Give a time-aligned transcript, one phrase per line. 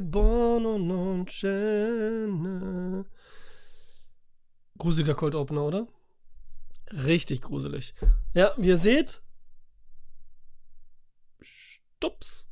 [0.00, 3.04] Buono non ce n'è.
[4.76, 5.86] Gruseliger Cold Opener, oder?
[6.90, 7.94] Richtig gruselig.
[8.34, 9.22] Ja, wie ihr seht.
[11.40, 12.48] Stups.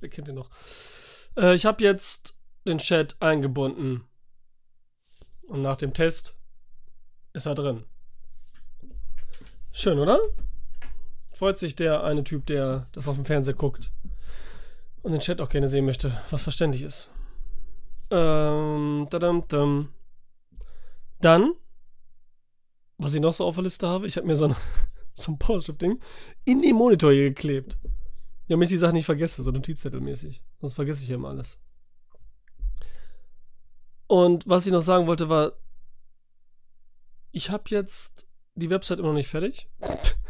[0.00, 0.50] Wer kennt den noch?
[1.36, 4.06] Äh, ich habe jetzt den Chat eingebunden.
[5.42, 6.36] Und nach dem Test
[7.32, 7.84] ist er drin.
[9.72, 10.20] Schön, oder?
[11.36, 13.92] Freut sich der eine Typ, der das auf dem Fernseher guckt
[15.02, 17.10] und den Chat auch gerne sehen möchte, was verständlich ist.
[18.10, 19.90] Ähm, tadam, dam.
[21.20, 21.52] Dann,
[22.96, 24.56] was ich noch so auf der Liste habe, ich habe mir so ein,
[25.14, 26.00] so ein Powerstrip-Ding
[26.46, 27.76] in den Monitor hier geklebt.
[28.48, 30.42] Damit ich die Sachen nicht vergesse, so notizzettelmäßig.
[30.62, 31.60] Sonst vergesse ich ja immer alles.
[34.06, 35.52] Und was ich noch sagen wollte, war,
[37.30, 39.68] ich habe jetzt die Website immer noch nicht fertig.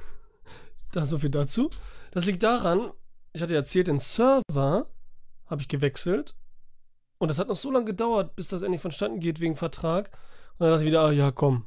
[0.96, 1.70] da so viel dazu.
[2.10, 2.90] Das liegt daran,
[3.32, 4.90] ich hatte erzählt, den Server
[5.46, 6.34] habe ich gewechselt.
[7.18, 10.10] Und das hat noch so lange gedauert, bis das endlich vonstatten geht wegen Vertrag.
[10.58, 11.66] Und dann dachte ich wieder, ah ja, komm.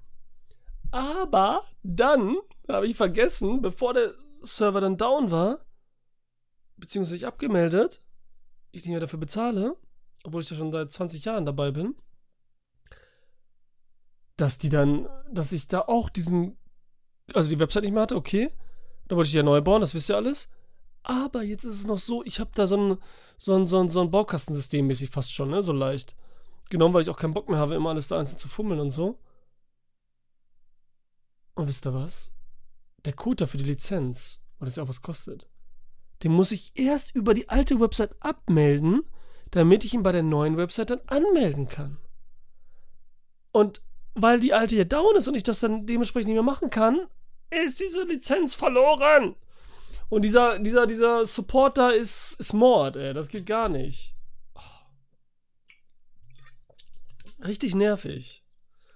[0.91, 2.35] Aber dann
[2.67, 5.59] habe ich vergessen, bevor der Server dann down war,
[6.77, 8.01] beziehungsweise ich abgemeldet,
[8.71, 9.75] ich nicht mehr dafür bezahle,
[10.23, 11.95] obwohl ich ja schon seit 20 Jahren dabei bin,
[14.37, 16.57] dass die dann, dass ich da auch diesen,
[17.33, 18.51] also die Website nicht mehr hatte, okay.
[19.09, 20.47] Da wollte ich ja neu bauen, das wisst ihr alles.
[21.03, 22.97] Aber jetzt ist es noch so, ich habe da so ein,
[23.37, 26.15] so ein, so ein, so ein Baukastensystem mäßig fast schon, ne, so leicht.
[26.69, 28.91] Genommen, weil ich auch keinen Bock mehr habe, immer alles da einzeln zu fummeln und
[28.91, 29.17] so.
[31.55, 32.31] Und wisst ihr was?
[33.05, 35.49] Der Code dafür die Lizenz, weil das ja auch was kostet,
[36.21, 39.01] den muss ich erst über die alte Website abmelden,
[39.49, 41.97] damit ich ihn bei der neuen Website dann anmelden kann.
[43.51, 43.81] Und
[44.13, 47.07] weil die alte hier down ist und ich das dann dementsprechend nicht mehr machen kann,
[47.49, 49.35] ist diese Lizenz verloren.
[50.09, 53.13] Und dieser, dieser, dieser Supporter ist, ist Mord, ey.
[53.13, 54.15] Das geht gar nicht.
[57.45, 58.43] Richtig nervig.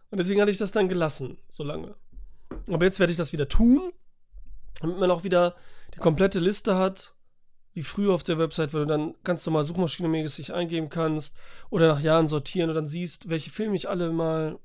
[0.09, 1.95] Und deswegen hatte ich das dann gelassen, so lange.
[2.67, 3.93] Aber jetzt werde ich das wieder tun,
[4.81, 5.55] damit man auch wieder
[5.95, 7.15] die komplette Liste hat,
[7.73, 11.37] wie früher auf der Website, wo du dann ganz normal suchmaschinemäßig eingeben kannst
[11.69, 14.59] oder nach Jahren sortieren und dann siehst, welche Filme ich alle mal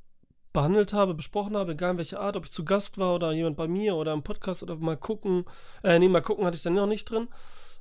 [0.52, 3.56] behandelt habe, besprochen habe, egal in welcher Art, ob ich zu Gast war oder jemand
[3.56, 5.44] bei mir oder im Podcast oder mal gucken.
[5.82, 7.28] Äh, nee, mal gucken hatte ich dann noch nicht drin.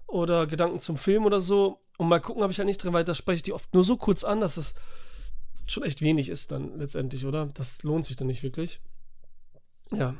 [0.07, 1.79] Oder Gedanken zum Film oder so.
[1.97, 3.83] Und mal gucken habe ich halt nicht drin, weil da spreche ich die oft nur
[3.83, 4.75] so kurz an, dass es
[5.67, 7.47] schon echt wenig ist dann letztendlich, oder?
[7.47, 8.79] Das lohnt sich dann nicht wirklich.
[9.91, 10.15] Ja.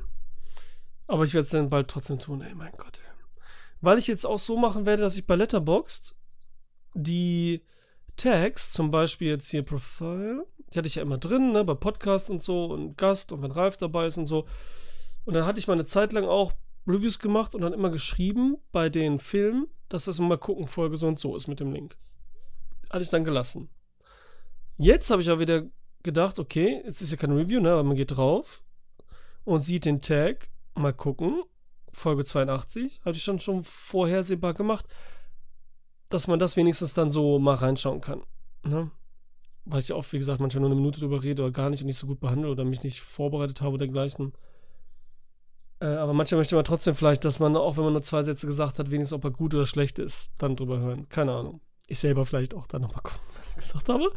[1.07, 3.12] Aber ich werde es dann bald trotzdem tun, ey, mein Gott, ey.
[3.80, 6.16] Weil ich jetzt auch so machen werde, dass ich bei Letterboxd
[6.96, 7.62] die
[8.18, 12.29] Tags, zum Beispiel jetzt hier Profile, die hatte ich ja immer drin, ne, bei Podcasts
[12.29, 14.45] und so und Gast und wenn Ralf dabei ist und so.
[15.25, 16.53] Und dann hatte ich mal eine Zeit lang auch
[16.88, 21.07] Reviews gemacht und dann immer geschrieben bei den Filmen, dass das mal gucken, Folge so
[21.07, 21.97] und so ist mit dem Link.
[22.89, 23.69] Hatte ich dann gelassen.
[24.77, 25.63] Jetzt habe ich auch wieder
[26.03, 28.63] gedacht, okay, jetzt ist ja kein Review, ne, aber man geht drauf
[29.44, 31.44] und sieht den Tag, mal gucken,
[31.91, 34.85] Folge 82, habe ich schon schon vorhersehbar gemacht,
[36.09, 38.22] dass man das wenigstens dann so mal reinschauen kann.
[38.63, 38.91] Ne?
[39.69, 41.88] Weil ich auch, wie gesagt, manchmal nur eine Minute drüber rede oder gar nicht und
[41.88, 44.33] nicht so gut behandle oder mich nicht vorbereitet habe oder dergleichen.
[45.79, 48.47] Äh, aber manchmal möchte man trotzdem vielleicht, dass man, auch wenn man nur zwei Sätze
[48.47, 51.09] gesagt hat, wenigstens ob er gut oder schlecht ist, dann drüber hören.
[51.09, 51.62] Keine Ahnung.
[51.88, 54.12] Ich selber vielleicht auch dann nochmal gucken, was ich gesagt habe.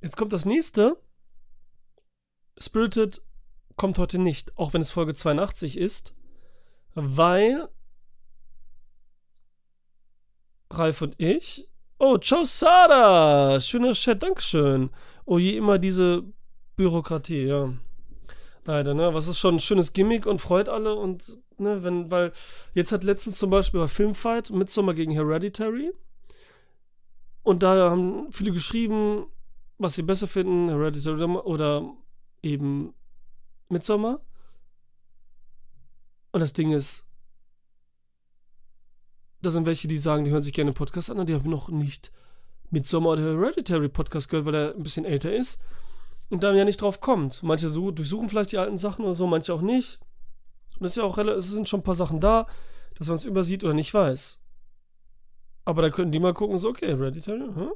[0.00, 0.96] Jetzt kommt das nächste.
[2.58, 3.22] Spirited
[3.76, 6.14] kommt heute nicht, auch wenn es Folge 82 ist,
[6.94, 7.68] weil
[10.70, 11.67] Ralf und ich.
[12.00, 13.58] Oh, ciao Sada!
[13.60, 14.90] Schöner Chat, Dankeschön.
[15.24, 16.22] Oh je, immer diese
[16.76, 17.72] Bürokratie, ja.
[18.64, 19.12] Leider, ne?
[19.14, 22.30] Was ist schon ein schönes Gimmick und freut alle und, ne, wenn, weil
[22.72, 25.92] jetzt hat letztens zum Beispiel bei Filmfight Midsommar gegen Hereditary.
[27.42, 29.26] Und da haben viele geschrieben,
[29.78, 31.82] was sie besser finden, Hereditary oder
[32.44, 32.94] eben
[33.70, 34.20] Midsommar.
[36.30, 37.07] Und das Ding ist,
[39.42, 41.68] da sind welche, die sagen, die hören sich gerne Podcast an und die haben noch
[41.68, 42.10] nicht
[42.70, 45.62] mit Sommer oder Hereditary Podcast gehört, weil er ein bisschen älter ist
[46.28, 47.42] und da ja nicht drauf kommt.
[47.42, 50.00] Manche so, durchsuchen vielleicht die alten Sachen oder so, manche auch nicht.
[50.78, 52.46] Und es ist ja auch es sind schon ein paar Sachen da,
[52.96, 54.40] dass man es übersieht oder nicht weiß.
[55.64, 57.70] Aber da könnten die mal gucken, so, okay, Hereditary, hm?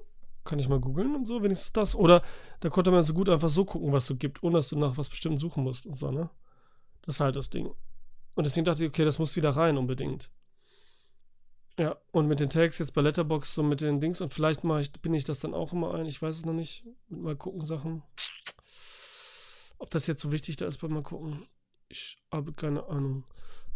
[0.44, 1.94] kann ich mal googeln und so, wenigstens das.
[1.94, 2.22] Oder
[2.60, 4.78] da konnte man so gut einfach so gucken, was es so gibt, ohne dass du
[4.78, 6.30] nach was bestimmt suchen musst und so, ne?
[7.02, 7.70] Das ist halt das Ding.
[8.34, 10.30] Und deswegen dachte ich, okay, das muss wieder rein unbedingt.
[11.78, 14.82] Ja, und mit den Tags jetzt bei Letterbox so mit den Dings und vielleicht mache
[14.82, 17.36] ich, bin ich das dann auch immer ein, ich weiß es noch nicht, mit mal
[17.36, 18.02] gucken Sachen.
[19.78, 21.46] Ob das jetzt so wichtig da ist beim mal gucken.
[21.88, 23.24] Ich habe keine Ahnung.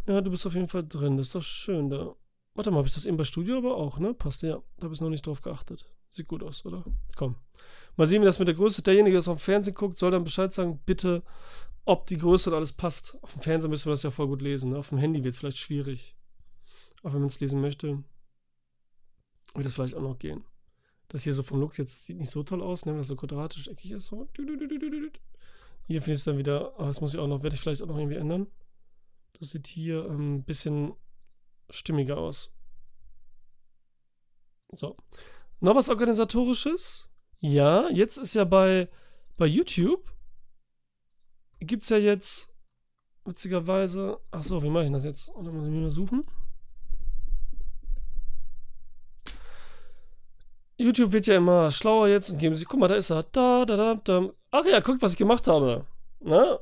[0.07, 2.15] Ja, du bist auf jeden Fall drin, das ist doch schön da.
[2.53, 4.13] Warte mal, habe ich das eben bei Studio aber auch, ne?
[4.15, 4.61] Passt ja.
[4.77, 5.87] Da habe ich noch nicht drauf geachtet.
[6.09, 6.83] Sieht gut aus, oder?
[7.15, 7.35] Komm.
[7.97, 8.81] Mal sehen, wie das mit der Größe.
[8.81, 11.21] Derjenige, der das auf dem Fernsehen guckt, soll dann Bescheid sagen, bitte,
[11.85, 13.17] ob die Größe und alles passt.
[13.21, 14.71] Auf dem Fernsehen müssen wir das ja voll gut lesen.
[14.71, 14.77] Ne?
[14.79, 16.15] Auf dem Handy wird es vielleicht schwierig.
[17.03, 18.03] Auch wenn man es lesen möchte,
[19.53, 20.43] wird das vielleicht auch noch gehen.
[21.09, 22.91] Das hier so vom Look jetzt sieht nicht so toll aus, ne?
[22.91, 24.07] wenn das so quadratisch eckig ist.
[24.07, 24.27] So.
[24.35, 27.81] Hier finde ich es dann wieder, aber das muss ich auch noch, werde ich vielleicht
[27.81, 28.47] auch noch irgendwie ändern.
[29.39, 30.93] Das sieht hier ein ähm, bisschen
[31.69, 32.53] stimmiger aus.
[34.73, 34.97] So.
[35.59, 37.09] Noch was Organisatorisches?
[37.39, 38.89] Ja, jetzt ist ja bei,
[39.37, 40.11] bei YouTube
[41.59, 42.53] gibt es ja jetzt
[43.25, 44.19] witzigerweise.
[44.31, 45.29] Achso, wie mache ich das jetzt?
[45.29, 46.25] Und dann muss ich mir mal suchen.
[50.77, 53.23] YouTube wird ja immer schlauer jetzt und geben sich, guck mal, da ist er.
[53.23, 54.29] Da, da, da, da.
[54.51, 55.85] Ach ja, guck, was ich gemacht habe.
[56.19, 56.59] Na?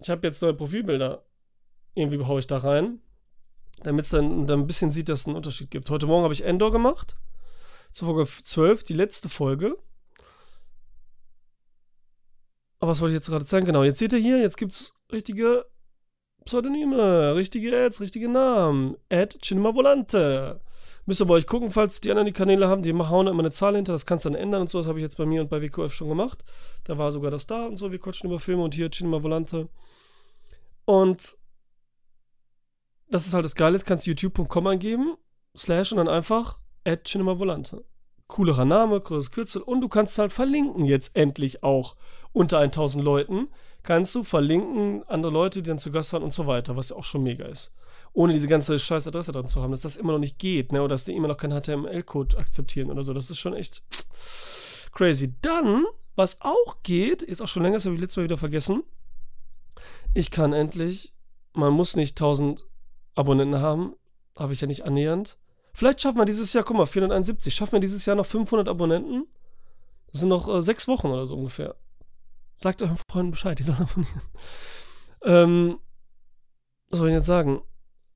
[0.00, 1.24] Ich habe jetzt neue Profilbilder.
[1.94, 3.00] Irgendwie haue ich da rein.
[3.82, 5.90] Damit es dann, dann ein bisschen sieht, dass es einen Unterschied gibt.
[5.90, 7.16] Heute Morgen habe ich Endor gemacht.
[7.92, 9.76] Zur Folge 12, die letzte Folge.
[12.80, 13.66] Aber was wollte ich jetzt gerade zeigen?
[13.66, 15.64] Genau, jetzt seht ihr hier, jetzt gibt es richtige
[16.44, 18.96] Pseudonyme, richtige Ads, richtige Namen.
[19.10, 20.60] Ad Cinema Volante.
[21.06, 23.50] Müsst ihr bei euch gucken, falls die anderen die Kanäle haben, die hauen immer eine
[23.50, 24.78] Zahl hinter, das kannst du dann ändern und so.
[24.78, 26.44] Das habe ich jetzt bei mir und bei WQF schon gemacht.
[26.84, 27.92] Da war sogar das da und so.
[27.92, 29.68] Wir quatschen über Filme und hier Cinema Volante.
[30.86, 31.36] Und
[33.10, 35.16] das ist halt das Geile, jetzt kannst du youtube.com eingeben,
[35.56, 37.84] slash und dann einfach add Cinema Volante.
[38.26, 41.96] Coolerer Name, cooles Kürzel und du kannst halt verlinken jetzt endlich auch
[42.32, 43.48] unter 1000 Leuten.
[43.82, 46.96] Kannst du verlinken andere Leute, die dann zu Gast waren und so weiter, was ja
[46.96, 47.74] auch schon mega ist
[48.14, 50.80] ohne diese ganze scheiß Adresse dran zu haben, dass das immer noch nicht geht, ne?
[50.80, 53.12] Oder dass die immer noch keinen HTML-Code akzeptieren oder so.
[53.12, 53.82] Das ist schon echt
[54.92, 55.34] crazy.
[55.42, 55.84] Dann,
[56.14, 58.84] was auch geht, ist auch schon länger, das habe ich letztes Mal wieder vergessen.
[60.14, 61.12] Ich kann endlich,
[61.54, 62.64] man muss nicht 1000
[63.16, 63.94] Abonnenten haben,
[64.36, 65.36] habe ich ja nicht annähernd.
[65.72, 69.26] Vielleicht schaffen wir dieses Jahr, guck mal, 471, schaffen wir dieses Jahr noch 500 Abonnenten?
[70.12, 71.74] Das sind noch äh, sechs Wochen oder so ungefähr.
[72.54, 74.22] Sagt euren Freunden Bescheid, die sollen abonnieren.
[75.24, 75.78] Ähm,
[76.90, 77.62] was soll ich jetzt sagen?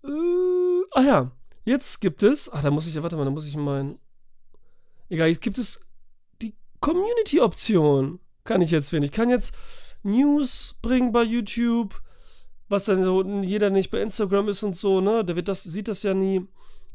[0.09, 1.33] Äh, ah ja,
[1.65, 2.53] jetzt gibt es.
[2.53, 3.99] Ach, da muss ich, warte mal, da muss ich meinen.
[5.09, 5.87] Egal, jetzt gibt es
[6.41, 8.21] die Community-Option.
[8.45, 9.05] Kann ich jetzt finden.
[9.05, 9.55] Ich kann jetzt
[10.03, 12.01] News bringen bei YouTube,
[12.69, 15.25] was dann so jeder nicht bei Instagram ist und so, ne?
[15.25, 16.47] Der wird das, sieht das ja nie.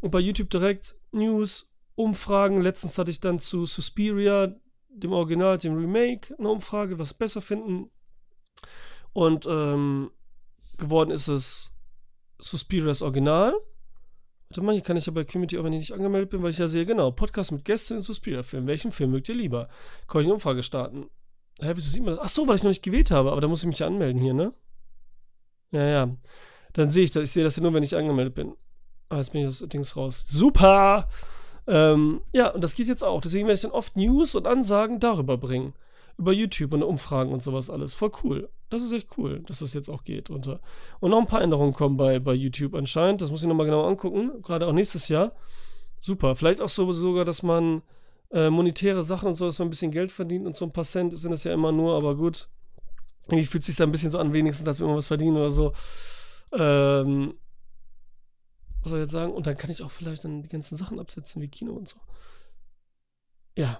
[0.01, 2.61] Und bei YouTube direkt News, Umfragen.
[2.61, 4.55] Letztens hatte ich dann zu Suspiria,
[4.89, 7.89] dem Original, dem Remake, eine Umfrage, was besser finden.
[9.13, 10.11] Und ähm,
[10.77, 11.73] geworden ist es
[12.43, 13.53] Suspirias Original.
[14.49, 16.51] Warte mal, hier kann ich ja bei Community auch, wenn ich nicht angemeldet bin, weil
[16.51, 18.67] ich ja sehe, genau, Podcast mit Gästen in Suspiria-Film.
[18.67, 19.69] Welchen Film mögt ihr lieber?
[20.07, 21.09] Kann ich eine Umfrage starten?
[21.59, 22.23] Hä, wieso sieht man das?
[22.23, 24.21] Ach so, weil ich noch nicht gewählt habe, aber da muss ich mich ja anmelden
[24.21, 24.53] hier, ne?
[25.71, 26.17] Ja, ja.
[26.73, 27.23] Dann sehe ich das.
[27.23, 28.53] Ich sehe das ja nur, wenn ich angemeldet bin.
[29.09, 30.25] Ah, jetzt bin ich aus Dings raus.
[30.27, 31.07] Super!
[31.65, 33.21] Ähm, ja, und das geht jetzt auch.
[33.21, 35.73] Deswegen werde ich dann oft News und Ansagen darüber bringen
[36.17, 37.93] über YouTube und Umfragen und sowas alles.
[37.93, 38.49] Voll cool.
[38.73, 40.31] Das ist echt cool, dass das jetzt auch geht.
[40.31, 43.21] Und, und noch ein paar Änderungen kommen bei, bei YouTube anscheinend.
[43.21, 44.41] Das muss ich nochmal genau angucken.
[44.41, 45.33] Gerade auch nächstes Jahr.
[46.01, 46.35] Super.
[46.35, 47.83] Vielleicht auch so, sogar, dass man
[48.31, 50.85] äh, monetäre Sachen und so, dass man ein bisschen Geld verdient und so ein paar
[50.85, 52.49] Cent sind es ja immer nur, aber gut.
[53.27, 55.51] Irgendwie fühlt es sich da ein bisschen so an, wenigstens, wenn man was verdienen oder
[55.51, 55.73] so.
[56.51, 57.35] Ähm,
[58.81, 59.33] was soll ich jetzt sagen?
[59.33, 61.97] Und dann kann ich auch vielleicht dann die ganzen Sachen absetzen, wie Kino und so.
[63.55, 63.79] Ja,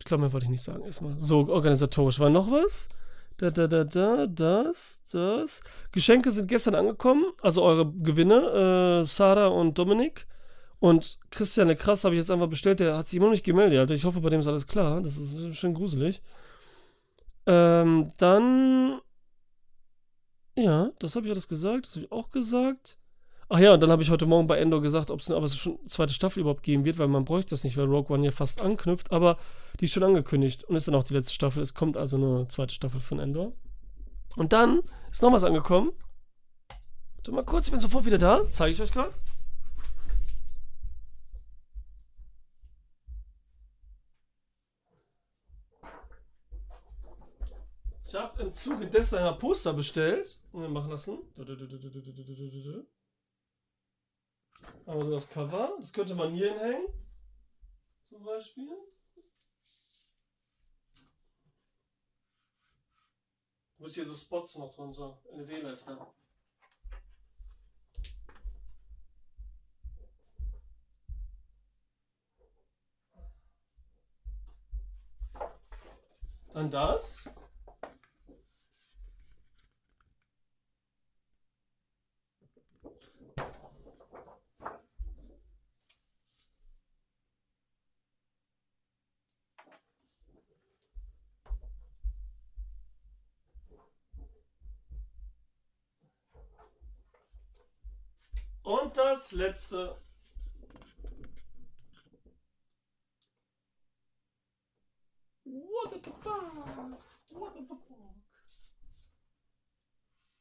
[0.00, 0.82] ich glaube, mehr wollte ich nicht sagen.
[0.82, 2.18] Erstmal so organisatorisch.
[2.18, 2.88] War noch was?
[3.42, 5.64] Da, da, da, da, das, das.
[5.90, 7.24] Geschenke sind gestern angekommen.
[7.40, 9.00] Also eure Gewinne.
[9.00, 10.28] Äh, Sarah und Dominik.
[10.78, 12.78] Und Christian der Krass habe ich jetzt einfach bestellt.
[12.78, 13.90] Der hat sich immer noch nicht gemeldet.
[13.90, 15.00] Ich hoffe, bei dem ist alles klar.
[15.02, 16.22] Das ist schön gruselig.
[17.46, 19.00] Ähm, dann.
[20.56, 21.86] Ja, das habe ich alles gesagt.
[21.86, 22.96] Das habe ich auch gesagt.
[23.54, 25.46] Ach ja, und dann habe ich heute Morgen bei Endor gesagt, ob es eine
[25.86, 28.62] zweite Staffel überhaupt geben wird, weil man bräuchte das nicht, weil Rogue One ja fast
[28.62, 29.36] anknüpft, aber
[29.78, 31.62] die ist schon angekündigt und ist dann auch die letzte Staffel.
[31.62, 33.52] Es kommt also eine zweite Staffel von Endor.
[34.36, 34.80] Und dann
[35.10, 35.92] ist noch was angekommen.
[37.16, 38.40] Warte mal kurz, ich bin sofort wieder da.
[38.48, 39.14] Zeige ich euch gerade.
[48.06, 51.18] Ich habe im Zuge dessen ein Poster bestellt und wir machen lassen.
[51.36, 52.86] Hm?
[54.86, 55.76] Haben wir so das Cover.
[55.78, 56.88] Das könnte man hier hinhängen.
[58.02, 58.68] Zum Beispiel.
[63.76, 65.18] Du musst hier so Spots noch drunter.
[65.32, 65.98] LED-Leiste.
[76.52, 77.34] Dann das.
[98.64, 99.96] Und das letzte.
[105.44, 106.98] What the fuck?
[107.30, 107.78] What the fuck?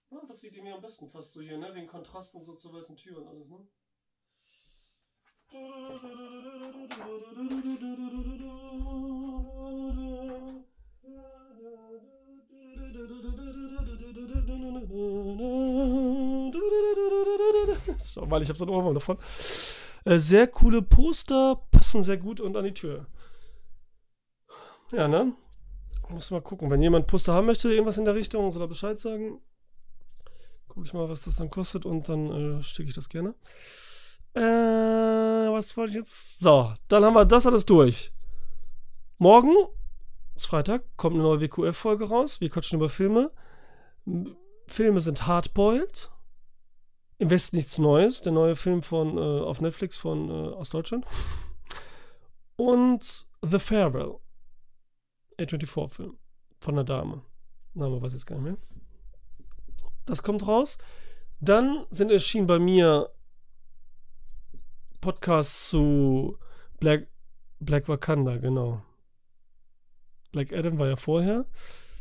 [0.09, 1.73] Ja, das sieht mir am besten fast so hier, ne?
[1.75, 3.67] Wegen Kontrast und so zur weißen Tür und alles, ne?
[18.05, 19.17] So, weil ich habe so einen Ohrwurm davon.
[20.05, 23.07] Äh, sehr coole Poster, passen sehr gut und an die Tür.
[24.91, 25.33] Ja, ne?
[26.09, 26.69] Muss mal gucken.
[26.69, 29.39] Wenn jemand Poster haben möchte, irgendwas in der Richtung, soll er Bescheid sagen.
[30.67, 33.35] Guck ich mal, was das dann kostet und dann äh, stecke ich das gerne.
[34.33, 36.39] Äh, was wollte ich jetzt?
[36.39, 38.11] So, dann haben wir das alles durch.
[39.17, 39.53] Morgen
[40.35, 42.41] ist Freitag, kommt eine neue WQF-Folge raus.
[42.41, 43.31] Wir quatschen über Filme.
[44.67, 46.09] Filme sind hardboiled.
[47.21, 48.23] Im Westen nichts Neues.
[48.23, 51.05] Der neue Film von äh, auf Netflix von äh, aus Deutschland.
[52.55, 54.15] Und The Farewell.
[55.37, 56.17] A24-Film.
[56.61, 57.21] Von einer Dame.
[57.75, 58.57] Name weiß ich jetzt gar nicht mehr.
[60.07, 60.79] Das kommt raus.
[61.39, 63.11] Dann sind erschienen bei mir
[64.99, 66.39] Podcasts zu
[66.79, 67.07] Black,
[67.59, 68.81] Black Wakanda, genau.
[70.31, 71.45] Black Adam war ja vorher.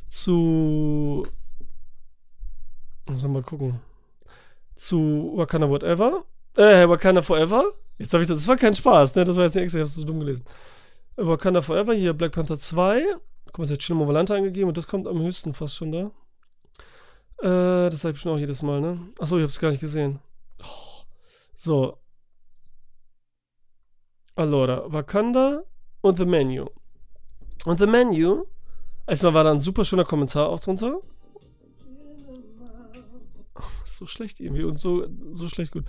[0.08, 1.24] Zu.
[3.06, 3.80] Muss mal gucken.
[4.80, 6.24] Zu Wakanda Whatever.
[6.56, 7.70] Äh, Wakanda Forever.
[7.98, 8.38] Jetzt habe ich das.
[8.38, 9.24] Das war kein Spaß, ne?
[9.24, 10.42] Das war jetzt nicht extra, ich habe es so dumm gelesen.
[11.16, 13.04] Wakanda Forever, hier Black Panther 2.
[13.44, 16.10] Guck mal, es hat Chino Volante angegeben und das kommt am höchsten fast schon da.
[17.42, 18.98] Äh, das habe ich schon auch jedes Mal, ne?
[19.18, 20.18] Achso, ich habe es gar nicht gesehen.
[20.62, 21.02] Oh.
[21.54, 21.98] So.
[24.34, 25.62] Allora, Wakanda
[26.00, 26.70] und The Menu.
[27.66, 28.46] Und The Menu,
[29.06, 31.02] erstmal war da ein super schöner Kommentar auch drunter.
[34.00, 35.84] So schlecht irgendwie und so, so schlecht gut.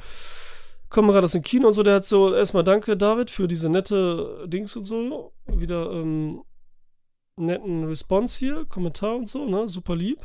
[0.89, 3.69] Kommen gerade aus dem Kino und so, der hat so, erstmal danke David für diese
[3.69, 5.31] nette Dings und so.
[5.47, 6.43] Wieder ähm,
[7.37, 9.65] netten Response hier, Kommentar und so, ne?
[9.69, 10.19] Super lieb.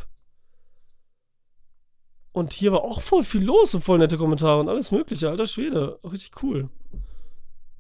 [2.33, 5.47] Und hier war auch voll viel los und voll nette Kommentare und alles mögliche, alter
[5.47, 6.01] Schwede.
[6.03, 6.69] Richtig cool.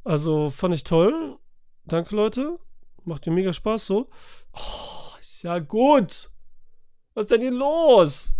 [0.04, 1.36] Also fand ich toll.
[1.84, 2.60] Danke, Leute.
[3.04, 4.08] Macht mir mega Spaß so.
[4.52, 6.30] Oh, ist ja gut.
[7.14, 8.36] Was ist denn hier los?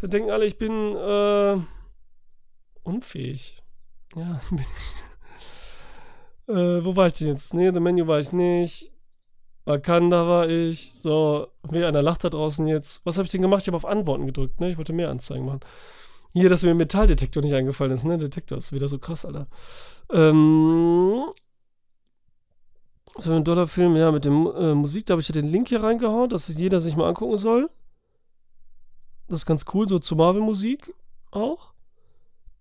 [0.00, 1.56] Da denken alle, ich bin äh,
[2.82, 3.62] unfähig.
[4.14, 6.54] Ja, bin ich.
[6.54, 7.54] äh, wo war ich denn jetzt?
[7.54, 8.92] Nee, The Menu war ich nicht.
[9.64, 10.94] Wakanda war ich.
[10.94, 13.00] So, wie einer lacht da draußen jetzt.
[13.04, 13.62] Was habe ich denn gemacht?
[13.62, 14.70] Ich habe auf Antworten gedrückt, ne?
[14.70, 15.60] Ich wollte mehr Anzeigen machen.
[16.32, 18.18] Hier, dass mir Metalldetektor nicht eingefallen ist, ne?
[18.18, 19.46] Detektor ist wieder so krass, Alter.
[20.12, 21.24] Ähm.
[23.16, 25.82] So ein Dollarfilm, ja, mit dem äh, Musik, da habe ich ja den Link hier
[25.82, 27.68] reingehauen, dass jeder sich mal angucken soll.
[29.28, 30.92] Das ist ganz cool, so zu Marvel-Musik
[31.30, 31.72] auch.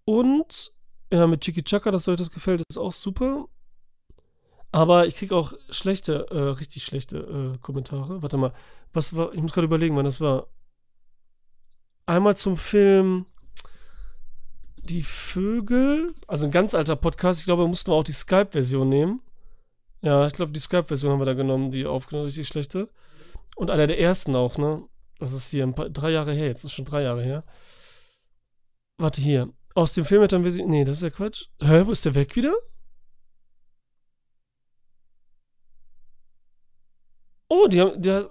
[0.06, 0.74] Und
[1.12, 3.48] ja, mit Chiki Chaka, dass euch das gefällt, ist auch super.
[4.72, 8.22] Aber ich kriege auch schlechte, äh, richtig schlechte äh, Kommentare.
[8.22, 8.54] Warte mal,
[8.94, 10.48] was war, ich muss gerade überlegen, wann das war.
[12.06, 13.26] Einmal zum Film
[14.84, 17.40] Die Vögel, also ein ganz alter Podcast.
[17.40, 19.22] Ich glaube, mussten wir auch die Skype-Version nehmen.
[20.02, 22.90] Ja, ich glaube, die Skype-Version haben wir da genommen, die aufgenommen, richtig schlechte.
[23.56, 24.84] Und einer der ersten auch, ne?
[25.20, 27.44] Das ist hier ein paar, drei Jahre her, jetzt ist schon drei Jahre her.
[28.98, 29.52] Warte hier.
[29.76, 30.66] Aus dem Film hätten wir sie.
[30.66, 31.48] Nee, das ist ja Quatsch.
[31.62, 32.56] Hä, wo ist der weg wieder?
[37.50, 38.02] Oh, die haben.
[38.02, 38.26] Die, das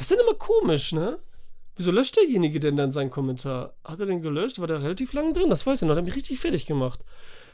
[0.00, 1.18] ist dann immer komisch, ne?
[1.76, 3.74] Wieso löscht derjenige denn dann seinen Kommentar?
[3.82, 4.60] Hat er den gelöscht?
[4.60, 5.50] War der relativ lang drin?
[5.50, 5.94] Das weiß ich noch.
[5.94, 7.00] Der hat mich richtig fertig gemacht.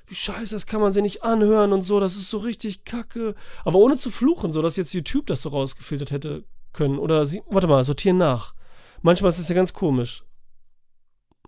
[0.06, 2.00] Wie scheiße, das kann man sich nicht anhören und so.
[2.00, 3.34] Das ist so richtig kacke.
[3.64, 6.98] Aber ohne zu fluchen, so dass jetzt YouTube das so rausgefiltert hätte können.
[6.98, 7.42] Oder sie.
[7.48, 8.54] Warte mal, sortieren nach.
[9.02, 10.24] Manchmal ist es ja ganz komisch.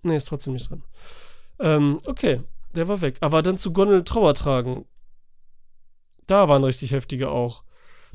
[0.02, 0.82] Nee, ist trotzdem nicht dran.
[1.60, 2.40] Ähm, okay.
[2.74, 3.18] Der war weg.
[3.20, 4.86] Aber dann zu Gondel Trauer tragen.
[6.26, 7.64] Da waren richtig heftige auch.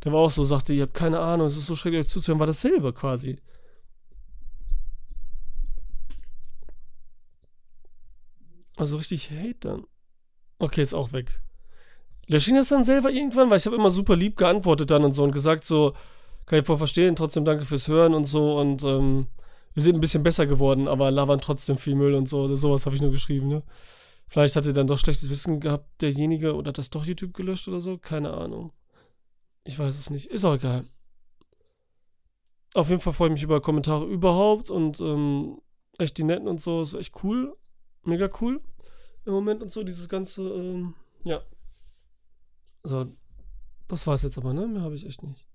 [0.04, 2.40] Der war auch so, sagte, ihr habt keine Ahnung, es ist so schrecklich euch zuzuhören,
[2.40, 3.38] war dasselbe quasi.
[8.78, 9.88] Also richtig Hate dann.
[10.60, 11.42] Okay, ist auch weg.
[12.28, 13.50] Löschen das dann selber irgendwann?
[13.50, 15.94] Weil ich habe immer super lieb geantwortet dann und so und gesagt so,
[16.48, 19.28] kann ich voll verstehen, trotzdem danke fürs Hören und so und ähm,
[19.78, 22.42] wir sind ein bisschen besser geworden, aber labern trotzdem viel Müll und so.
[22.42, 23.62] Oder sowas habe ich nur geschrieben, ne?
[24.26, 27.68] Vielleicht hat er dann doch schlechtes Wissen gehabt, derjenige, oder hat das doch YouTube gelöscht
[27.68, 28.00] oder so?
[28.00, 28.74] Keine Ahnung.
[29.66, 30.26] Ich weiß es nicht.
[30.26, 30.86] Ist auch egal.
[32.74, 35.62] Auf jeden Fall freue ich mich über Kommentare überhaupt und ähm,
[36.00, 36.82] echt die netten und so.
[36.82, 37.56] Ist echt cool.
[38.04, 38.62] Mega cool
[39.26, 39.84] im Moment und so.
[39.84, 41.42] Dieses ganze, ähm, ja.
[42.84, 43.06] So,
[43.88, 44.68] das war es jetzt aber, ne?
[44.68, 45.47] Mehr habe ich echt nicht.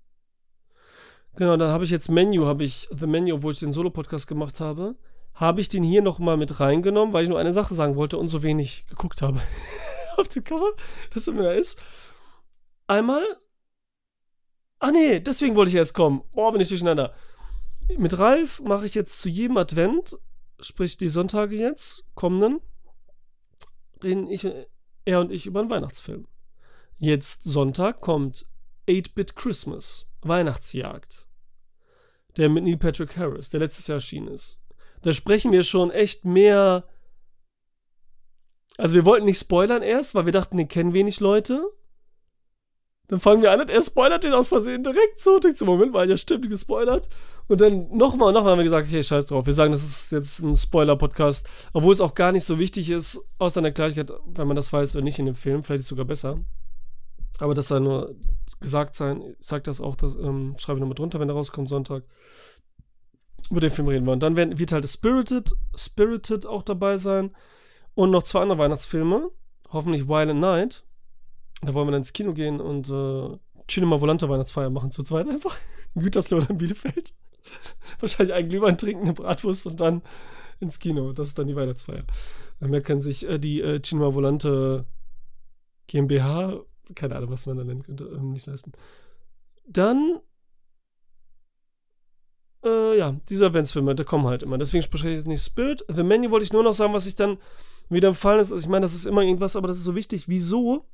[1.35, 4.59] Genau, dann habe ich jetzt Menu, habe ich The Menu, wo ich den Solo-Podcast gemacht
[4.59, 4.95] habe,
[5.33, 8.27] habe ich den hier nochmal mit reingenommen, weil ich nur eine Sache sagen wollte und
[8.27, 9.41] so wenig geguckt habe
[10.17, 10.71] auf dem Cover,
[11.13, 11.81] das immer ist.
[12.85, 13.23] Einmal.
[14.79, 16.21] Ah nee, deswegen wollte ich erst kommen.
[16.33, 17.13] Boah, bin ich durcheinander.
[17.97, 20.17] Mit Ralf mache ich jetzt zu jedem Advent,
[20.59, 22.61] sprich die Sonntage jetzt, kommenden,
[24.03, 24.47] reden ich,
[25.05, 26.27] er und ich über einen Weihnachtsfilm.
[26.97, 28.45] Jetzt Sonntag kommt
[28.87, 31.27] 8-Bit Christmas, Weihnachtsjagd.
[32.37, 34.59] Der mit Neil Patrick Harris, der letztes Jahr erschienen ist.
[35.03, 36.87] Da sprechen wir schon echt mehr.
[38.77, 41.69] Also wir wollten nicht spoilern erst, weil wir dachten, den kennen wenig Leute.
[43.09, 45.37] Dann fangen wir an und er spoilert den aus Versehen direkt so.
[45.37, 47.09] Denkt so, Moment mal, ja stimmt, gespoilert.
[47.47, 49.45] Und dann nochmal und nochmal haben wir gesagt, okay, scheiß drauf.
[49.45, 51.45] Wir sagen, das ist jetzt ein Spoiler-Podcast.
[51.73, 54.95] Obwohl es auch gar nicht so wichtig ist, außer der Gleichheit, wenn man das weiß
[54.95, 55.63] oder nicht in dem Film.
[55.63, 56.39] Vielleicht ist es sogar besser.
[57.39, 58.15] Aber das soll nur
[58.59, 59.21] gesagt sein.
[59.39, 62.03] Ich sag das auch, das ähm, schreibe ich nochmal drunter, wenn der rauskommt, Sonntag.
[63.49, 64.13] Über den Film reden wir.
[64.13, 67.35] Und dann werden, wird halt Spirited, Spirited auch dabei sein.
[67.95, 69.29] Und noch zwei andere Weihnachtsfilme.
[69.69, 70.83] Hoffentlich Wild Night.
[71.61, 73.37] Da wollen wir dann ins Kino gehen und äh,
[73.67, 75.57] Cinema Volante Weihnachtsfeier machen zu zweit einfach.
[75.95, 77.13] In Gütersloh oder in Bielefeld.
[77.99, 80.01] Wahrscheinlich einen Glühwein trinken, eine Bratwurst und dann
[80.59, 81.13] ins Kino.
[81.13, 82.03] Das ist dann die Weihnachtsfeier.
[82.59, 84.85] Mehr kann sich äh, die äh, Cinema Volante
[85.87, 86.61] GmbH,
[86.93, 88.73] keine Ahnung, was man da nennen könnte, ähm, nicht leisten.
[89.67, 90.19] Dann,
[92.63, 94.57] äh, ja, diese Eventsfilme, da kommen halt immer.
[94.57, 95.85] Deswegen spreche ich jetzt nicht Spirit.
[95.93, 97.37] The Menu wollte ich nur noch sagen, was ich dann
[97.89, 98.51] wieder empfallen ist.
[98.51, 100.27] Also ich meine, das ist immer irgendwas, aber das ist so wichtig.
[100.27, 100.85] Wieso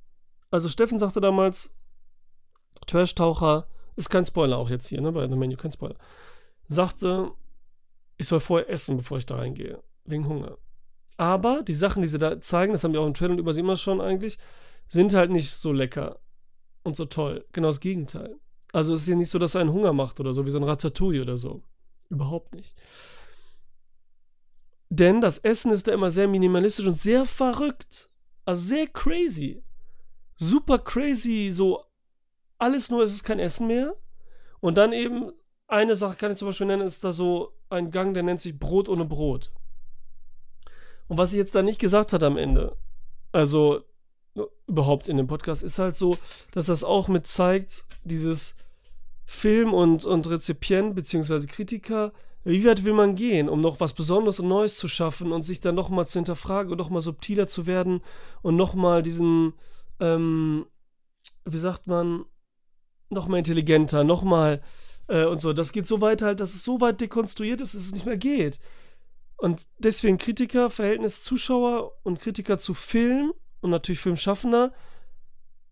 [0.52, 1.72] also Steffen sagte damals,
[2.88, 5.96] Trash-Taucher, ist kein Spoiler auch jetzt hier, ne, bei The Menu, kein Spoiler,
[6.68, 7.32] sagte,
[8.18, 10.58] ich soll vorher essen, bevor ich da reingehe, wegen Hunger.
[11.18, 13.60] Aber die Sachen, die sie da zeigen, das haben wir auch im Trailer über sie
[13.60, 14.38] immer schon eigentlich,
[14.90, 16.20] sind halt nicht so lecker
[16.84, 17.46] und so toll.
[17.54, 18.36] Genau das Gegenteil.
[18.74, 20.60] Also es ist ja nicht so, dass er einen Hunger macht oder so, wie so
[20.60, 21.64] ein Ratatouille oder so.
[22.10, 22.76] Überhaupt nicht.
[24.90, 28.10] Denn das Essen ist da immer sehr minimalistisch und sehr verrückt.
[28.46, 29.64] Also sehr crazy
[30.40, 31.84] super crazy, so
[32.58, 33.96] alles nur, es ist kein Essen mehr.
[34.62, 35.32] Und dann eben,
[35.68, 38.58] eine Sache kann ich zum Beispiel nennen, ist da so ein Gang, der nennt sich
[38.58, 39.52] Brot ohne Brot.
[41.08, 42.76] Und was ich jetzt da nicht gesagt hat am Ende,
[43.32, 43.84] also
[44.68, 46.18] überhaupt in dem Podcast, ist halt so,
[46.52, 48.56] dass das auch mit zeigt, dieses
[49.26, 51.46] Film und, und Rezipient bzw.
[51.48, 55.42] Kritiker, wie weit will man gehen, um noch was Besonderes und Neues zu schaffen und
[55.42, 58.02] sich dann nochmal zu hinterfragen und nochmal subtiler zu werden
[58.42, 59.54] und nochmal diesen,
[60.00, 60.66] ähm,
[61.46, 62.26] wie sagt man,
[63.10, 64.62] noch mal intelligenter, noch mal
[65.08, 65.54] äh, und so.
[65.54, 68.18] Das geht so weit halt, dass es so weit dekonstruiert ist, dass es nicht mehr
[68.18, 68.60] geht.
[69.38, 74.72] Und deswegen Kritiker, Verhältnis Zuschauer und Kritiker zu Film und natürlich Filmschaffender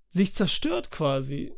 [0.09, 1.53] sich zerstört quasi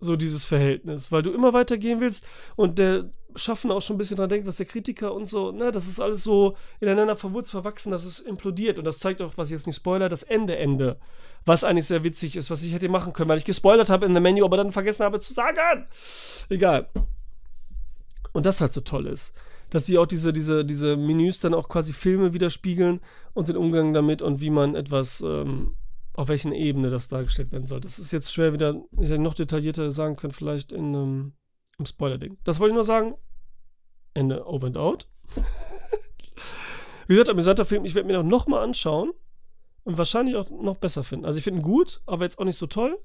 [0.00, 3.98] so dieses Verhältnis, weil du immer weiter gehen willst und der Schaffner auch schon ein
[3.98, 7.62] bisschen dran denkt, was der Kritiker und so, ne, das ist alles so ineinander verwurzelt,
[7.62, 10.56] verwachsen, dass es implodiert und das zeigt auch, was ich jetzt nicht spoiler, das Ende,
[10.56, 11.00] Ende,
[11.44, 14.14] was eigentlich sehr witzig ist, was ich hätte machen können, weil ich gespoilert habe in
[14.14, 15.86] dem Menü, aber dann vergessen habe zu sagen.
[16.48, 16.88] Egal.
[18.32, 19.32] Und das halt so toll ist,
[19.74, 23.00] dass die auch diese, diese, diese Menüs dann auch quasi Filme widerspiegeln
[23.32, 25.74] und den Umgang damit und wie man etwas ähm,
[26.12, 27.80] auf welchen Ebene das dargestellt werden soll.
[27.80, 31.32] Das ist jetzt schwer wieder, ich hätte noch detaillierter sagen können, vielleicht in einem ähm,
[31.80, 32.38] im Spoiler-Ding.
[32.44, 33.16] Das wollte ich nur sagen.
[34.14, 35.08] Ende over and out.
[37.08, 39.10] Wie gesagt, amüsanter Film, ich werde mir noch mal anschauen
[39.82, 41.24] und wahrscheinlich auch noch besser finden.
[41.24, 42.96] Also ich finde ihn gut, aber jetzt auch nicht so toll.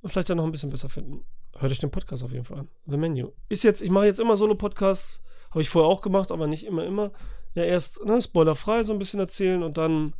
[0.00, 1.24] Und vielleicht dann noch ein bisschen besser finden.
[1.58, 2.68] Hört euch den Podcast auf jeden Fall an.
[2.86, 3.32] The Menu.
[3.48, 5.20] Ist jetzt, ich mache jetzt immer Solo-Podcasts.
[5.52, 7.12] Habe ich vorher auch gemacht, aber nicht immer, immer.
[7.54, 10.14] Ja, erst ne, spoilerfrei so ein bisschen erzählen und dann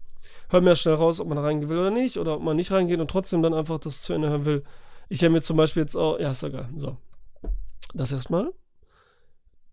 [0.50, 2.18] hören wir schnell raus, ob man reingehen will oder nicht.
[2.18, 4.62] Oder ob man nicht reingeht und trotzdem dann einfach das zu Ende hören will.
[5.08, 6.68] Ich habe mir zum Beispiel jetzt auch, ja, ist egal.
[6.76, 6.98] So.
[7.94, 8.52] Das erstmal.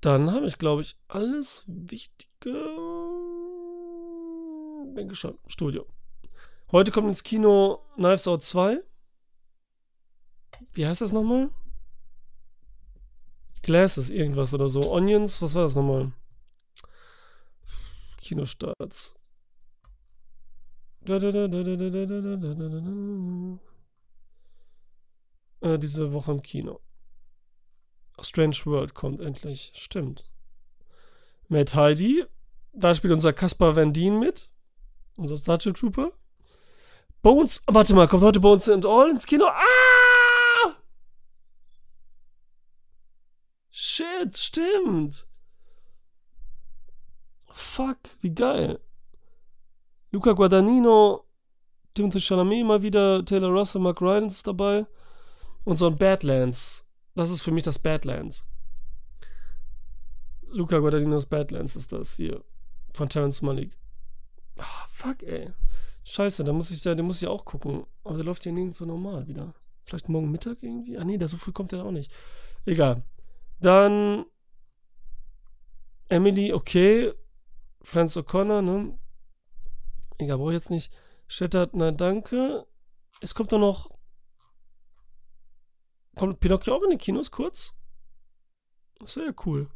[0.02, 2.54] Dann habe ich, glaube ich, alles Wichtige.
[4.96, 5.38] Denke schon.
[5.48, 5.86] Studio.
[6.72, 8.82] Heute kommt ins Kino Knives Out 2.
[10.72, 11.50] Wie heißt das nochmal?
[13.62, 14.92] Glasses, irgendwas oder so.
[14.92, 16.12] Onions, was war das nochmal?
[18.18, 19.16] Kinostarts.
[25.62, 26.80] Äh, diese Woche im Kino.
[28.22, 29.72] Strange World kommt endlich.
[29.76, 30.26] Stimmt.
[31.48, 32.26] Matt Heidi.
[32.74, 34.50] Da spielt unser Caspar Van Dien mit.
[35.18, 36.12] Unser Starship Trooper.
[37.22, 37.64] Bones.
[37.68, 39.46] Warte mal, kommt heute Bones and All ins Kino?
[39.46, 40.09] Ah!
[44.20, 45.28] Shit, stimmt.
[47.52, 48.80] Fuck, wie geil.
[50.12, 51.26] Luca Guadagnino,
[51.94, 54.86] Timothy Chalamet mal wieder, Taylor Russell, Mark Ryan ist dabei.
[55.64, 56.86] Und so ein Badlands.
[57.16, 58.44] Das ist für mich das Badlands.
[60.52, 62.44] Luca Guadagnino's Badlands ist das hier.
[62.94, 63.78] Von Terrence Malick.
[64.58, 65.52] Ah, oh, fuck, ey.
[66.04, 67.86] Scheiße, da muss ich ja, den muss ich auch gucken.
[68.04, 69.54] Aber der läuft ja nirgends so normal wieder.
[69.86, 70.98] Vielleicht morgen Mittag irgendwie?
[70.98, 72.12] Ah nee, da so früh kommt der auch nicht.
[72.66, 73.04] Egal.
[73.60, 74.26] Dann
[76.10, 77.14] Emily, okay.
[77.82, 79.00] Franz O'Connor, ne?
[80.18, 80.92] Egal, brauche ich jetzt nicht.
[81.28, 82.66] Shattered, na danke.
[83.22, 83.90] Es kommt doch noch.
[86.16, 87.74] Kommt Pinocchio auch in den Kinos kurz?
[89.00, 89.70] Das ist ja cool.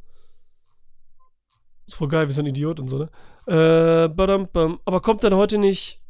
[1.86, 3.10] Ist voll geil, wie so ein Idiot und so, ne?
[3.46, 4.80] Äh, badam, bam.
[4.86, 6.04] Aber kommt dann heute nicht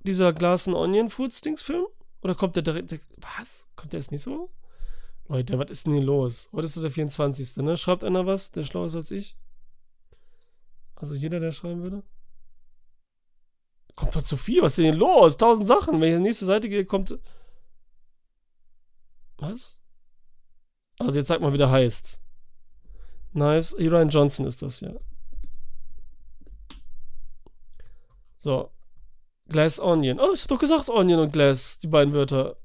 [0.00, 1.86] dieser Glass and Onion Foods Dings Film?
[2.22, 2.98] Oder kommt der direkt.
[3.18, 3.68] Was?
[3.76, 4.50] Kommt der jetzt nicht so?
[5.30, 6.48] Leute, was ist denn hier los?
[6.52, 7.58] Heute ist der 24.
[7.58, 7.76] Ne?
[7.76, 9.36] Schreibt einer was, der schlauer ist als ich?
[10.96, 12.02] Also jeder, der schreiben würde?
[13.94, 15.36] Kommt doch zu viel, was ist denn hier los?
[15.36, 16.00] Tausend Sachen.
[16.00, 17.16] Wenn ich auf die nächste Seite gehe, kommt.
[19.38, 19.78] Was?
[20.98, 22.20] Also jetzt sag mal, wie der heißt.
[23.30, 23.76] Knives.
[23.78, 24.94] Ryan Johnson ist das, ja.
[28.36, 28.72] So.
[29.46, 30.18] Glass Onion.
[30.18, 32.56] Oh, ich hab doch gesagt Onion und Glass, die beiden Wörter.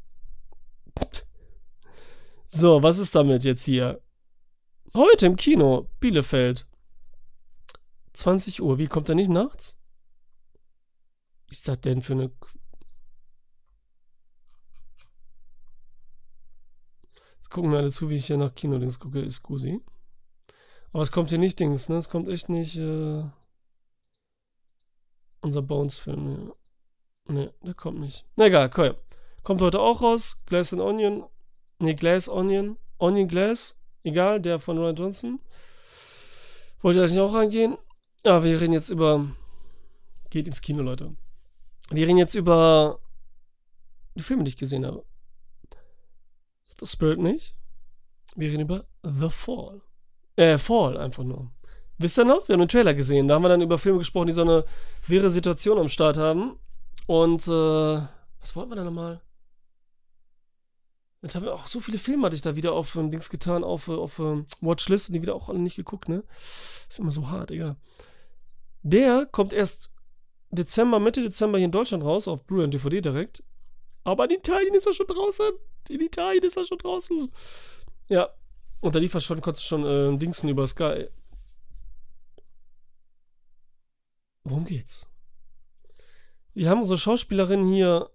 [2.48, 4.02] So, was ist damit jetzt hier?
[4.94, 6.68] Heute im Kino, Bielefeld.
[8.14, 8.78] 20 Uhr.
[8.78, 9.78] Wie kommt er nicht nachts?
[11.56, 12.32] ist das denn für eine.
[17.38, 19.22] Jetzt gucken wir alle zu, wie ich hier nach Kino-Dings gucke.
[19.22, 19.82] Ist Gusi.
[20.92, 21.98] Aber es kommt hier nicht Dings, ne?
[21.98, 22.78] Es kommt echt nicht.
[22.78, 23.24] Äh,
[25.42, 26.24] unser Bones-Film.
[26.26, 26.56] Ne,
[27.28, 28.26] nee, der kommt nicht.
[28.36, 28.98] Na egal, cool.
[29.44, 30.42] Kommt heute auch raus.
[30.46, 31.26] Glass and Onion.
[31.80, 32.78] Ne, Glass Onion.
[32.98, 33.78] Onion Glass.
[34.04, 35.40] Egal, der von Ryan Johnson.
[36.82, 37.78] Wollte ich eigentlich auch reingehen.
[38.24, 39.28] Ja, wir reden jetzt über.
[40.30, 41.16] Geht ins Kino, Leute.
[41.90, 43.00] Wir reden jetzt über
[44.16, 45.04] die Filme, die ich gesehen habe.
[46.80, 47.56] The Spirit nicht.
[48.36, 49.82] Wir reden über The Fall.
[50.36, 51.52] Äh, Fall einfach nur.
[51.98, 52.48] Wisst ihr noch?
[52.48, 53.28] Wir haben einen Trailer gesehen.
[53.28, 54.66] Da haben wir dann über Filme gesprochen, die so eine
[55.08, 56.60] wirre Situation am Start haben.
[57.08, 59.22] Und, äh, was wollten wir da nochmal?
[61.26, 63.64] Jetzt haben wir auch so viele Filme hatte ich da wieder auf um, Dings getan,
[63.64, 66.24] auf, auf um, Watchlist und die wieder auch alle nicht geguckt, ne?
[66.38, 67.78] Ist immer so hart, egal.
[68.84, 69.90] Der kommt erst
[70.52, 73.44] Dezember, Mitte Dezember hier in Deutschland raus, auf Blu-ray und DVD direkt.
[74.04, 75.48] Aber in Italien ist er schon draußen.
[75.90, 77.32] In Italien ist er schon draußen.
[78.08, 78.30] Ja.
[78.82, 81.08] Und da lief er schon, konntest schon äh, Dingsen über Sky.
[84.44, 85.10] Worum geht's?
[86.54, 88.12] Wir haben unsere Schauspielerin hier.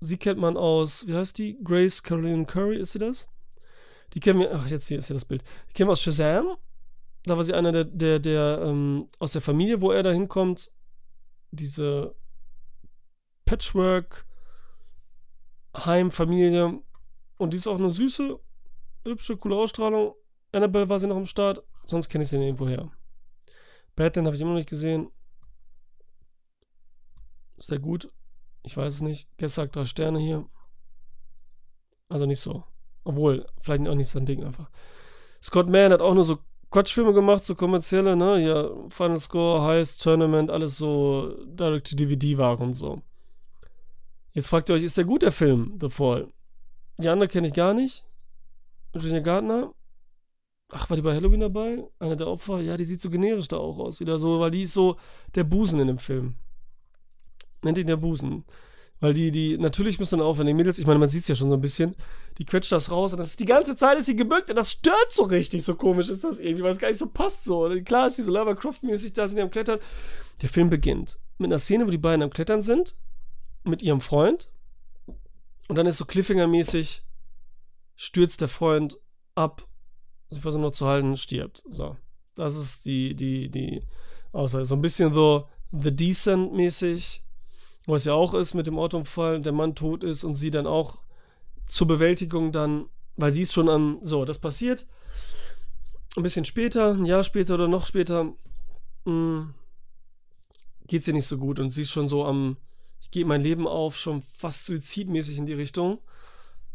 [0.00, 1.58] Sie kennt man aus, wie heißt die?
[1.62, 3.28] Grace Caroline Curry, ist sie das?
[4.14, 5.44] Die kennen wir, ach, jetzt hier ist ja das Bild.
[5.68, 6.56] Die kennen wir aus Shazam
[7.24, 10.72] da war sie einer der, der, der ähm, aus der Familie, wo er da hinkommt,
[11.50, 12.14] diese
[13.44, 14.26] Patchwork
[15.76, 16.80] Heimfamilie
[17.36, 18.38] und die ist auch eine süße,
[19.06, 20.14] hübsche, coole Ausstrahlung.
[20.52, 22.90] Annabelle war sie noch am Start, sonst kenne ich sie irgendwo her.
[23.96, 25.10] Batman habe ich immer noch nicht gesehen.
[27.58, 28.10] Sehr gut.
[28.62, 29.28] Ich weiß es nicht.
[29.36, 30.46] Gestern drei Sterne hier.
[32.08, 32.64] Also nicht so.
[33.04, 34.70] Obwohl, vielleicht auch nicht sein Ding einfach.
[35.42, 36.38] Scott Mann hat auch nur so
[36.70, 38.40] Quatschfilme gemacht, so kommerzielle, ne?
[38.44, 43.02] Ja, Final Score, Heist, Tournament, alles so Direct-to-DVD-Waren und so.
[44.32, 46.28] Jetzt fragt ihr euch, ist der gut, der Film, The Fall?
[46.98, 48.04] Die andere kenne ich gar nicht.
[48.92, 49.72] Virginia Gardner.
[50.72, 51.84] Ach, war die bei Halloween dabei?
[51.98, 52.60] Eine der Opfer?
[52.60, 53.98] Ja, die sieht so generisch da auch aus.
[53.98, 54.96] Wieder so, weil die ist so
[55.34, 56.36] der Busen in dem Film.
[57.62, 58.44] Nennt ihn der Busen.
[59.00, 61.28] Weil die, die, natürlich müssen dann auch, wenn die Mädels, ich meine, man sieht es
[61.28, 61.96] ja schon so ein bisschen,
[62.36, 64.72] die quetscht das raus und das ist die ganze Zeit ist sie gebückt und das
[64.72, 67.64] stört so richtig, so komisch ist das irgendwie, weil es gar nicht so passt so.
[67.64, 69.78] Und klar ist die so Lava Croft-mäßig da, sind die am Klettern.
[70.42, 72.94] Der Film beginnt mit einer Szene, wo die beiden am Klettern sind,
[73.64, 74.50] mit ihrem Freund.
[75.68, 77.02] Und dann ist so Cliffhanger-mäßig,
[77.96, 78.98] stürzt der Freund
[79.34, 79.66] ab,
[80.28, 81.62] sie versuchen noch zu halten, stirbt.
[81.68, 81.96] So.
[82.36, 83.82] Das ist die, die, die
[84.32, 84.66] Aussage.
[84.66, 87.22] So ein bisschen so The Decent-mäßig
[87.86, 90.66] wo es ja auch ist mit dem Autounfall, der Mann tot ist und sie dann
[90.66, 90.98] auch
[91.66, 94.86] zur Bewältigung dann Weil sie ist schon am, so, das passiert.
[96.16, 98.32] Ein bisschen später, ein Jahr später oder noch später,
[99.04, 102.56] geht es ihr nicht so gut und sie ist schon so am,
[103.00, 105.98] ich gebe mein Leben auf, schon fast suizidmäßig in die Richtung.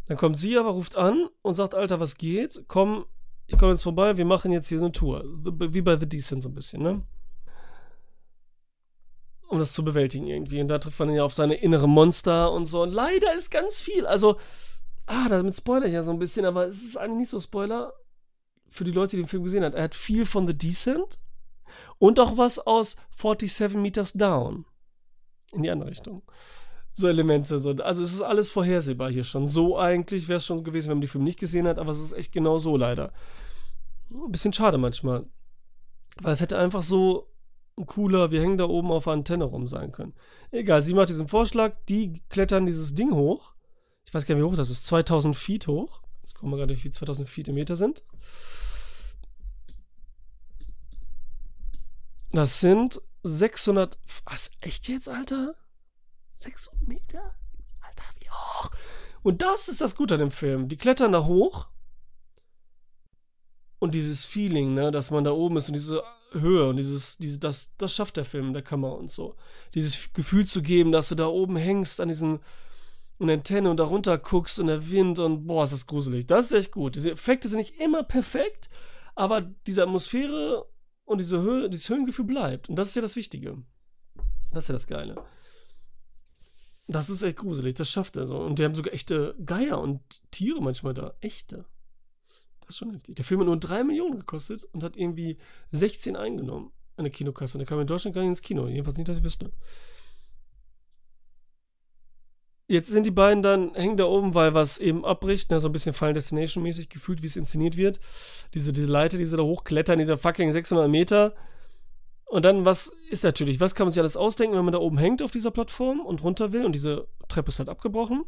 [0.08, 2.64] Dann kommt sie aber, ruft an und sagt, Alter, was geht?
[2.68, 3.06] Komm,
[3.48, 5.24] ich komme jetzt vorbei, wir machen jetzt hier so eine Tour.
[5.26, 7.02] Wie bei The Decent so ein bisschen, ne?
[9.48, 10.60] Um das zu bewältigen irgendwie.
[10.60, 12.82] Und da trifft man ja auf seine innere Monster und so.
[12.82, 14.06] Und leider ist ganz viel.
[14.08, 14.38] Also,
[15.06, 17.94] ah, damit spoiler ich ja so ein bisschen, aber es ist eigentlich nicht so Spoiler
[18.68, 19.76] für die Leute, die den Film gesehen haben.
[19.76, 21.20] Er hat viel von The Decent
[22.00, 24.66] und auch was aus 47 Meters Down.
[25.54, 26.24] In die andere Richtung
[26.96, 27.60] so Elemente.
[27.60, 27.72] So.
[27.72, 29.46] Also es ist alles vorhersehbar hier schon.
[29.46, 32.00] So eigentlich wäre es schon gewesen, wenn man die Filme nicht gesehen hat, aber es
[32.00, 33.12] ist echt genau so leider.
[34.10, 35.26] Ein bisschen schade manchmal.
[36.22, 37.30] Weil es hätte einfach so
[37.84, 40.14] cooler, wir hängen da oben auf Antenne rum sein können.
[40.52, 43.54] Egal, sie macht diesen Vorschlag, die klettern dieses Ding hoch.
[44.06, 44.86] Ich weiß gar nicht, wie hoch das ist.
[44.86, 46.02] 2000 Feet hoch.
[46.22, 48.04] Jetzt gucken wir gerade, wie viel 2000 Feet im Meter sind.
[52.32, 53.98] Das sind 600.
[54.26, 54.52] Was?
[54.62, 55.56] Echt jetzt, Alter?
[56.38, 57.36] 600 Meter?
[57.82, 58.72] Alter, wie hoch?
[59.22, 60.68] Und das ist das Gute an dem Film.
[60.68, 61.68] Die klettern da hoch.
[63.80, 66.04] Und dieses Feeling, ne, dass man da oben ist und diese
[66.42, 69.36] Höhe und dieses, diese, das, das schafft der Film, der Kamera und so.
[69.74, 72.40] Dieses Gefühl zu geben, dass du da oben hängst an diesen
[73.18, 76.26] und Antenne und da runter guckst und der Wind und boah, ist das gruselig.
[76.28, 76.96] Das ist echt gut.
[76.96, 78.70] Diese Effekte sind nicht immer perfekt,
[79.16, 80.66] aber diese Atmosphäre
[81.06, 82.70] und diese Höhe, dieses Höhengefühl bleibt.
[82.70, 83.58] Und das ist ja das Wichtige.
[84.52, 85.16] Das ist ja das Geile.
[86.88, 88.38] Das ist echt gruselig, das schafft er so.
[88.38, 91.16] Und die haben sogar echte Geier und Tiere manchmal da.
[91.22, 91.66] Echte.
[92.66, 93.16] Das ist schon heftig.
[93.16, 95.38] Der Film hat nur 3 Millionen gekostet und hat irgendwie
[95.72, 97.58] 16 eingenommen an der Kinokasse.
[97.58, 98.68] Und der kam in Deutschland gar nicht ins Kino.
[98.68, 99.52] Jedenfalls nicht, dass ich wüsste.
[102.68, 105.72] Jetzt sind die beiden dann, hängen da oben, weil was eben abbricht, ne, so ein
[105.72, 108.00] bisschen Final Destination-mäßig gefühlt, wie es inszeniert wird.
[108.56, 111.36] Diese, diese Leiter, die sie da hochklettern, dieser fucking 600 Meter.
[112.26, 114.98] Und dann, was ist natürlich, was kann man sich alles ausdenken, wenn man da oben
[114.98, 118.26] hängt auf dieser Plattform und runter will und diese Treppe ist halt abgebrochen.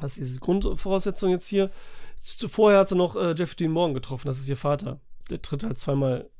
[0.00, 1.72] Das ist diese Grundvoraussetzung jetzt hier.
[2.20, 5.00] Vorher hat sie noch äh, Jeffrey Dean Morgan getroffen, das ist ihr Vater.
[5.30, 6.30] Der tritt halt zweimal,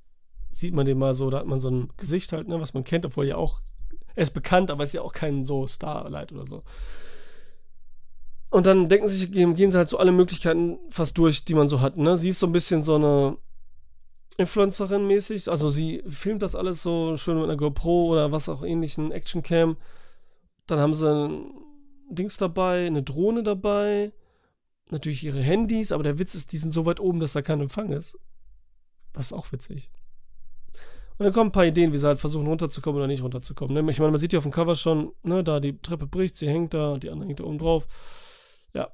[0.51, 2.85] sieht man den mal so, da hat man so ein Gesicht halt, ne, was man
[2.85, 3.61] kennt, obwohl ja auch,
[4.15, 6.63] er ist bekannt, aber ist ja auch kein so Starlight oder so.
[8.51, 11.81] Und dann denken sich, gehen sie halt so alle Möglichkeiten fast durch, die man so
[11.81, 12.17] hat, ne.
[12.17, 13.37] Sie ist so ein bisschen so eine
[14.39, 15.51] Influencerin mäßig.
[15.51, 19.77] Also sie filmt das alles so schön mit einer GoPro oder was auch ähnlichen Actioncam.
[20.67, 21.51] Dann haben sie ein
[22.09, 24.13] Dings dabei, eine Drohne dabei,
[24.93, 27.61] natürlich ihre Handys, aber der Witz ist, die sind so weit oben, dass da kein
[27.61, 28.19] Empfang ist.
[29.13, 29.91] Das ist auch witzig.
[31.19, 33.75] Und dann kommen ein paar Ideen, wie sie halt versuchen runterzukommen oder nicht runterzukommen.
[33.75, 33.91] Ne?
[33.91, 36.49] Ich meine, man sieht ja auf dem Cover schon, ne, da die Treppe bricht, sie
[36.49, 37.87] hängt da die andere hängt da oben drauf.
[38.73, 38.93] Ja.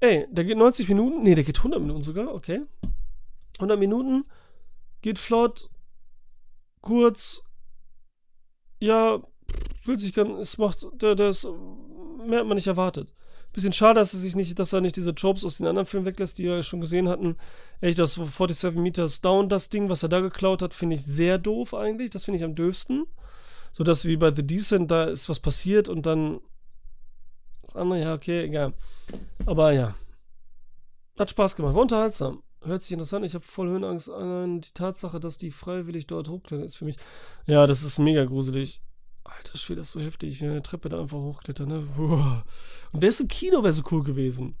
[0.00, 1.22] Ey, der geht 90 Minuten.
[1.22, 2.62] Nee, der geht 100 Minuten sogar, okay.
[3.58, 4.24] 100 Minuten
[5.02, 5.70] geht flott,
[6.80, 7.44] kurz,
[8.80, 9.20] ja,
[9.84, 11.46] fühlt sich ganz, es macht, der ist,
[12.26, 13.14] mehr hat man nicht erwartet.
[13.58, 16.06] Bisschen schade, dass er sich nicht, dass er nicht diese Tropes aus den anderen Filmen
[16.06, 17.36] weglässt, die wir schon gesehen hatten.
[17.80, 21.38] Echt, das 47 Meters Down, das Ding, was er da geklaut hat, finde ich sehr
[21.38, 22.10] doof eigentlich.
[22.10, 23.08] Das finde ich am döfsten.
[23.72, 26.38] So dass wie bei The Decent, da ist was passiert und dann
[27.62, 28.74] das andere, ja, okay, egal.
[29.44, 29.96] Aber ja.
[31.18, 32.44] Hat Spaß gemacht, war unterhaltsam.
[32.62, 33.26] Hört sich interessant.
[33.26, 34.08] Ich habe voll Höhenangst.
[34.08, 36.96] Allein die Tatsache, dass die freiwillig dort hochklettern, ist für mich.
[37.46, 38.80] Ja, das ist mega gruselig.
[39.28, 41.86] Alter Schwede, das ist so heftig, wenn eine Treppe da einfach hochklettert, ne?
[42.92, 44.56] Und der ist im Kino wäre so cool gewesen.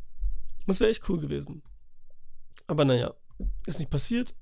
[0.66, 1.62] Das wäre echt cool gewesen.
[2.66, 3.14] Aber naja,
[3.66, 4.34] ist nicht passiert.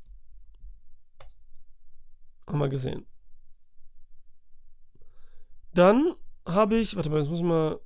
[2.47, 3.07] Haben wir gesehen.
[5.75, 7.81] Dann habe ich, warte mal, jetzt muss ich mal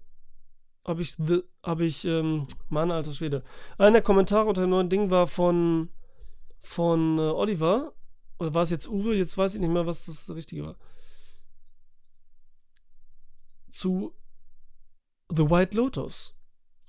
[0.87, 1.17] habe ich,
[1.63, 3.43] habe ich, ähm, Mann, alter Schwede.
[3.79, 5.91] Einer der Kommentare unter dem neuen Ding war von,
[6.59, 7.93] von äh, Oliver.
[8.39, 9.15] Oder war es jetzt Uwe?
[9.15, 10.77] Jetzt weiß ich nicht mehr, was das Richtige war.
[13.71, 14.15] Zu
[15.35, 16.37] The White Lotus.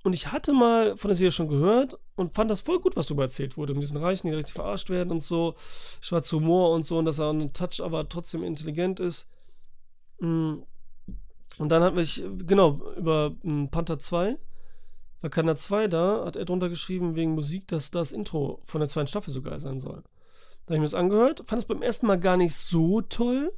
[0.03, 3.07] Und ich hatte mal von der Serie schon gehört und fand das voll gut, was
[3.07, 3.73] darüber erzählt wurde.
[3.73, 5.55] Mit diesen Reichen, die richtig verarscht werden und so.
[6.01, 6.97] Schwarzer Humor und so.
[6.97, 9.29] Und dass er einen Touch aber trotzdem intelligent ist.
[10.19, 10.63] Mhm.
[11.57, 14.37] Und dann hat mich, genau, über um, Panther 2,
[15.21, 18.87] bei Kanada 2 da, hat er drunter geschrieben, wegen Musik, dass das Intro von der
[18.87, 20.01] zweiten Staffel so geil sein soll.
[20.65, 23.53] Da habe ich mir das angehört, fand es beim ersten Mal gar nicht so toll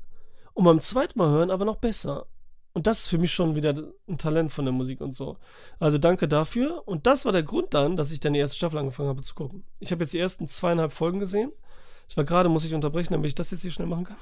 [0.53, 2.27] und beim zweiten Mal hören aber noch besser.
[2.73, 3.75] Und das ist für mich schon wieder
[4.07, 5.37] ein Talent von der Musik und so.
[5.79, 6.87] Also danke dafür.
[6.87, 9.35] Und das war der Grund dann, dass ich dann die erste Staffel angefangen habe zu
[9.35, 9.63] gucken.
[9.79, 11.51] Ich habe jetzt die ersten zweieinhalb Folgen gesehen.
[12.09, 14.17] Ich war gerade, muss ich unterbrechen, damit ich das jetzt hier schnell machen kann.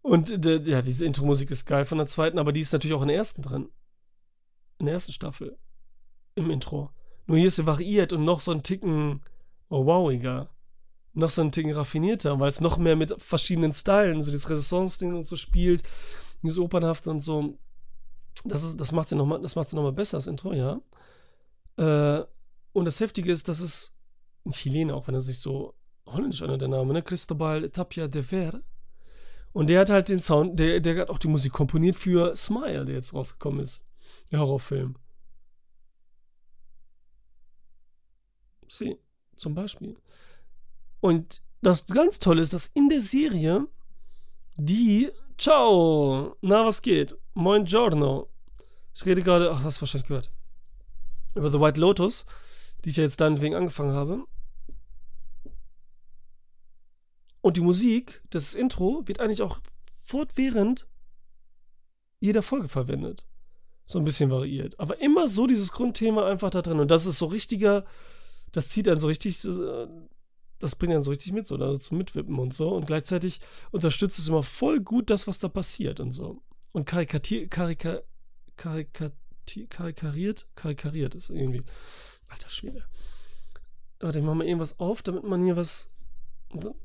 [0.00, 3.02] Und äh, ja, diese Intro-Musik ist geil von der zweiten, aber die ist natürlich auch
[3.02, 3.68] in der ersten drin.
[4.78, 5.58] In der ersten Staffel.
[6.36, 6.90] Im Intro.
[7.26, 9.20] Nur hier ist sie variiert und noch so ein Ticken
[9.68, 10.48] oh, wowiger.
[11.12, 15.14] Noch so ein Ticken raffinierter, weil es noch mehr mit verschiedenen Stylen, so das Renaissance-Ding
[15.14, 15.82] und so spielt,
[16.42, 17.58] dieses Opernhafte und so.
[18.44, 20.80] Das, ist, das macht sie nochmal noch, besser, das Intro, ja.
[21.76, 22.24] Äh,
[22.72, 23.94] und das Heftige ist, dass es
[24.44, 25.74] ein Chilene, auch wenn er sich so
[26.06, 27.02] holländisch anhört, der Name, ne?
[27.02, 28.60] Cristobal Tapia de Ver.
[29.52, 32.84] Und der hat halt den Sound, der, der hat auch die Musik komponiert für Smile,
[32.84, 33.84] der jetzt rausgekommen ist.
[34.30, 34.96] Der Horrorfilm.
[38.68, 38.98] Sie,
[39.34, 39.96] zum Beispiel.
[41.00, 43.66] Und das ganz Tolle ist, dass in der Serie
[44.56, 47.14] die Ciao, na was geht?
[47.34, 48.30] Moin Giorno.
[48.94, 50.30] Ich rede gerade, ach, hast du wahrscheinlich gehört.
[51.34, 52.24] Über The White Lotus,
[52.82, 54.24] die ich ja jetzt deinetwegen angefangen habe.
[57.42, 59.60] Und die Musik, das Intro, wird eigentlich auch
[60.04, 60.88] fortwährend
[62.18, 63.26] jeder Folge verwendet.
[63.84, 64.80] So ein bisschen variiert.
[64.80, 66.80] Aber immer so dieses Grundthema einfach da drin.
[66.80, 67.84] Und das ist so richtiger,
[68.52, 69.86] das zieht dann so richtig, äh,
[70.58, 72.68] das bringt dann so richtig mit, so da zum Mitwippen und so.
[72.68, 73.40] Und gleichzeitig
[73.70, 76.42] unterstützt es immer voll gut das, was da passiert und so.
[76.72, 78.00] Und karikatiert, karika,
[78.56, 81.62] karikati, karikariert, karikariert ist irgendwie.
[82.28, 82.84] Alter Schwede.
[84.00, 85.90] Warte, ich mach mal irgendwas auf, damit man hier was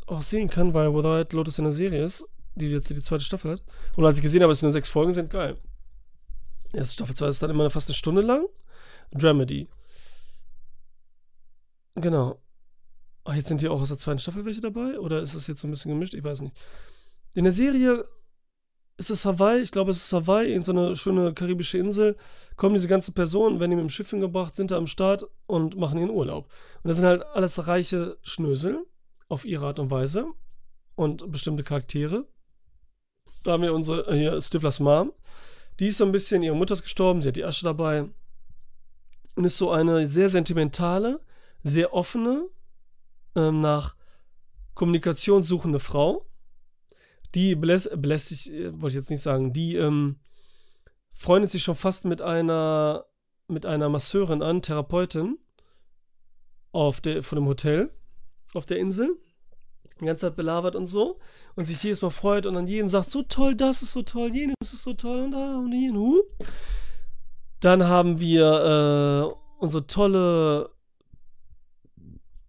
[0.08, 3.52] auch sehen kann, weil Without Lotus in der Serie ist, die jetzt die zweite Staffel
[3.52, 3.64] hat.
[3.96, 5.58] Und als ich gesehen habe, es nur sechs Folgen sind, geil.
[6.74, 8.48] Erste Staffel 2 ist dann immer fast eine Stunde lang.
[9.12, 9.68] Dramedy.
[11.96, 12.40] Genau.
[13.24, 15.00] Ach, jetzt sind hier auch aus der zweiten Staffel welche dabei?
[15.00, 16.14] Oder ist das jetzt so ein bisschen gemischt?
[16.14, 16.56] Ich weiß nicht.
[17.34, 18.06] In der Serie
[18.98, 22.16] ist es Hawaii, ich glaube, es ist Hawaii, in so eine schöne karibische Insel,
[22.56, 25.76] kommen diese ganzen Personen, werden die mit dem Schiff hingebracht, sind da am Start und
[25.76, 26.46] machen ihren Urlaub.
[26.84, 28.86] Und das sind halt alles reiche Schnösel
[29.28, 30.28] auf ihre Art und Weise
[30.96, 32.28] und bestimmte Charaktere.
[33.44, 35.14] Da haben wir unsere, äh, hier, Stiflers Mom.
[35.80, 38.08] Die ist so ein bisschen, ihre Mutter ist gestorben, sie hat die Asche dabei.
[39.36, 41.22] Und ist so eine sehr sentimentale,
[41.64, 42.48] sehr offene,
[43.36, 43.96] ähm, nach
[44.74, 46.26] Kommunikation suchende Frau,
[47.36, 50.20] die belästigt, äh, wollte ich jetzt nicht sagen, die ähm,
[51.14, 53.06] freundet sich schon fast mit einer,
[53.48, 55.38] mit einer Masseurin an, Therapeutin,
[56.72, 57.92] auf der, von dem Hotel
[58.54, 59.18] auf der Insel.
[60.00, 61.20] Die ganze Zeit belabert und so.
[61.56, 64.34] Und sich jedes Mal freut und an jedem sagt, so toll, das ist so toll,
[64.34, 66.22] jenes ist so toll und da und hier, hu.
[67.60, 70.72] Dann haben wir äh, unsere tolle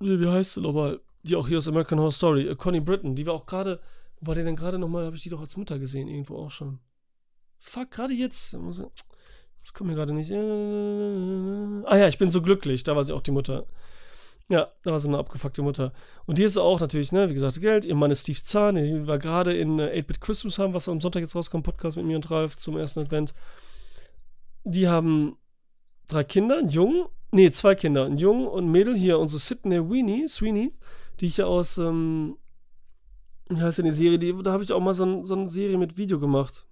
[0.02, 1.00] wie, heißt sie nochmal?
[1.22, 3.80] Die auch hier aus American Horror Story, äh, Connie Britton, die war auch gerade,
[4.20, 6.50] wo war die denn gerade nochmal, habe ich die doch als Mutter gesehen, irgendwo auch
[6.50, 6.80] schon.
[7.58, 8.54] Fuck, gerade jetzt.
[8.54, 10.32] Das kommt mir gerade nicht.
[10.32, 13.66] Ah ja, ich bin so glücklich, da war sie auch die Mutter.
[14.48, 15.92] Ja, da war sie eine abgefuckte Mutter.
[16.26, 17.84] Und die ist auch natürlich, ne, wie gesagt, Geld.
[17.84, 21.00] Ihr Mann ist Steve Zahn, die war gerade in 8-Bit äh, Christmas haben, was am
[21.00, 23.32] Sonntag jetzt rauskommt, Podcast mit mir und Ralf zum ersten Advent.
[24.64, 25.36] Die haben
[26.12, 28.04] drei Kinder, einen Jungen Nee, zwei Kinder.
[28.04, 28.94] Ein Jungen und ein Mädel.
[28.96, 30.74] Hier unsere Sydney Weenie, Sweeney,
[31.18, 32.36] die ich ja aus, ähm,
[33.48, 34.18] wie heißt denn die Serie?
[34.18, 36.66] Die, da habe ich auch mal so, so eine Serie mit Video gemacht.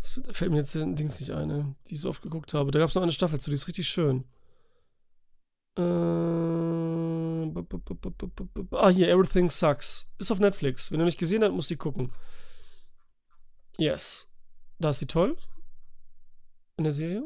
[0.00, 1.76] Das fällt mir jetzt den Dings nicht ein, ne?
[1.86, 2.72] die ich so oft geguckt habe.
[2.72, 4.24] Da gab es noch eine Staffel zu, die ist richtig schön.
[5.78, 5.82] Äh,
[8.72, 10.10] ah, hier, Everything Sucks.
[10.18, 10.90] Ist auf Netflix.
[10.90, 12.12] Wenn ihr nicht gesehen habt, musst ihr gucken.
[13.78, 14.32] Yes.
[14.80, 15.36] Da ist sie toll.
[16.76, 17.22] In der Serie.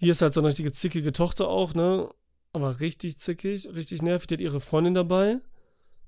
[0.00, 2.08] Hier ist halt so eine richtige zickige Tochter auch, ne?
[2.54, 4.28] Aber richtig zickig, richtig nervig.
[4.28, 5.40] Die hat ihre Freundin dabei.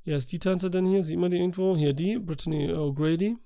[0.04, 1.02] Wie heißt die Tante denn hier?
[1.02, 1.76] Sieht man die irgendwo?
[1.76, 3.36] Hier die, Brittany O'Grady.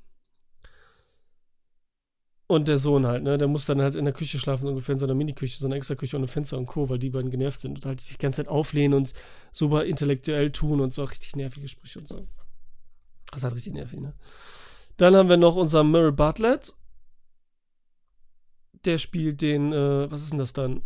[2.46, 3.38] Und der Sohn halt, ne?
[3.38, 5.66] Der muss dann halt in der Küche schlafen, so ungefähr in so einer Miniküche, so
[5.66, 8.16] einer extra Küche ohne Fenster und Co., weil die beiden genervt sind und halt sich
[8.16, 9.14] die ganze Zeit auflehnen und
[9.50, 12.28] super intellektuell tun und so richtig nervige Sprüche und so.
[13.32, 14.14] Das ist halt richtig nervig, ne?
[14.96, 16.72] Dann haben wir noch unser Murray Bartlett
[18.84, 20.82] der spielt den, äh, was ist denn das dann?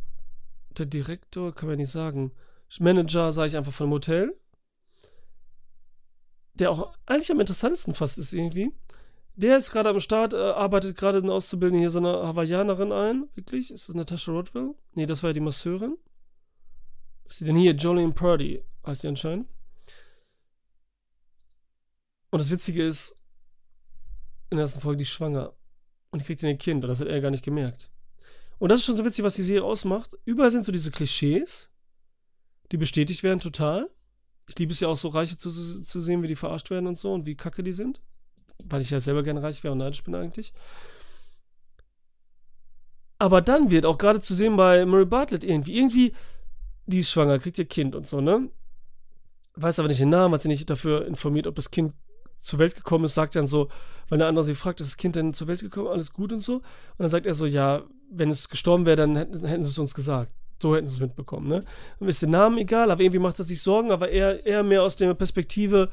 [0.78, 2.32] Der Direktor, kann man nicht sagen.
[2.78, 4.38] Manager, sage ich einfach von dem Hotel.
[6.54, 8.72] Der auch eigentlich am interessantesten fast ist irgendwie.
[9.34, 13.28] Der ist gerade am Start, äh, arbeitet gerade in Auszubildende hier so eine Hawaiianerin ein.
[13.34, 13.70] Wirklich?
[13.70, 14.74] Ist das Natasha Rodwell?
[14.94, 15.96] Nee, das war ja die Masseurin.
[17.24, 17.72] Was ist sie denn hier?
[17.72, 19.48] Jolene Purdy heißt sie anscheinend.
[22.30, 23.16] Und das Witzige ist,
[24.50, 25.52] in der ersten Folge, die schwanger.
[26.12, 26.84] Und kriegt ein Kind.
[26.84, 27.90] Und das hat er gar nicht gemerkt.
[28.58, 30.16] Und das ist schon so witzig, was die Serie ausmacht.
[30.24, 31.70] Überall sind so diese Klischees,
[32.72, 33.88] die bestätigt werden total.
[34.48, 36.96] Ich liebe es ja auch so, Reiche zu, zu sehen, wie die verarscht werden und
[36.96, 38.00] so und wie kacke die sind.
[38.66, 40.52] Weil ich ja selber gerne reich wäre und neidisch bin eigentlich.
[43.18, 46.14] Aber dann wird auch gerade zu sehen bei Murray Bartlett irgendwie, irgendwie,
[46.86, 48.50] die ist schwanger, kriegt ihr Kind und so, ne?
[49.54, 51.92] Weiß aber nicht den Namen, hat sie nicht dafür informiert, ob das Kind
[52.40, 53.68] zur Welt gekommen ist, sagt dann so,
[54.08, 56.40] weil eine andere sie fragt, ist das Kind denn zur Welt gekommen, alles gut und
[56.40, 56.56] so?
[56.56, 56.64] Und
[56.98, 59.94] dann sagt er so, ja, wenn es gestorben wäre, dann hätten, hätten sie es uns
[59.94, 60.32] gesagt.
[60.60, 61.60] So hätten sie es mitbekommen, ne?
[61.98, 64.82] Dann ist der Name egal, aber irgendwie macht er sich Sorgen, aber eher, eher mehr
[64.82, 65.90] aus der Perspektive,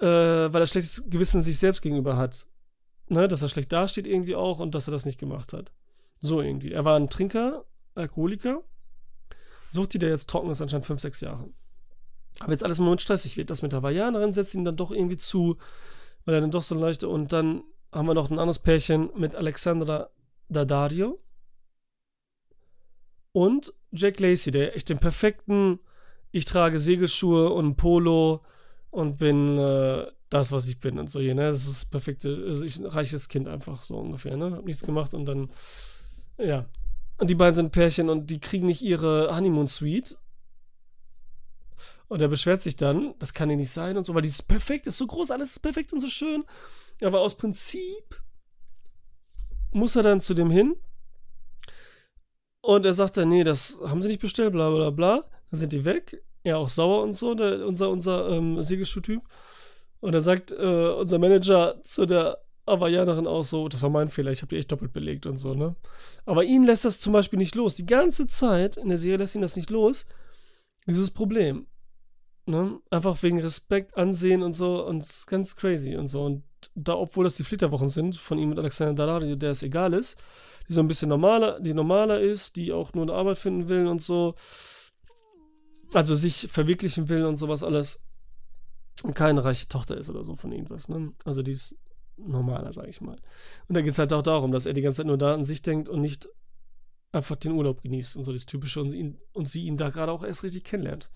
[0.00, 2.46] äh, weil er schlechtes Gewissen sich selbst gegenüber hat.
[3.08, 3.28] Ne?
[3.28, 5.70] Dass er schlecht dasteht irgendwie auch und dass er das nicht gemacht hat.
[6.20, 6.72] So irgendwie.
[6.72, 7.64] Er war ein Trinker,
[7.94, 8.62] Alkoholiker.
[9.70, 11.48] Sucht die, der jetzt trocken ist, anscheinend 5, 6 Jahre.
[12.40, 13.50] Aber jetzt alles im Moment stressig wird.
[13.50, 15.58] Das mit Hawaiianerin setzt ihn dann doch irgendwie zu,
[16.24, 17.08] weil er dann doch so leichte.
[17.08, 17.62] Und dann
[17.92, 20.10] haben wir noch ein anderes Pärchen mit Alexandra
[20.48, 21.18] Daddario
[23.32, 25.80] und Jack Lacey, der echt den perfekten,
[26.30, 28.42] ich trage Segelschuhe und Polo
[28.90, 31.50] und bin äh, das, was ich bin und so hier, ne?
[31.50, 34.52] Das ist das perfekte, also ich, ein reiches Kind einfach so ungefähr, ne?
[34.52, 35.50] Hab nichts gemacht und dann,
[36.38, 36.66] ja.
[37.18, 40.16] Und die beiden sind Pärchen und die kriegen nicht ihre Honeymoon Suite.
[42.12, 44.86] Und er beschwert sich dann, das kann ja nicht sein und so, weil dieses perfekt
[44.86, 46.44] ist so groß, alles ist perfekt und so schön.
[47.00, 48.20] Aber aus Prinzip
[49.70, 50.76] muss er dann zu dem hin
[52.60, 55.24] und er sagt dann, nee, das haben sie nicht bestellt, bla bla bla.
[55.50, 56.22] Dann sind die weg.
[56.42, 59.22] Er auch sauer und so, der, unser, unser ähm, Segelschuhtyp.
[60.00, 64.32] Und dann sagt äh, unser Manager zu der Hawaiianerin auch so, das war mein Fehler,
[64.32, 65.76] ich habe die echt doppelt belegt und so, ne?
[66.26, 67.76] Aber ihn lässt das zum Beispiel nicht los.
[67.76, 70.04] Die ganze Zeit in der Serie lässt ihn das nicht los.
[70.86, 71.68] Dieses Problem.
[72.44, 72.80] Ne?
[72.90, 76.24] Einfach wegen Respekt, Ansehen und so und ganz crazy und so.
[76.24, 76.42] Und
[76.74, 80.18] da, obwohl das die Flitterwochen sind von ihm mit Alexander Dallario, der es egal ist,
[80.68, 83.86] die so ein bisschen normaler, die normaler ist, die auch nur eine Arbeit finden will
[83.86, 84.34] und so.
[85.94, 88.00] Also sich verwirklichen will und sowas alles.
[89.02, 91.12] Und keine reiche Tochter ist oder so von irgendwas, ne?
[91.24, 91.76] Also die ist
[92.16, 93.16] normaler, sag ich mal.
[93.68, 95.44] Und da geht es halt auch darum, dass er die ganze Zeit nur da an
[95.44, 96.28] sich denkt und nicht
[97.12, 100.12] einfach den Urlaub genießt und so das Typische und, ihn, und sie ihn da gerade
[100.12, 101.10] auch erst richtig kennenlernt.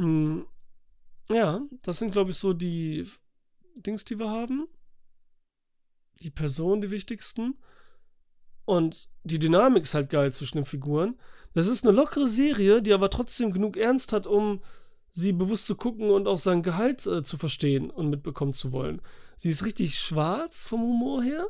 [0.00, 0.46] Mm,
[1.28, 3.06] ja, das sind, glaube ich, so die
[3.76, 4.66] Dings, die wir haben.
[6.22, 7.58] Die Personen, die wichtigsten.
[8.64, 11.18] Und die Dynamik ist halt geil zwischen den Figuren.
[11.52, 14.62] Das ist eine lockere Serie, die aber trotzdem genug Ernst hat, um
[15.10, 19.02] sie bewusst zu gucken und auch sein Gehalt äh, zu verstehen und mitbekommen zu wollen.
[19.36, 21.46] Sie ist richtig schwarz vom Humor her.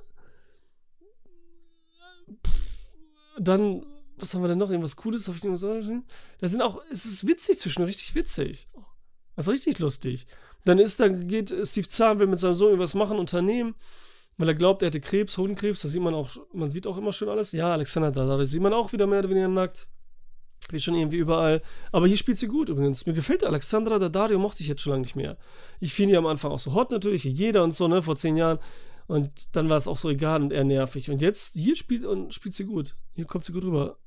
[3.39, 3.85] Dann,
[4.23, 4.71] was haben wir denn noch?
[4.71, 5.29] Irgendwas Cooles?
[5.29, 8.69] Hab ich Da sind auch, es ist witzig zwischen, richtig witzig.
[9.37, 10.27] Ist richtig lustig.
[10.65, 13.75] Dann ist, dann geht Steve Zahn, will mit seinem Sohn irgendwas machen, Unternehmen
[14.41, 17.13] weil er glaubt, er hätte Krebs, Hodenkrebs, das sieht man auch, man sieht auch immer
[17.13, 17.53] schön alles.
[17.53, 19.87] Ja, Alexander da, da sieht man auch wieder mehr oder weniger nackt.
[20.71, 21.63] Wie schon irgendwie überall.
[21.93, 23.05] Aber hier spielt sie gut übrigens.
[23.05, 25.37] Mir gefällt Alexandra Daddario, mochte ich jetzt schon lange nicht mehr.
[25.79, 28.37] Ich finde die am Anfang auch so hot natürlich, jeder und so, ne, vor zehn
[28.37, 28.59] Jahren.
[29.07, 31.11] Und dann war es auch so egal und eher nervig.
[31.11, 32.97] Und jetzt, hier spielt, und spielt sie gut.
[33.13, 33.99] Hier kommt sie gut rüber.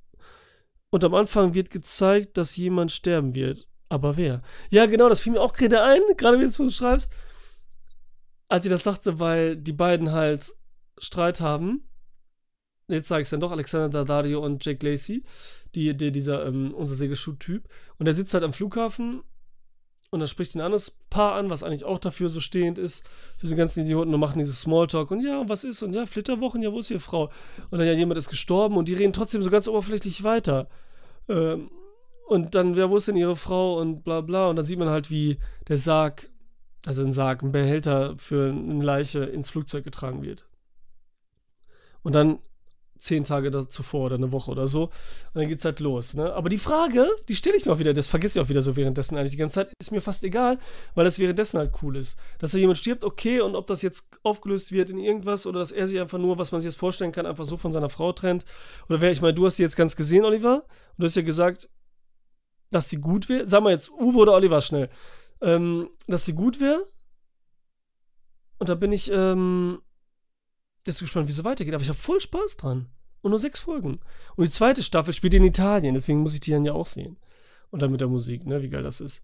[0.93, 3.67] Und am Anfang wird gezeigt, dass jemand sterben wird.
[3.89, 4.43] Aber wer?
[4.69, 7.11] Ja, genau, das fiel mir auch gerade ein, gerade wenn du es schreibst
[8.53, 10.53] als sie das sagte, weil die beiden halt
[10.99, 11.89] Streit haben.
[12.87, 15.23] Jetzt sage ich es dann doch, Alexander Daddario und Jake Lacey,
[15.73, 17.67] die, die, dieser, ähm, unser Segelschuh-Typ.
[17.97, 19.23] Und er sitzt halt am Flughafen
[20.11, 23.03] und dann spricht ein anderes Paar an, was eigentlich auch dafür so stehend ist,
[23.37, 26.61] für so ganzen Idioten und machen dieses Smalltalk und ja, was ist und ja, Flitterwochen,
[26.61, 27.31] ja, wo ist Ihre Frau?
[27.71, 30.69] Und dann ja, jemand ist gestorben und die reden trotzdem so ganz oberflächlich weiter.
[31.29, 31.69] Ähm,
[32.27, 34.49] und dann, ja, wo ist denn Ihre Frau und bla bla.
[34.49, 36.33] Und dann sieht man halt, wie der Sarg
[36.85, 40.45] also ein Sarg, ein Behälter für eine Leiche ins Flugzeug getragen wird.
[42.01, 42.39] Und dann
[42.97, 44.83] zehn Tage zuvor oder eine Woche oder so.
[44.83, 44.91] Und
[45.33, 46.13] dann geht's halt los.
[46.13, 46.33] Ne?
[46.33, 48.75] Aber die Frage, die stelle ich mir auch wieder, das vergesse ich auch wieder so
[48.75, 50.57] währenddessen eigentlich die ganze Zeit, ist mir fast egal,
[50.95, 52.17] weil das währenddessen halt cool ist.
[52.39, 55.71] Dass da jemand stirbt, okay, und ob das jetzt aufgelöst wird in irgendwas oder dass
[55.71, 58.13] er sich einfach nur, was man sich jetzt vorstellen kann, einfach so von seiner Frau
[58.13, 58.45] trennt.
[58.89, 61.21] Oder wer, ich meine, du hast die jetzt ganz gesehen, Oliver, und du hast ja
[61.21, 61.69] gesagt,
[62.71, 63.47] dass sie gut wäre.
[63.47, 64.89] Sag mal jetzt, Uwe oder Oliver schnell
[65.43, 66.83] ähm, dass sie gut wäre.
[68.57, 69.81] Und da bin ich ähm,
[70.85, 71.73] jetzt gespannt, wie es weitergeht.
[71.73, 72.87] Aber ich habe voll Spaß dran.
[73.21, 73.99] Und nur sechs Folgen.
[74.35, 77.17] Und die zweite Staffel spielt in Italien, deswegen muss ich die dann ja auch sehen.
[77.71, 79.23] Und dann mit der Musik, ne, wie geil das ist.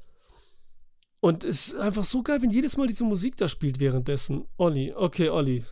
[1.20, 4.46] Und es ist einfach so geil, wenn jedes Mal diese Musik da spielt währenddessen.
[4.56, 5.66] Olli, okay, Olli.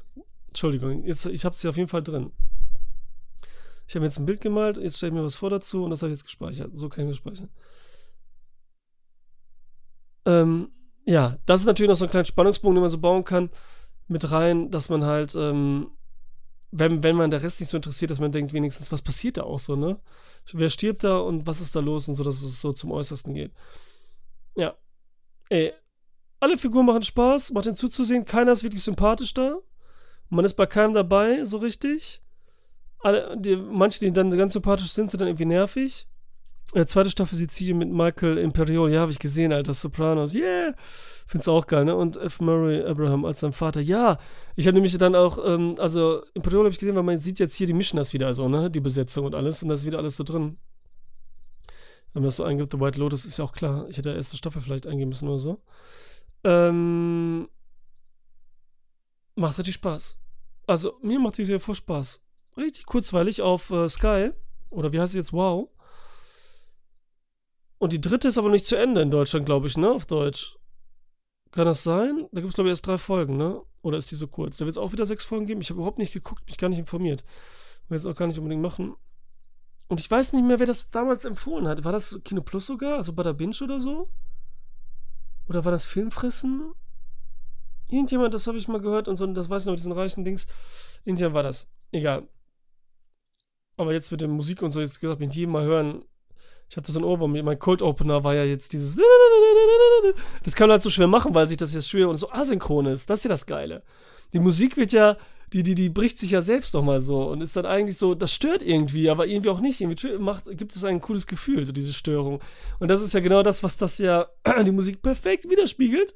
[0.47, 2.31] Entschuldigung, jetzt, ich habe sie auf jeden Fall drin.
[3.87, 6.01] Ich habe jetzt ein Bild gemalt, jetzt stelle ich mir was vor dazu und das
[6.01, 6.71] habe ich jetzt gespeichert.
[6.73, 7.49] So kann ich mir speichern.
[10.25, 10.69] Ähm,
[11.05, 13.49] ja, das ist natürlich noch so ein kleiner Spannungsbogen, den man so bauen kann,
[14.07, 15.91] mit rein, dass man halt, ähm,
[16.71, 19.43] wenn, wenn man der Rest nicht so interessiert, dass man denkt, wenigstens, was passiert da
[19.43, 19.99] auch so, ne?
[20.53, 23.33] Wer stirbt da und was ist da los und so, dass es so zum Äußersten
[23.33, 23.51] geht.
[24.55, 24.75] Ja.
[25.49, 25.73] Ey,
[26.39, 29.57] alle Figuren machen Spaß, macht den zuzusehen, keiner ist wirklich sympathisch da.
[30.29, 32.21] Man ist bei keinem dabei, so richtig.
[32.99, 36.07] Alle, die, manche, die dann ganz sympathisch sind, sind dann irgendwie nervig.
[36.73, 38.93] Äh, zweite Staffel Sizilien mit Michael Imperioli.
[38.93, 39.73] Ja, habe ich gesehen, Alter.
[39.73, 40.35] Sopranos.
[40.35, 40.73] Yeah.
[41.25, 41.95] Find's auch geil, ne?
[41.95, 42.41] Und F.
[42.41, 43.79] Murray Abraham als sein Vater.
[43.79, 44.17] Ja.
[44.55, 47.55] Ich habe nämlich dann auch, ähm, also Imperioli habe ich gesehen, weil man sieht jetzt
[47.55, 48.69] hier, die mischen das wieder so, ne?
[48.69, 49.63] Die Besetzung und alles.
[49.63, 50.57] Und das ist wieder alles so drin.
[52.13, 53.85] Wenn man das so eingibt, The White Lotus ist ja auch klar.
[53.89, 55.61] Ich hätte erste Staffel vielleicht eingeben müssen oder so.
[56.43, 57.47] Ähm,
[59.35, 60.19] macht richtig Spaß.
[60.65, 62.21] Also, mir macht die Serie voll Spaß.
[62.57, 64.31] Richtig kurzweilig auf äh, Sky.
[64.69, 65.33] Oder wie heißt es jetzt?
[65.33, 65.69] Wow.
[67.79, 69.91] Und die dritte ist aber nicht zu Ende in Deutschland, glaube ich, ne?
[69.91, 70.57] Auf Deutsch.
[71.51, 72.27] Kann das sein?
[72.31, 73.61] Da gibt es, glaube ich, erst drei Folgen, ne?
[73.81, 74.57] Oder ist die so kurz?
[74.57, 75.61] Da wird es auch wieder sechs Folgen geben.
[75.61, 77.23] Ich habe überhaupt nicht geguckt, mich gar nicht informiert.
[77.87, 78.95] Will jetzt auch gar nicht unbedingt machen.
[79.87, 81.85] Und ich weiß nicht mehr, wer das damals empfohlen hat.
[81.85, 82.97] War das Kino Plus sogar?
[82.97, 84.09] Also Bada Binge oder so?
[85.47, 86.73] Oder war das Filmfressen?
[87.87, 90.45] Irgendjemand, das habe ich mal gehört und so, das weiß ich noch, diesen reichen Dings.
[91.05, 91.71] Irgendjemand war das.
[91.93, 92.27] Egal.
[93.77, 96.03] Aber jetzt mit der Musik und so, jetzt gesagt, mit jedem mal hören.
[96.69, 97.31] Ich hatte so ein Ohrwurm.
[97.31, 98.99] Mein Cold Opener war ja jetzt dieses.
[100.43, 102.85] Das kann man halt so schwer machen, weil sich das jetzt schwer und so asynchron
[102.85, 103.09] ist.
[103.09, 103.83] Das ist ja das Geile.
[104.33, 105.17] Die Musik wird ja
[105.53, 108.33] die, die, die bricht sich ja selbst nochmal so und ist dann eigentlich so, das
[108.33, 109.79] stört irgendwie, aber irgendwie auch nicht.
[109.79, 112.41] Irgendwie macht, gibt es ein cooles Gefühl, so diese Störung.
[112.79, 114.27] Und das ist ja genau das, was das ja
[114.65, 116.15] die Musik perfekt widerspiegelt.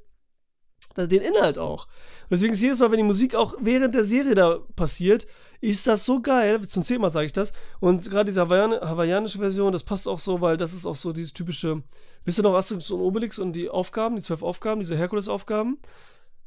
[0.98, 1.88] Den Inhalt auch.
[2.30, 5.26] Deswegen ist jedes Mal, wenn die Musik auch während der Serie da passiert,
[5.62, 6.68] ist das so geil.
[6.68, 7.54] Zum zehnten Mal sage ich das.
[7.80, 11.14] Und gerade diese Hawaiian hawaiianische Version, das passt auch so, weil das ist auch so
[11.14, 11.84] dieses typische,
[12.26, 15.78] wisst ihr noch Asterix und Obelix und die Aufgaben, die zwölf Aufgaben, diese Herkules-Aufgaben?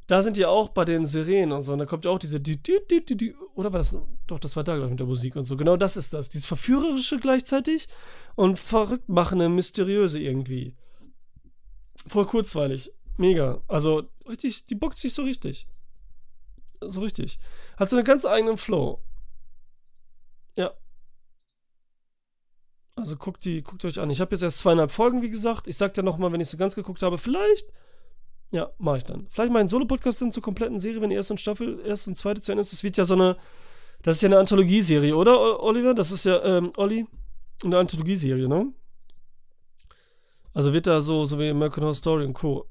[0.07, 2.39] da sind ja auch bei den Sirenen und so, und da kommt ja auch diese,
[3.55, 3.97] oder war das,
[4.27, 5.57] doch, das war da, glaube ich, mit der Musik und so.
[5.57, 6.29] Genau das ist das.
[6.29, 7.87] Dieses Verführerische gleichzeitig
[8.35, 10.75] und verrückt machende, mysteriöse irgendwie.
[12.07, 12.91] Voll kurzweilig.
[13.17, 13.63] Mega.
[13.67, 15.67] Also, richtig, die bockt sich so richtig.
[16.81, 17.39] So richtig.
[17.77, 19.01] Hat so einen ganz eigenen Flow.
[20.55, 20.71] Ja.
[22.95, 24.09] Also guckt die, guckt euch an.
[24.09, 25.67] Ich habe jetzt erst zweieinhalb Folgen, wie gesagt.
[25.67, 27.67] Ich sag dir nochmal, wenn ich sie ganz geguckt habe, vielleicht
[28.51, 29.27] ja, mache ich dann.
[29.29, 32.15] Vielleicht mal einen Solo-Podcast dann zur kompletten Serie, wenn die erste und Staffel, erste und
[32.15, 32.71] zweite zu Ende ist.
[32.71, 33.37] Das wird ja so eine,
[34.01, 35.93] das ist ja eine Anthologieserie, oder, Oliver?
[35.93, 37.05] Das ist ja, ähm, Olli,
[37.63, 38.71] eine Anthologieserie, ne?
[40.53, 42.65] Also wird da so, so wie American Horror Story und Co.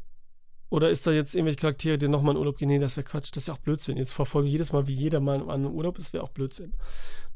[0.74, 2.66] Oder ist da jetzt irgendwelche Charaktere, die nochmal in Urlaub gehen?
[2.66, 3.30] Nee, das wäre Quatsch.
[3.30, 3.96] Das ist ja auch Blödsinn.
[3.96, 6.74] Jetzt verfolgen jedes Mal, wie jeder mal an einem Urlaub ist, wäre auch Blödsinn.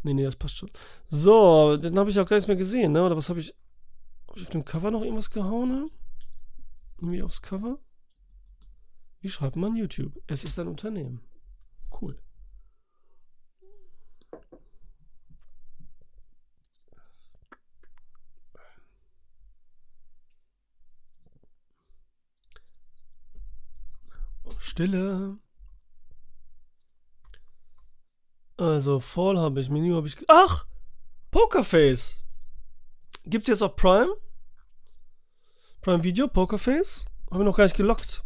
[0.02, 0.72] Nee, nee, das passt schon.
[1.08, 3.04] So, den habe ich auch gar nichts mehr gesehen, ne?
[3.04, 3.54] Oder was habe ich.
[4.26, 5.84] Habe ich auf dem Cover noch irgendwas gehauen, ne?
[6.96, 7.78] Irgendwie aufs Cover?
[9.20, 10.20] Wie schreibt man YouTube?
[10.26, 11.20] Es ist ein Unternehmen.
[12.00, 12.18] Cool.
[24.78, 25.36] Stille.
[28.56, 30.16] Also, Fall habe ich, Menü habe ich.
[30.28, 30.68] Ach!
[31.32, 32.14] Pokerface!
[33.24, 34.14] Gibt's jetzt auf Prime?
[35.80, 37.06] Prime Video, Pokerface?
[37.28, 38.22] Habe ich noch gar nicht gelockt.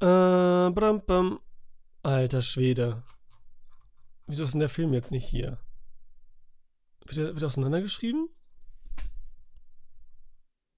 [0.00, 1.40] Äh, bram, bram.
[2.02, 3.02] Alter Schwede.
[4.26, 5.58] Wieso ist denn der Film jetzt nicht hier?
[7.06, 8.28] Wird, er, wird auseinandergeschrieben?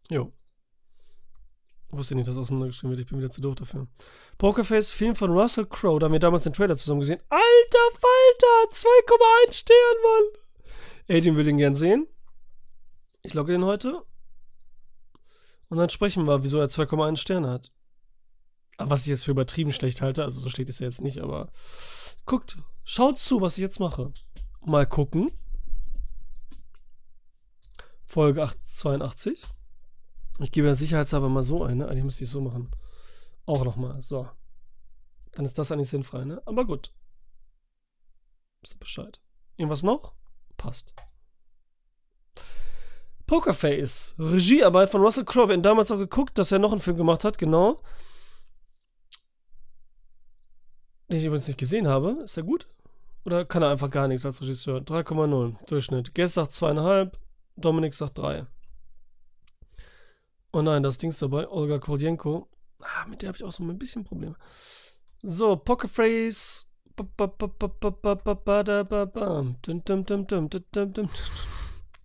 [0.09, 0.33] Jo.
[1.97, 3.01] Wusste nicht, dass auseinandergeschrieben wird.
[3.01, 3.87] Ich bin wieder zu doof dafür.
[4.37, 6.01] Pokerface, Film von Russell Crowe.
[6.01, 7.21] Da haben wir damals den Trailer zusammen gesehen.
[7.29, 8.71] Alter Falter!
[8.73, 11.17] 2,1 Stern, Mann!
[11.17, 12.09] Adrian will ihn gern sehen.
[13.23, 14.03] Ich logge den heute.
[15.69, 17.71] Und dann sprechen wir, wieso er 2,1 Sterne hat.
[18.77, 21.49] Was ich jetzt für übertrieben schlecht halte, also so steht es ja jetzt nicht, aber
[22.27, 24.13] guckt, schaut zu, was ich jetzt mache.
[24.63, 25.31] Mal gucken.
[28.05, 29.43] Folge 82.
[30.41, 31.89] Ich gebe ja sicherheitshalber mal so eine.
[31.89, 32.71] Eigentlich müsste ich so machen.
[33.47, 34.01] Auch nochmal.
[34.03, 34.29] So.
[35.33, 36.43] Dann ist das eigentlich sinnfrei, ne?
[36.47, 36.93] Aber gut.
[38.61, 39.21] Wisst ihr Bescheid.
[39.57, 40.15] Irgendwas noch?
[40.57, 40.95] Passt.
[43.27, 44.15] Pokerface.
[44.19, 45.49] Regiearbeit von Russell Crowe.
[45.49, 47.81] Wir haben damals auch geguckt, dass er noch einen Film gemacht hat, genau.
[51.09, 52.23] den ich übrigens nicht gesehen habe.
[52.25, 52.69] Ist er gut?
[53.25, 54.81] Oder kann er einfach gar nichts als Regisseur?
[54.81, 56.15] 3,0 Durchschnitt.
[56.15, 57.13] Guest sagt 2,5,
[57.57, 58.47] Dominik sagt 3.
[60.55, 61.49] Oh nein, das Ding ist dabei.
[61.49, 62.49] Olga Kordienko.
[62.81, 64.37] Ah, mit der habe ich auch so ein bisschen Probleme.
[65.21, 66.69] So, Pokerface.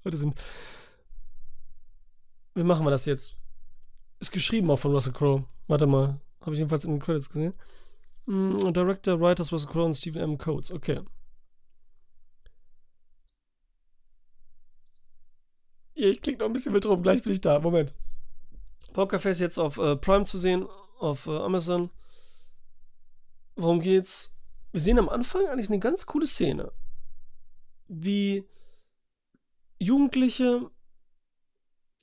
[0.03, 0.41] Heute sind.
[2.55, 3.37] Wie machen wir das jetzt?
[4.19, 5.45] Ist geschrieben auch von Russell Crowe.
[5.67, 6.19] Warte mal.
[6.41, 7.53] Habe ich jedenfalls in den Credits gesehen.
[8.25, 10.39] Mm, Director, Writers Russell Crowe und Stephen M.
[10.39, 10.71] Coates.
[10.71, 11.01] Okay.
[15.93, 17.59] Ich klicke noch ein bisschen mit rum, gleich bin ich da.
[17.59, 17.93] Moment.
[18.93, 20.67] Pokerface jetzt auf äh, Prime zu sehen,
[20.99, 21.89] auf äh, Amazon.
[23.55, 24.35] Worum geht's?
[24.71, 26.71] Wir sehen am Anfang eigentlich eine ganz coole Szene.
[27.87, 28.45] Wie
[29.79, 30.69] Jugendliche,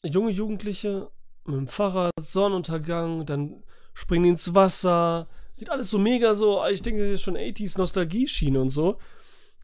[0.04, 1.10] junge Jugendliche
[1.44, 3.62] mit dem Fahrrad, Sonnenuntergang, dann
[3.94, 5.28] springen die ins Wasser.
[5.52, 8.98] Sieht alles so mega so, ich denke schon 80s Nostalgie-Schiene und so.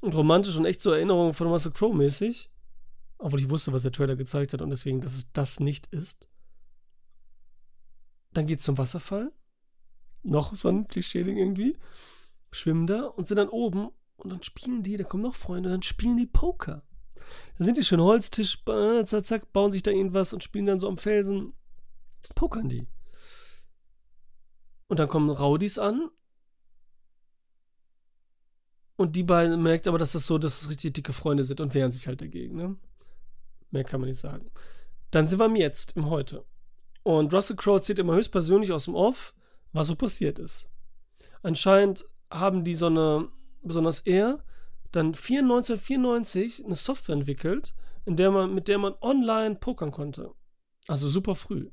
[0.00, 2.50] Und romantisch und echt so Erinnerungen von Russell Crowe mäßig.
[3.18, 6.28] Obwohl ich wusste, was der Trailer gezeigt hat und deswegen, dass es das nicht ist.
[8.33, 9.33] Dann geht's zum Wasserfall.
[10.22, 11.76] Noch so ein Klischee-Ding irgendwie.
[12.51, 15.83] Schwimmen da und sind dann oben und dann spielen die, da kommen noch Freunde, dann
[15.83, 16.85] spielen die Poker.
[17.57, 18.62] Dann sind die schön Holztisch,
[19.05, 21.55] zack, zack, bauen sich da irgendwas und spielen dann so am Felsen.
[22.35, 22.87] Pokern die.
[24.87, 26.11] Und dann kommen Raudis an.
[28.97, 31.74] Und die beiden merkt aber, dass das so, dass es richtig dicke Freunde sind und
[31.74, 32.57] wehren sich halt dagegen.
[32.57, 32.76] Ne?
[33.70, 34.51] Mehr kann man nicht sagen.
[35.11, 36.45] Dann sind wir im Jetzt, im Heute.
[37.03, 39.34] Und Russell Crowe erzählt immer höchstpersönlich aus dem Off,
[39.72, 40.68] was so passiert ist.
[41.42, 43.28] Anscheinend haben die so eine,
[43.62, 44.44] besonders er,
[44.92, 47.74] dann 1994 eine Software entwickelt,
[48.05, 50.32] in der man, mit der man online pokern konnte.
[50.88, 51.70] Also super früh.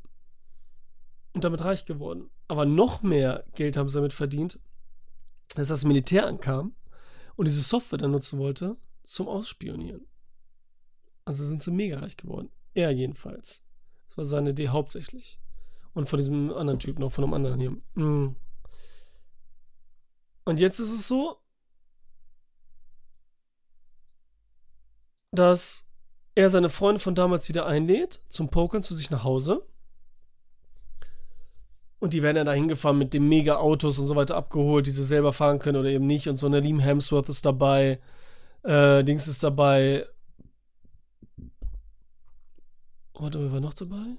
[1.34, 2.30] Und damit reich geworden.
[2.48, 4.60] Aber noch mehr Geld haben sie damit verdient,
[5.56, 6.76] dass das Militär ankam
[7.36, 10.06] und diese Software dann nutzen wollte zum Ausspionieren.
[11.26, 12.50] Also sind sie mega reich geworden.
[12.74, 13.64] Er jedenfalls.
[14.20, 15.40] War seine Idee hauptsächlich.
[15.94, 17.72] Und von diesem anderen Typ noch, von einem anderen hier.
[17.96, 18.36] Mm.
[20.44, 21.38] Und jetzt ist es so,
[25.32, 25.88] dass
[26.36, 29.66] er seine Freunde von damals wieder einlädt zum Pokern zu sich nach Hause.
[32.00, 35.04] Und die werden dann da hingefahren mit dem Mega-Autos und so weiter abgeholt, die sie
[35.06, 36.28] selber fahren können oder eben nicht.
[36.28, 38.00] Und so eine Liam Hemsworth ist dabei.
[38.64, 40.06] Äh, Dings ist dabei.
[43.20, 44.18] Warte, wer war noch dabei?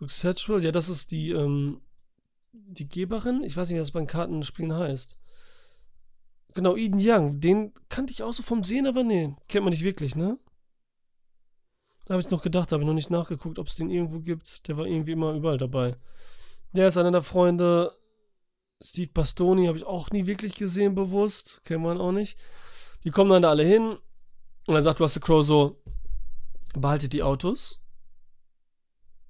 [0.00, 1.80] Satchwell, ja, das ist die, ähm,
[2.52, 3.42] die Geberin.
[3.42, 5.18] Ich weiß nicht, was beim Kartenspielen heißt.
[6.54, 7.40] Genau, Eden Young.
[7.40, 10.38] Den kannte ich auch so vom Sehen, aber nee, kennt man nicht wirklich, ne?
[12.04, 14.68] Da habe ich noch gedacht, habe ich noch nicht nachgeguckt, ob es den irgendwo gibt.
[14.68, 15.96] Der war irgendwie immer überall dabei.
[16.72, 17.92] Der ist einer der Freunde.
[18.80, 21.62] Steve Bastoni habe ich auch nie wirklich gesehen, bewusst.
[21.64, 22.38] Kennt man auch nicht.
[23.02, 23.96] Die kommen dann da alle hin.
[24.66, 25.82] Und dann sagt Russell Crowe so:
[26.74, 27.82] Behaltet die Autos,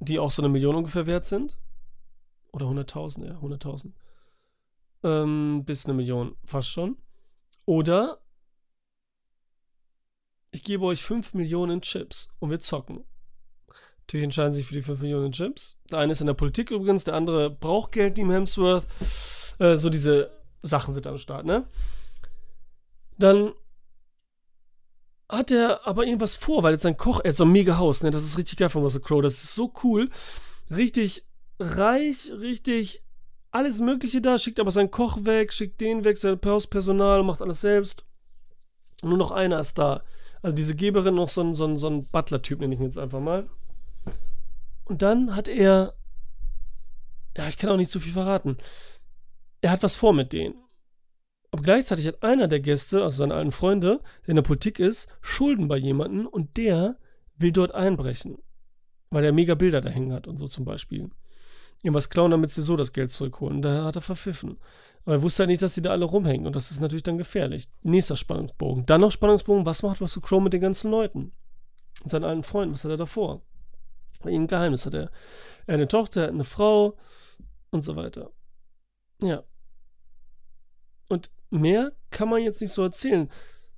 [0.00, 1.58] die auch so eine Million ungefähr wert sind.
[2.52, 3.92] Oder 100.000, ja, 100.000.
[5.02, 6.96] Ähm, bis eine Million, fast schon.
[7.66, 8.20] Oder
[10.50, 13.04] ich gebe euch 5 Millionen Chips und wir zocken.
[14.00, 15.76] Natürlich entscheiden sich für die 5 Millionen Chips.
[15.90, 18.84] Der eine ist in der Politik übrigens, der andere braucht Geld, Team Hemsworth.
[19.58, 20.30] Äh, so diese
[20.62, 21.66] Sachen sind am Start, ne?
[23.18, 23.52] Dann
[25.28, 28.02] hat er aber irgendwas vor, weil jetzt sein Koch, er hat so ein mega Haus,
[28.02, 28.10] ne?
[28.10, 29.22] Das ist richtig geil von Russell Crowe.
[29.22, 30.10] Das ist so cool.
[30.70, 31.24] Richtig
[31.58, 33.02] reich, richtig
[33.54, 37.60] alles Mögliche da, schickt aber seinen Koch weg, schickt den weg, sein Hauspersonal, macht alles
[37.60, 38.04] selbst.
[39.02, 40.02] Nur noch einer ist da.
[40.42, 42.98] Also diese Geberin, noch so ein, so ein, so ein Butler-Typ, nenne ich ihn jetzt
[42.98, 43.48] einfach mal.
[44.84, 45.94] Und dann hat er.
[47.36, 48.56] Ja, ich kann auch nicht zu viel verraten.
[49.60, 50.56] Er hat was vor mit denen.
[51.54, 55.06] Aber gleichzeitig hat einer der Gäste, also seine alten Freunde, der in der Politik ist,
[55.20, 56.98] Schulden bei jemandem und der
[57.36, 58.38] will dort einbrechen.
[59.10, 61.10] Weil er mega Bilder da hängen hat und so zum Beispiel.
[61.84, 63.62] Irgendwas klauen, damit sie so das Geld zurückholen.
[63.62, 64.58] Da hat er verpfiffen.
[65.04, 66.48] Aber er wusste halt nicht, dass die da alle rumhängen.
[66.48, 67.68] Und das ist natürlich dann gefährlich.
[67.84, 68.84] Nächster Spannungsbogen.
[68.86, 71.30] Dann noch Spannungsbogen, was macht Russell Crowe mit den ganzen Leuten?
[72.02, 73.42] Und seinen alten Freunden, was hat er davor?
[74.26, 75.12] Ihnen Geheimnis hat er.
[75.68, 76.96] Er hat eine Tochter, er hat eine Frau
[77.70, 78.32] und so weiter.
[79.22, 79.44] Ja.
[81.08, 83.30] Und mehr kann man jetzt nicht so erzählen.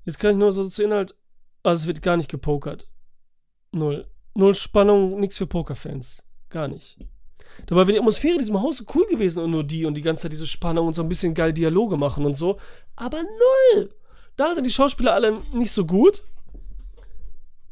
[0.04, 1.14] Jetzt kann ich nur so zu Inhalt.
[1.62, 2.90] Also es wird gar nicht gepokert.
[3.72, 4.06] Null.
[4.34, 6.24] Null Spannung, nichts für Pokerfans.
[6.48, 6.98] Gar nicht.
[7.66, 10.02] Dabei wäre die Atmosphäre in diesem Haus so cool gewesen und nur die und die
[10.02, 12.58] ganze Zeit diese Spannung und so ein bisschen geil Dialoge machen und so.
[12.94, 13.94] Aber null!
[14.36, 16.22] Da sind die Schauspieler alle nicht so gut.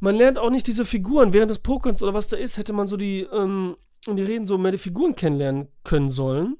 [0.01, 1.33] Man lernt auch nicht diese Figuren.
[1.33, 3.77] Während des Pokerns oder was da ist, hätte man so die, ähm,
[4.07, 6.57] die Reden so mehr die Figuren kennenlernen können sollen.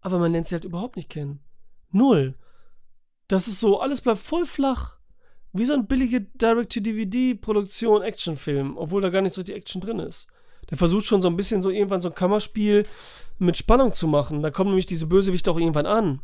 [0.00, 1.40] Aber man lernt sie halt überhaupt nicht kennen.
[1.90, 2.34] Null.
[3.28, 4.98] Das ist so, alles bleibt voll flach.
[5.52, 10.28] Wie so ein billige Direct-to-DVD-Produktion Actionfilm, obwohl da gar nicht so die Action drin ist
[10.70, 12.86] der versucht schon so ein bisschen so irgendwann so ein Kammerspiel
[13.38, 14.42] mit Spannung zu machen.
[14.42, 16.20] Da kommen nämlich diese Bösewichte auch irgendwann an.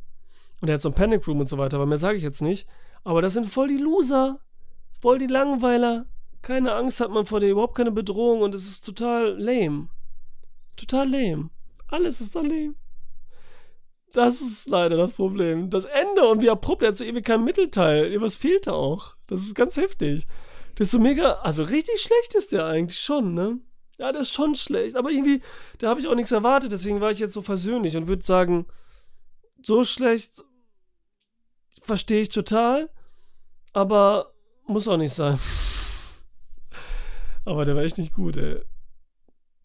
[0.61, 2.43] Und er hat so ein Panic Room und so weiter, aber mehr sage ich jetzt
[2.43, 2.69] nicht.
[3.05, 4.41] Aber das sind voll die Loser.
[5.01, 6.07] Voll die Langweiler.
[6.43, 9.89] Keine Angst hat man vor dir, überhaupt keine Bedrohung und es ist total lame.
[10.77, 11.51] Total lame.
[11.89, 12.75] Alles ist da lame.
[14.17, 15.69] Das ist leider das Problem.
[15.69, 18.19] Das Ende und wie abrupt, er hat so ewig keinen Mittelteil.
[18.19, 19.15] Was fehlt da auch?
[19.27, 20.27] Das ist ganz heftig.
[20.75, 23.59] Das ist so mega, also richtig schlecht ist der eigentlich schon, ne?
[23.99, 24.97] Ja, das ist schon schlecht.
[24.97, 25.43] Aber irgendwie,
[25.81, 26.73] da habe ich auch nichts erwartet.
[26.73, 28.65] Deswegen war ich jetzt so versöhnlich und würde sagen,
[29.63, 30.43] so schlecht
[31.83, 32.89] verstehe ich total.
[33.75, 34.33] aber
[34.67, 35.39] muss auch nicht sein.
[37.45, 38.63] aber der war echt nicht gut, ey.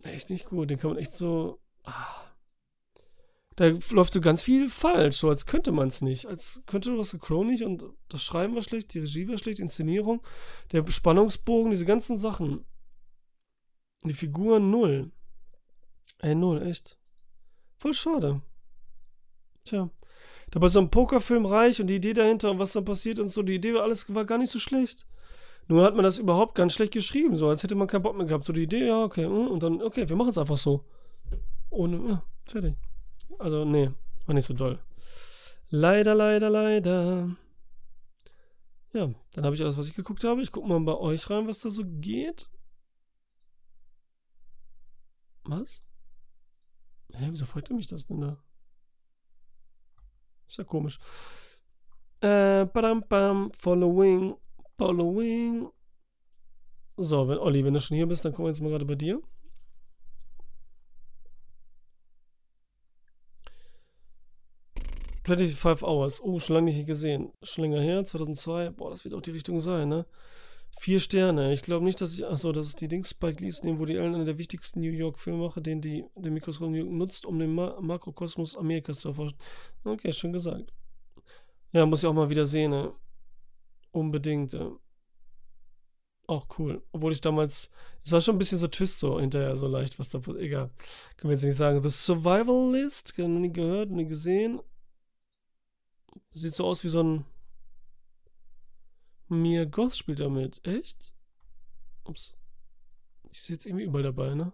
[0.03, 0.69] Echt nicht gut.
[0.69, 1.61] Den kann man echt so.
[1.85, 2.20] Ah.
[3.55, 6.25] Da läuft so ganz viel falsch, so als könnte man es nicht.
[6.25, 9.63] Als könnte Russell Crowe nicht und das Schreiben war schlecht, die Regie war schlecht, die
[9.63, 10.21] Inszenierung,
[10.71, 12.65] der Spannungsbogen, diese ganzen Sachen.
[14.03, 15.11] Die Figuren null.
[16.19, 16.97] Ey, null, echt.
[17.77, 18.41] Voll schade.
[19.65, 19.89] Tja.
[20.51, 23.27] Da bei so einem Pokerfilm reich und die Idee dahinter und was dann passiert und
[23.27, 25.07] so, die Idee war alles war gar nicht so schlecht.
[25.67, 28.25] Nur hat man das überhaupt ganz schlecht geschrieben, so als hätte man keinen Bock mehr
[28.25, 28.45] gehabt.
[28.45, 30.85] So die Idee, ja, okay, hm, und dann, okay, wir machen es einfach so.
[31.69, 32.75] Ohne, ja, fertig.
[33.39, 33.91] Also, nee,
[34.25, 34.79] war nicht so doll.
[35.69, 37.35] Leider, leider, leider.
[38.93, 40.41] Ja, dann habe ich alles, was ich geguckt habe.
[40.41, 42.49] Ich gucke mal bei euch rein, was da so geht.
[45.43, 45.83] Was?
[47.13, 48.43] Hä, wieso ihr mich das denn da?
[50.47, 50.99] Ist ja komisch.
[52.19, 54.35] Äh, badam, bam, following,
[54.77, 55.69] following.
[56.97, 58.95] So, wenn Olli, wenn du schon hier bist, dann gucken wir jetzt mal gerade bei
[58.95, 59.21] dir.
[65.23, 66.21] 25 Hours.
[66.23, 67.31] Oh, schon lange nicht gesehen.
[67.43, 68.71] Schon länger her, 2002.
[68.71, 70.05] Boah, das wird auch die Richtung sein, ne?
[70.79, 71.51] Vier Sterne.
[71.51, 72.25] Ich glaube nicht, dass ich.
[72.25, 74.91] Achso, das ist die Dings Spike Lee nehmen, wo die Allen einer der wichtigsten New
[74.91, 79.37] York Filmemacher, den die der Mikroskop nutzt, um den Ma Makrokosmos Amerikas zu erforschen.
[79.83, 80.71] Okay, schon gesagt.
[81.73, 82.93] Ja, muss ich auch mal wieder sehen, ne?
[83.91, 84.53] Unbedingt.
[84.53, 84.71] Ja.
[86.27, 86.81] Auch cool.
[86.93, 87.69] Obwohl ich damals.
[88.03, 90.19] Es war schon ein bisschen so Twist so hinterher, so leicht, was da.
[90.39, 90.71] Egal.
[91.17, 91.83] Können wir jetzt nicht sagen.
[91.83, 93.13] The Survival List.
[93.17, 94.61] Noch nie gehört, nie gesehen.
[96.33, 97.25] Sieht so aus wie so ein.
[99.27, 100.65] Mia Goth spielt damit.
[100.65, 101.13] Echt?
[102.03, 102.37] Ups.
[103.23, 104.51] Die ist jetzt irgendwie überall dabei, ne?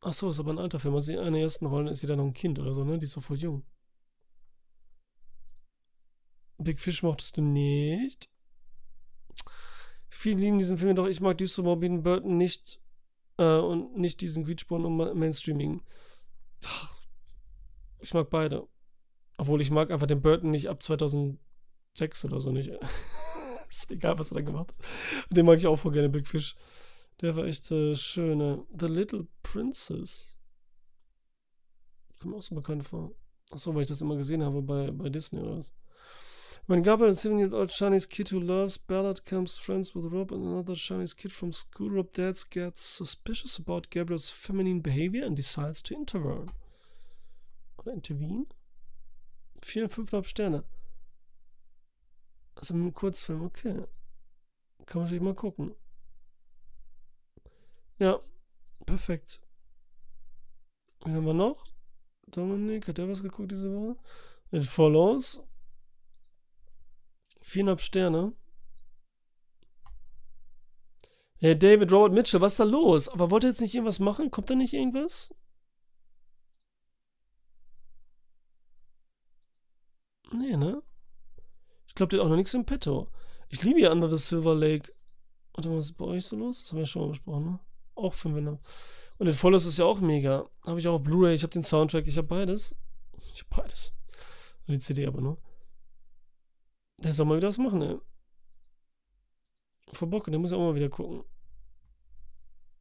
[0.00, 0.94] Achso, ist aber ein alter Film.
[0.94, 2.98] Also in einer ersten Rolle ist sie dann noch ein Kind oder so, ne?
[2.98, 3.64] Die ist so voll jung.
[6.58, 8.28] Big Fish mochtest du nicht.
[10.08, 12.80] Viele lieben diesen Film, doch ich mag Düster Morbin Burton nicht
[13.36, 15.82] äh, und nicht diesen Greedsporn und Mainstreaming.
[18.00, 18.66] Ich mag beide.
[19.38, 21.38] Obwohl ich mag einfach den Burton nicht ab 2006
[22.24, 22.70] oder so nicht.
[23.68, 25.36] ist egal, was er da gemacht hat.
[25.36, 26.56] Den mag ich auch voll gerne, Big Fish.
[27.20, 28.66] Der war echt äh, schön.
[28.78, 30.38] The Little Princess.
[32.18, 33.12] Kommt mir auch so bekannt vor.
[33.50, 35.72] Achso, weil ich das immer gesehen habe bei, bei Disney oder was.
[36.66, 40.74] When Gabriel, a seven-year-old Chinese kid who loves Ballard, comes friends with Rob and another
[40.74, 45.94] Chinese kid from school, Rob dad gets suspicious about Gabriel's feminine behavior and decides to
[45.94, 46.50] intervene.
[47.78, 48.48] Oder intervene?
[49.62, 50.64] Vier, fünfeinhalb Sterne.
[52.54, 53.84] Also einem Kurzfilm, okay.
[54.86, 55.74] Kann man sich mal gucken.
[57.98, 58.20] Ja,
[58.86, 59.40] perfekt.
[61.04, 61.64] Wen haben wir noch?
[62.26, 63.96] Dominik, hat der was geguckt diese Woche?
[64.50, 65.42] It Follows.
[67.40, 68.32] Viereinhalb Sterne.
[71.40, 73.08] Hey, David Robert Mitchell, was ist da los?
[73.08, 74.30] Aber wollt ihr jetzt nicht irgendwas machen?
[74.30, 75.32] Kommt da nicht irgendwas?
[80.32, 80.82] Nee, ne?
[81.86, 83.08] Ich glaube, der hat auch noch nichts im Petto.
[83.48, 84.92] Ich liebe ja Under the Silver Lake.
[85.54, 86.62] Warte mal, was ist bei euch so los?
[86.62, 87.58] Das haben wir schon mal besprochen, ne?
[87.94, 88.58] Auch fünf Wände.
[89.18, 90.48] Und den Follows ist ja auch mega.
[90.64, 92.76] Habe ich auch auf Blu-ray, ich habe den Soundtrack, ich habe beides.
[93.32, 93.96] Ich habe beides.
[94.68, 95.38] Die CD aber nur.
[96.98, 97.98] Der soll mal wieder was machen, ey.
[99.92, 101.24] Vor Bock, der muss ja auch mal wieder gucken.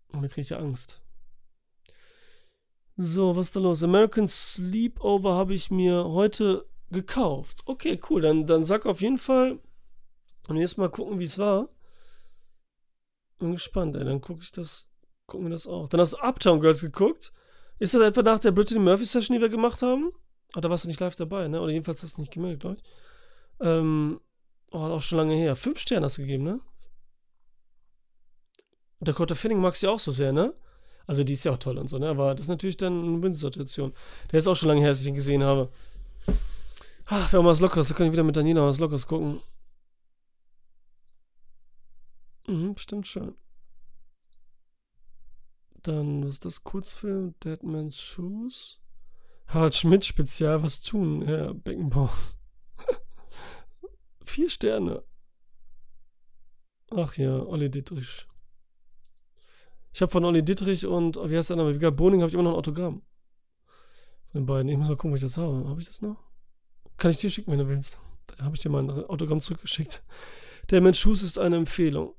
[0.09, 1.01] Und dann kriege ich ja Angst.
[2.97, 3.83] So, was ist da los?
[3.83, 7.61] American Sleepover habe ich mir heute gekauft.
[7.65, 8.21] Okay, cool.
[8.21, 9.59] Dann, dann sag auf jeden Fall.
[10.47, 11.69] Und jetzt mal gucken, wie es war.
[13.39, 14.05] Bin gespannt, ey.
[14.05, 14.89] Dann gucke ich das.
[15.25, 15.89] Gucken wir das auch.
[15.89, 17.33] Dann hast du Uptown Girls geguckt.
[17.79, 20.11] Ist das etwa nach der Brittany Murphy Session, die wir gemacht haben?
[20.53, 21.61] Ah, da warst du nicht live dabei, ne?
[21.61, 22.83] Oder jedenfalls hast du nicht gemeldet, glaube ich.
[23.59, 24.21] Ähm,
[24.71, 25.55] oh, auch schon lange her.
[25.55, 26.61] Fünf Sterne hast du gegeben, ne?
[28.99, 30.53] Dakota Finning magst du ja auch so sehr, ne?
[31.05, 32.09] Also die ist ja auch toll und so, ne?
[32.09, 33.93] Aber das ist natürlich dann eine Win-Situation.
[34.31, 35.69] Der ist auch schon lange her, dass ich ihn gesehen habe.
[37.09, 39.39] Ach, wir haben was Lockeres, da können wir wieder mit Daniela was Lockeres gucken.
[42.47, 43.35] Mhm, stimmt schon.
[45.83, 46.63] Dann, was ist das?
[46.65, 47.35] Kurzfilm?
[47.39, 48.81] Dead Man's Shoes?
[49.47, 52.11] Harald Schmidt Spezial, was tun, Herr Beckenbauer?
[54.25, 55.01] Vier Sterne.
[56.91, 58.27] Ach ja, Olli Dittrich.
[59.93, 61.73] Ich habe von Olli Dittrich und, wie heißt der Name?
[61.73, 63.01] Vika Boning habe ich immer noch ein Autogramm.
[64.31, 64.67] Von den beiden.
[64.67, 65.67] Ich muss mal gucken, wo ich das habe.
[65.69, 66.26] Habe ich das noch?
[66.97, 67.99] Kann ich dir schicken, wenn du willst.
[68.27, 70.03] Da habe ich dir mal ein Autogramm zurückgeschickt.
[70.69, 72.13] Der Mensch Schuss ist eine Empfehlung.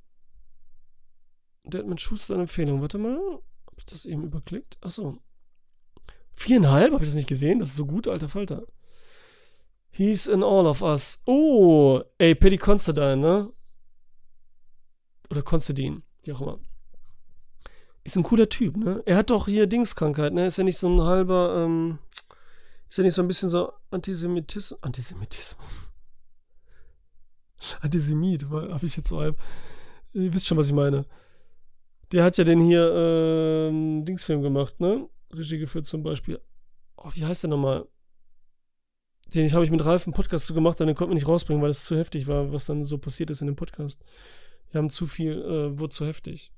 [1.64, 2.81] Der Mensch Schuss ist eine Empfehlung.
[2.81, 3.18] Warte mal.
[3.18, 4.79] Habe ich das eben überklickt?
[4.81, 5.18] Achso.
[6.35, 6.93] Viereinhalb?
[6.93, 7.59] Habe ich das nicht gesehen?
[7.59, 8.66] Das ist so gut, alter Falter.
[9.91, 11.20] He's in all of us.
[11.26, 13.53] Oh, ey, Paddy Considine, ne?
[15.31, 16.61] Oder Considine, wie auch immer.
[18.05, 19.03] Ist ein cooler Typ, ne?
[19.07, 20.47] Er hat doch hier Dingskrankheit, ne?
[20.47, 21.99] Ist ja nicht so ein halber, ähm,
[22.89, 24.82] ist ja nicht so ein bisschen so Antisemitismus.
[24.82, 25.93] Antisemitismus.
[27.80, 29.39] Antisemit, habe ich jetzt so halb.
[30.12, 31.07] Ihr wisst schon, was ich meine.
[32.12, 35.09] Der hat ja den hier, ähm, Dingsfilm gemacht, ne?
[35.32, 36.41] Regie geführt zum Beispiel.
[36.97, 37.86] Oh, wie heißt der nochmal?
[39.34, 41.70] Den habe ich mit Ralf einen Podcast zu gemacht, den konnten wir nicht rausbringen, weil
[41.70, 44.03] es zu heftig war, was dann so passiert ist in dem Podcast.
[44.70, 46.51] Wir haben zu viel, äh, wurde zu heftig.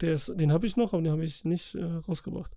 [0.00, 2.52] Der ist, den habe ich noch, aber den habe ich nicht äh, rausgebracht.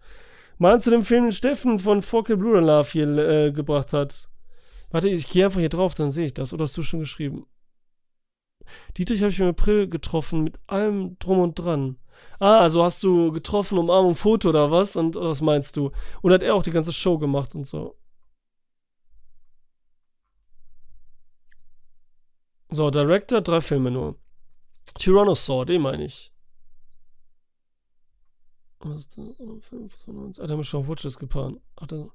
[0.57, 4.29] Mal zu dem Film, den Steffen von Forkel Blue Love hier äh, gebracht hat.
[4.91, 6.53] Warte, ich gehe einfach hier drauf, dann sehe ich das.
[6.53, 7.45] Oder hast du schon geschrieben?
[8.97, 11.97] Dietrich habe ich im April getroffen, mit allem drum und dran.
[12.39, 14.95] Ah, also hast du getroffen, Umarmung, Foto oder was?
[14.95, 15.91] Und was meinst du?
[16.21, 17.95] Und hat er auch die ganze Show gemacht und so.
[22.69, 24.17] So, Director, drei Filme nur.
[24.95, 26.32] Tyrannosaur, den meine ich.
[28.85, 29.25] Was ist das?
[30.39, 31.55] Ah, der hat mir schon auf Watchlist gepaart.
[31.77, 32.11] Ach, den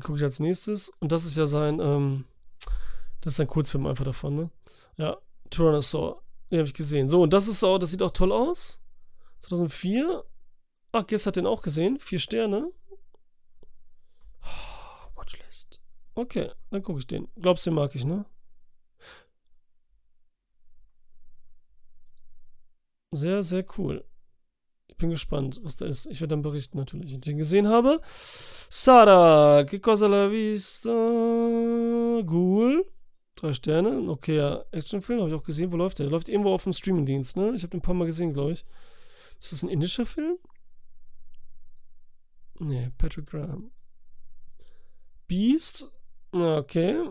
[0.00, 0.90] gucke ich als nächstes.
[1.00, 2.24] Und das ist ja sein, ähm,
[3.20, 4.50] das ist ein Kurzfilm einfach davon, ne?
[4.96, 5.18] Ja,
[5.50, 6.22] Tyrannosaur.
[6.50, 7.08] Den habe ich gesehen.
[7.08, 8.80] So, und das ist auch, das sieht auch toll aus.
[9.40, 10.24] 2004.
[10.92, 11.98] Ach, Guess hat den auch gesehen.
[11.98, 12.72] Vier Sterne.
[14.42, 14.46] Oh,
[15.16, 15.82] Watchlist.
[16.14, 17.28] Okay, dann gucke ich den.
[17.36, 18.24] Glaubst du, den mag ich, ne?
[23.10, 24.04] Sehr, sehr cool.
[24.98, 26.06] Bin gespannt, was da ist.
[26.06, 28.00] Ich werde dann berichten, natürlich, wenn ich den gesehen habe.
[28.68, 30.90] Sada, que cosa la vista?
[30.90, 32.84] Ghoul.
[33.36, 34.10] Drei Sterne.
[34.10, 35.70] Okay, okayer Actionfilm, habe ich auch gesehen.
[35.70, 36.06] Wo läuft der?
[36.06, 37.52] Der läuft irgendwo auf dem Streamingdienst, ne?
[37.54, 38.64] Ich habe den ein paar Mal gesehen, glaube ich.
[39.38, 40.36] Ist das ein indischer Film?
[42.58, 43.70] Nee, Patrick Graham.
[45.28, 45.92] Beast?
[46.32, 47.04] Okay.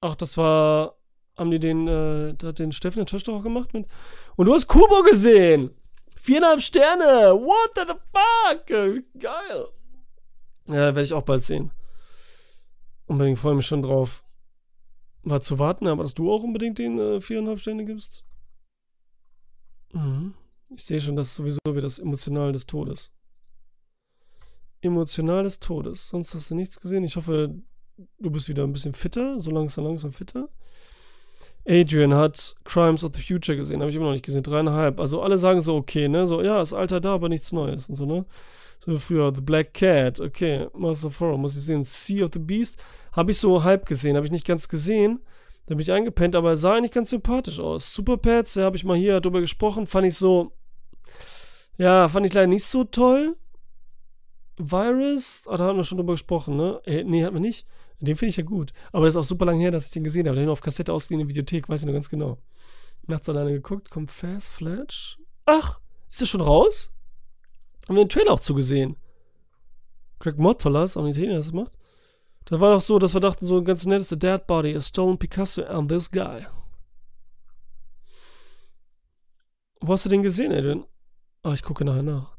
[0.00, 0.96] Ach, das war.
[1.36, 3.86] Haben die den, äh, da hat den Steffen der Töchter auch gemacht mit.
[4.34, 5.70] Und du hast Kubo gesehen!
[6.22, 7.34] Viereinhalb Sterne!
[7.34, 8.66] What the fuck?
[9.18, 9.66] Geil!
[10.68, 11.72] Ja, werde ich auch bald sehen.
[13.06, 14.24] Unbedingt freue mich schon drauf.
[15.24, 18.24] War zu warten, aber dass du auch unbedingt den äh, viereinhalb Sterne gibst.
[19.90, 20.34] Mhm.
[20.70, 23.12] Ich sehe schon, dass sowieso wie das Emotional des Todes.
[24.80, 26.06] Emotional des Todes.
[26.06, 27.02] Sonst hast du nichts gesehen.
[27.02, 27.52] Ich hoffe,
[28.20, 30.48] du bist wieder ein bisschen fitter, so langsam, langsam fitter.
[31.64, 34.98] Adrian hat Crimes of the Future gesehen, habe ich immer noch nicht gesehen, dreieinhalb.
[34.98, 37.94] Also alle sagen so, okay, ne, so, ja, ist Alter da, aber nichts Neues und
[37.94, 38.24] so, ne.
[38.84, 41.84] So früher, The Black Cat, okay, Master of Horror, muss ich sehen.
[41.84, 42.82] Sea of the Beast,
[43.12, 45.20] habe ich so halb gesehen, habe ich nicht ganz gesehen.
[45.66, 47.94] Da bin ich eingepennt, aber er sah eigentlich ganz sympathisch aus.
[47.94, 50.50] Superpads, da habe ich mal hier drüber gesprochen, fand ich so,
[51.78, 53.36] ja, fand ich leider nicht so toll.
[54.70, 56.80] Virus, ah, da haben wir schon drüber gesprochen, ne?
[56.84, 57.66] Äh, nee, hat man nicht.
[58.00, 58.72] Den finde ich ja gut.
[58.90, 60.36] Aber das ist auch super lange her, dass ich den gesehen habe.
[60.36, 62.38] Den auf Kassette ausgeliehen in der Videothek, weiß ich noch ganz genau.
[63.06, 65.18] Nachts alleine geguckt, kommt Fast Flash.
[65.46, 66.92] Ach, ist der schon raus?
[67.88, 68.96] Haben wir den Trailer auch zugesehen.
[70.18, 71.78] Greg Mottolas, auch ein Italiener, das macht.
[72.44, 74.80] Da war doch so, dass wir dachten, so ein ganz nettes A Dead Body, a
[74.80, 76.46] stolen Picasso and this guy.
[79.80, 80.84] Wo hast du den gesehen, Adrian?
[81.42, 82.36] Ah, ich gucke nachher nach.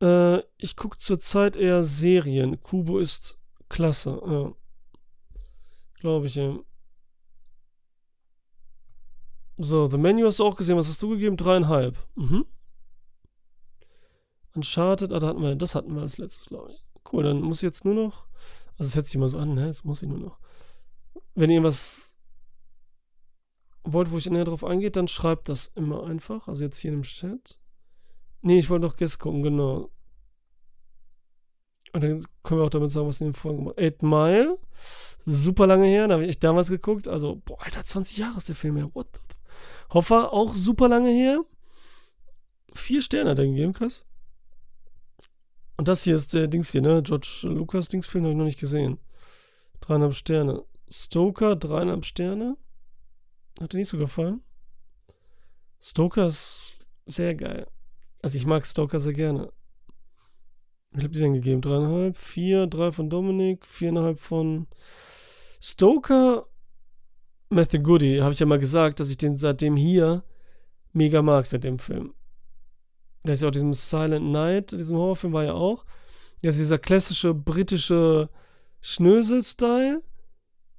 [0.00, 2.60] Äh, ich gucke zurzeit eher Serien.
[2.60, 3.38] Kubo ist
[3.68, 4.52] klasse, ja.
[6.00, 6.58] Glaube ich, ja.
[9.58, 10.76] So, The Menu hast du auch gesehen.
[10.76, 11.36] Was hast du gegeben?
[11.36, 11.96] Dreieinhalb.
[12.14, 12.44] Mhm.
[14.54, 16.84] Uncharted, ah, da hatten wir, das hatten wir als letztes, glaube ich.
[17.10, 18.24] Cool, dann muss ich jetzt nur noch.
[18.78, 19.66] Also, es hört sich immer so an, ne?
[19.66, 20.38] Jetzt muss ich nur noch.
[21.34, 22.18] Wenn ihr was
[23.84, 26.48] wollt, wo ich näher drauf eingehe, dann schreibt das immer einfach.
[26.48, 27.58] Also, jetzt hier im Chat.
[28.42, 29.90] Nee, ich wollte noch Guest gucken, genau.
[31.92, 34.58] Und dann können wir auch damit sagen, was in den Folgen gemacht Eight Mile.
[35.24, 37.08] Super lange her, da habe ich echt damals geguckt.
[37.08, 38.90] Also, boah, Alter, 20 Jahre ist der Film her.
[38.94, 39.20] What the
[39.92, 41.44] Hoffer, auch super lange her.
[42.72, 44.04] Vier Sterne hat er gegeben, krass.
[45.76, 47.02] Und das hier ist der Dings hier, ne?
[47.02, 48.98] George Lucas Dingsfilm habe ich noch nicht gesehen.
[49.80, 50.64] Dreieinhalb Sterne.
[50.90, 52.56] Stoker, dreieinhalb Sterne.
[53.60, 54.42] Hat dir nicht so gefallen?
[55.80, 56.74] Stoker ist
[57.06, 57.66] sehr geil.
[58.26, 59.52] Also ich mag Stoker sehr gerne.
[60.90, 61.60] Wie habt ihr denn gegeben?
[61.60, 64.66] Dreieinhalb, vier, drei von Dominik, viereinhalb von
[65.60, 66.48] Stoker.
[67.50, 70.24] Matthew Goody, habe ich ja mal gesagt, dass ich den seitdem hier
[70.92, 72.14] mega mag, seit dem Film.
[73.22, 75.84] Der ist ja auch diesem Silent Night, diesem Horrorfilm war ja auch.
[76.42, 78.28] Der ist dieser klassische britische
[78.80, 80.02] Schnösel-Style.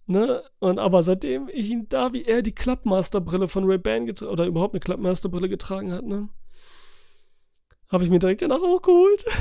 [0.05, 0.43] Ne?
[0.59, 4.73] Und aber seitdem ich ihn da, wie er die Clubmaster-Brille von Ray-Ban getragen oder überhaupt
[4.73, 6.27] eine Clubmaster-Brille getragen hat, ne?
[7.89, 9.25] Habe ich mir direkt danach auch geholt.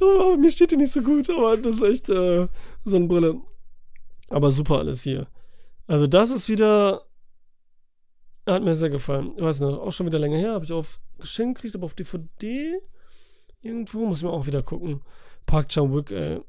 [0.00, 2.48] Oh, mir steht die nicht so gut, aber das ist echt äh,
[2.84, 3.40] Sonnenbrille.
[4.30, 5.28] Aber super alles hier.
[5.86, 7.06] Also das ist wieder.
[8.46, 9.32] Hat mir sehr gefallen.
[9.36, 10.54] Ich weiß nicht, auch schon wieder länger her.
[10.54, 12.80] Habe ich auf Geschenk gekriegt, aber auf DVD.
[13.60, 15.02] Irgendwo muss ich mir auch wieder gucken.
[15.46, 16.40] Park Chan-wook, äh.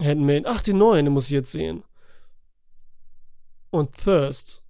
[0.00, 0.44] Handmade.
[0.46, 1.84] Ach, den neuen, den muss ich jetzt sehen.
[3.70, 4.64] Und Thirst.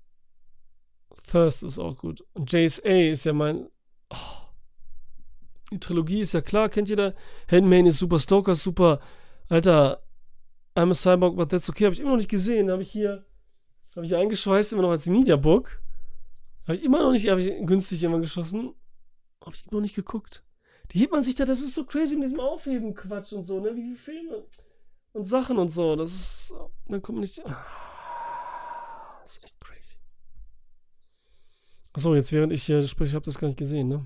[1.26, 2.24] Thirst ist auch gut.
[2.34, 3.68] Und JSA ist ja mein.
[5.70, 7.14] Die Trilogie ist ja klar, kennt jeder.
[7.50, 9.00] Handmaid ist super, Stoker super.
[9.48, 10.02] Alter,
[10.76, 11.84] I'm a Cyborg, but that's okay.
[11.84, 12.70] Habe ich immer noch nicht gesehen.
[12.70, 13.26] Habe ich hier.
[13.96, 15.80] Habe ich eingeschweißt, immer noch als Mediabook.
[16.64, 18.74] Habe ich immer noch nicht, habe ich günstig immer geschossen.
[19.40, 20.44] Habe ich immer noch nicht geguckt.
[20.90, 23.74] Die hebt man sich da, das ist so crazy mit diesem Aufheben-Quatsch und so, ne?
[23.74, 24.44] Wie viele Filme
[25.12, 25.96] und Sachen und so.
[25.96, 26.54] Das ist.
[26.88, 27.44] Dann kommt man nicht.
[27.46, 27.64] Ah,
[29.22, 29.93] das ist echt crazy.
[31.94, 34.04] Achso, jetzt während ich hier spreche, ich habe das gar nicht gesehen, ne?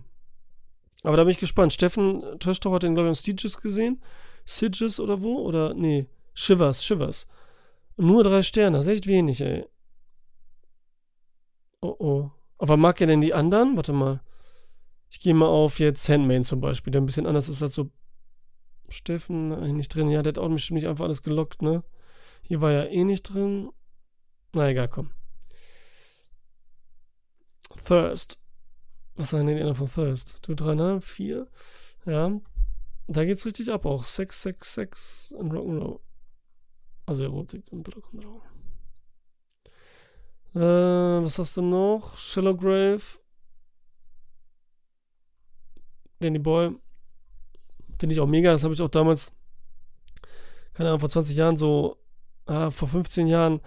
[1.02, 1.72] Aber da bin ich gespannt.
[1.72, 4.00] Steffen Töschtoch hat den, glaube ich, am Stooges gesehen.
[4.44, 5.38] Sidges oder wo?
[5.38, 7.28] Oder, nee, Shivers, Shivers.
[7.96, 9.66] Nur drei Sterne, das ist echt wenig, ey.
[11.80, 12.30] Oh, oh.
[12.58, 13.76] Aber mag er denn die anderen?
[13.76, 14.22] Warte mal.
[15.10, 17.90] Ich gehe mal auf jetzt Handmaid zum Beispiel, der ein bisschen anders ist als so
[18.88, 20.10] Steffen äh, nicht drin.
[20.10, 21.84] Ja, der hat auch bestimmt nicht einfach alles gelockt, ne?
[22.42, 23.70] Hier war ja eh nicht drin.
[24.52, 25.10] Na egal, komm.
[27.76, 28.40] Thirst.
[29.16, 30.46] Was sagen denn die von Thirst?
[30.46, 31.48] Du dreieinhalb, vier?
[32.06, 32.40] Ja.
[33.08, 34.04] Da geht's richtig ab auch.
[34.04, 36.00] Sex, Sex, Sex und Rock'n'Roll.
[37.06, 38.42] Also Erotik und Rock'n'Roll.
[40.54, 42.16] Äh, was hast du noch?
[42.18, 43.02] Shallow Grave.
[46.20, 46.76] Danny Boy.
[47.98, 48.52] Finde ich auch mega.
[48.52, 49.32] Das habe ich auch damals,
[50.74, 51.96] keine Ahnung, vor 20 Jahren so,
[52.46, 53.60] ah, vor 15 Jahren,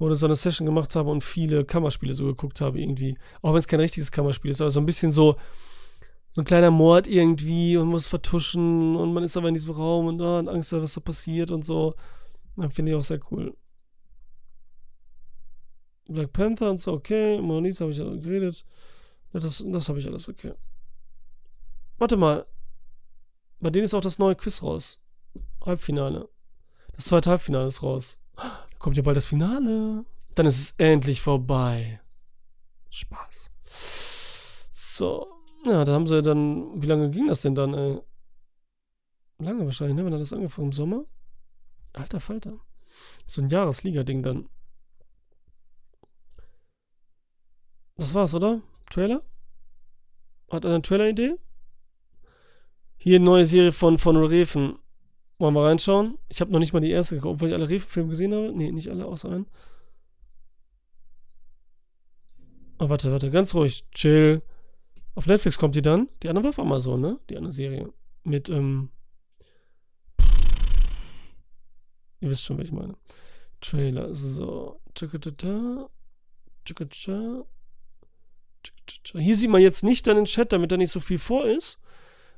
[0.00, 3.18] ich so eine Session gemacht habe und viele Kammerspiele so geguckt habe irgendwie.
[3.42, 5.36] Auch wenn es kein richtiges Kammerspiel ist, aber so ein bisschen so,
[6.30, 10.06] so ein kleiner Mord irgendwie und muss vertuschen und man ist aber in diesem Raum
[10.06, 11.94] und oh, hat Angst, was da passiert und so.
[12.70, 13.56] Finde ich auch sehr cool.
[16.08, 17.40] Black Panther und so, okay.
[17.40, 18.64] Mona Lisa habe ich ja geredet.
[19.32, 20.54] Das, das habe ich alles okay.
[21.98, 22.46] Warte mal.
[23.60, 25.02] Bei denen ist auch das neue Quiz raus.
[25.64, 26.28] Halbfinale.
[26.94, 28.20] Das zweite Halbfinale ist raus.
[28.78, 30.04] Kommt ja bald das Finale.
[30.34, 32.00] Dann ist es endlich vorbei.
[32.90, 33.50] Spaß.
[34.70, 35.26] So.
[35.64, 36.80] Ja, da haben sie dann.
[36.80, 38.00] Wie lange ging das denn dann, ey?
[39.38, 40.04] Lange wahrscheinlich, ne?
[40.04, 40.68] Wann hat das angefangen?
[40.68, 41.04] Im Sommer?
[41.92, 42.58] Alter Falter.
[43.26, 44.48] So ein Jahresliga-Ding dann.
[47.96, 48.62] Das war's, oder?
[48.90, 49.22] Trailer?
[50.50, 51.36] Hat eine Trailer-Idee?
[52.96, 54.78] Hier eine neue Serie von, von Refen.
[55.38, 56.18] Wollen wir reinschauen?
[56.28, 58.52] Ich habe noch nicht mal die erste geguckt, obwohl ich alle Refen-Filme gesehen habe.
[58.52, 59.46] Nee, nicht alle, außer einen.
[62.80, 63.84] Oh, warte, warte, ganz ruhig.
[63.92, 64.42] Chill.
[65.14, 66.08] Auf Netflix kommt die dann.
[66.22, 67.18] Die andere war auf Amazon, ne?
[67.28, 67.92] Die andere Serie.
[68.24, 68.90] Mit, ähm.
[72.20, 72.96] Ihr wisst schon, was ich meine.
[73.60, 74.14] Trailer.
[74.14, 74.80] So.
[79.14, 81.78] Hier sieht man jetzt nicht dann den Chat, damit da nicht so viel vor ist.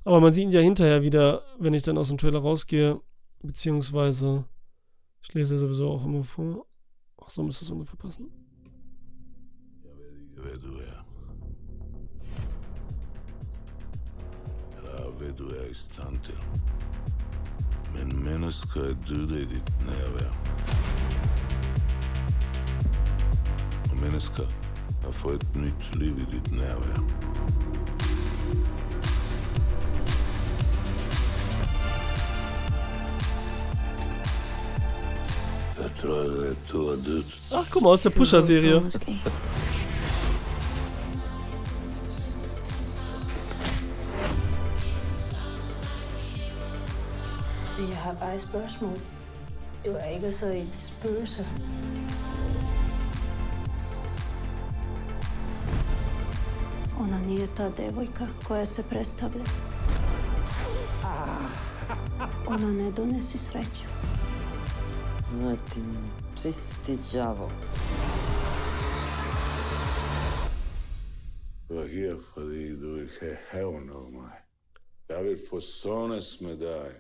[0.05, 3.01] Aber man sieht ihn ja hinterher wieder, wenn ich dann aus dem Trailer rausgehe.
[3.43, 4.45] Beziehungsweise,
[5.23, 6.67] ich lese sowieso auch immer vor.
[7.21, 8.31] Ach, so müsste es ungefähr passen.
[15.71, 16.33] är istante.
[17.95, 20.35] Men människa är döda i ditt närvaro.
[23.91, 24.43] Och människa
[25.05, 27.70] har fått ett nytt liv i ditt närvaro.
[37.53, 38.83] Ach, guck mal, aus der Pusher-Serie.
[47.79, 48.99] Jeg har bare et spørgsmål.
[49.85, 51.47] Det var ikke så et spøgelse.
[57.01, 59.45] Ona nije ta devojka koja se predstavlja.
[62.47, 64.10] Ona ne donesi sreću.
[65.33, 65.57] Ma
[72.77, 74.43] du vill ha hävn av mig.
[75.09, 76.93] Jag vill försonas med dig.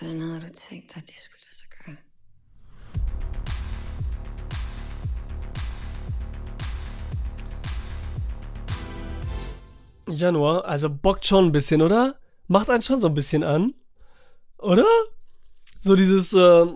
[0.00, 1.66] Det något du tänkte att jag skulle säga?
[10.08, 12.14] Januar, also bockt schon ein bisschen, oder?
[12.46, 13.74] Macht einen schon so ein bisschen an.
[14.58, 14.86] Oder?
[15.80, 16.66] So dieses, äh,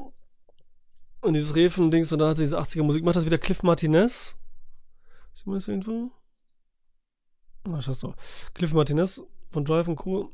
[1.20, 4.36] und dieses Refen-Dings, und da hat diese 80er Musik, macht das wieder Cliff Martinez.
[5.32, 6.10] Sieht man das irgendwo?
[7.64, 8.14] Ah, schau du.
[8.54, 10.30] Cliff Martinez von Drive und Co.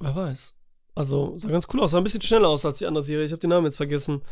[0.00, 0.56] Wer weiß.
[0.94, 1.92] Also, sah ganz cool aus.
[1.92, 3.24] Sah ein bisschen schneller aus als die andere Serie.
[3.24, 4.22] Ich habe den Namen jetzt vergessen.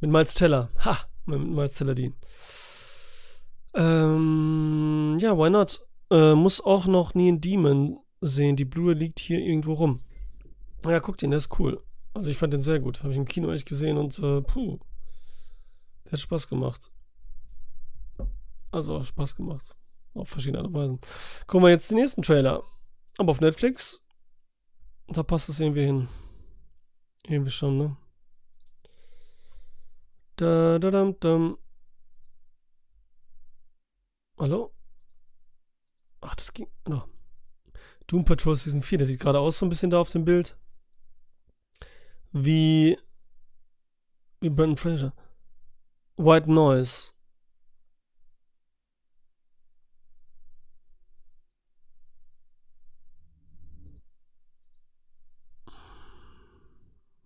[0.00, 0.70] Mit Miles Teller.
[0.84, 0.98] Ha!
[1.26, 2.14] Mit Miles Teller Dean.
[3.74, 5.86] Ähm, ja, why not?
[6.10, 8.56] Äh, muss auch noch nie ein Demon sehen.
[8.56, 10.02] Die Blu-ray liegt hier irgendwo rum.
[10.84, 11.82] Ja, guck den, der ist cool.
[12.14, 13.00] Also ich fand den sehr gut.
[13.00, 14.78] Habe ich im Kino echt gesehen und äh, puh.
[16.04, 16.92] Der hat Spaß gemacht.
[18.70, 19.74] Also Spaß gemacht.
[20.14, 21.00] Auf verschiedene Weisen.
[21.46, 22.62] Gucken wir jetzt den nächsten Trailer.
[23.18, 24.02] Aber auf Netflix.
[25.08, 26.08] Da passt es irgendwie hin.
[27.26, 27.96] Irgendwie schon, ne?
[30.36, 31.58] Da, da, dam, dam.
[34.38, 34.72] Hallo?
[36.20, 36.66] Ach, das ging.
[36.88, 37.04] No.
[38.06, 40.56] Doom Patrol Season 4, der sieht gerade aus so ein bisschen da auf dem Bild.
[42.32, 42.98] Wie.
[44.40, 45.12] Wie Brandon Fraser.
[46.16, 47.12] White Noise.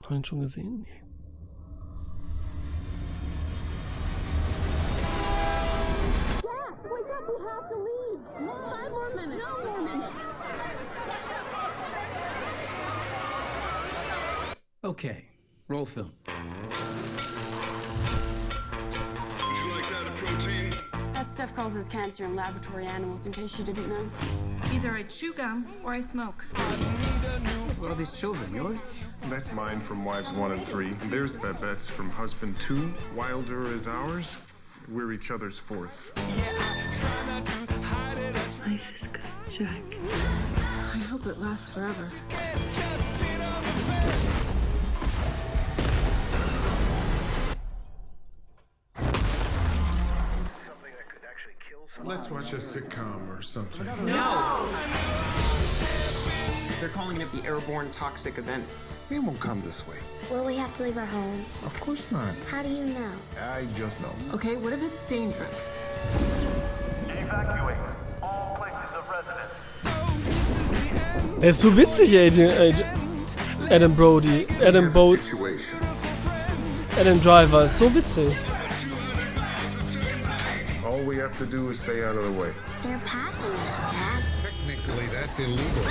[0.04, 0.82] Haben wir ihn schon gesehen?
[0.82, 1.15] Nee.
[14.96, 15.26] Okay,
[15.68, 16.10] roll film.
[16.26, 16.34] Would
[19.58, 20.72] you like that a protein?
[21.12, 24.08] That stuff causes cancer in laboratory animals, in case you didn't know.
[24.72, 26.46] Either I chew gum or I smoke.
[27.78, 28.54] What are these children?
[28.54, 28.88] Yours?
[29.24, 30.94] That's mine from wives one and three.
[31.10, 32.94] There's Babette's from husband two.
[33.14, 34.40] Wilder is ours.
[34.88, 36.14] We're each other's fourth.
[38.66, 39.98] Life is good, Jack.
[40.94, 42.10] I hope it lasts forever.
[52.28, 53.86] Let's watch a sitcom or something.
[54.04, 54.68] No!
[56.80, 58.76] They're calling it the airborne toxic event.
[59.10, 59.94] It won't come this way.
[60.28, 61.44] Will we have to leave our home?
[61.64, 62.34] Of course not.
[62.46, 63.12] How do you know?
[63.40, 64.10] I just know.
[64.34, 65.72] Okay, what if it's dangerous?
[67.06, 67.76] Evacuate
[68.20, 69.52] all places of residence.
[71.44, 72.90] Er ist so witzig, Adrian, Adrian,
[73.70, 74.48] Adam Brody.
[74.64, 75.78] Adam Bo Situation.
[76.98, 78.34] Adam Driver ist so witzig.
[81.16, 82.52] All we have to do is stay out of the way.
[82.82, 84.22] They're passing us, Dad.
[84.38, 85.82] Technically, that's illegal.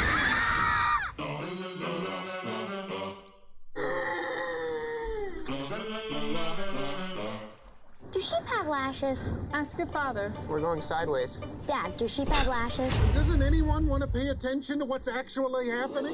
[8.11, 9.31] Do sheep have lashes?
[9.51, 10.31] Ask your father.
[10.47, 11.39] We're going sideways.
[11.65, 12.95] Dad, do sheep have lashes?
[13.15, 16.13] Doesn't anyone want to pay attention to what's actually happening?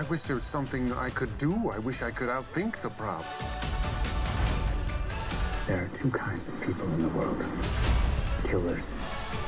[0.00, 1.70] I wish there was something I could do.
[1.70, 3.26] I wish I could outthink the problem.
[5.72, 7.46] There are two kinds of people in the world
[8.44, 8.94] killers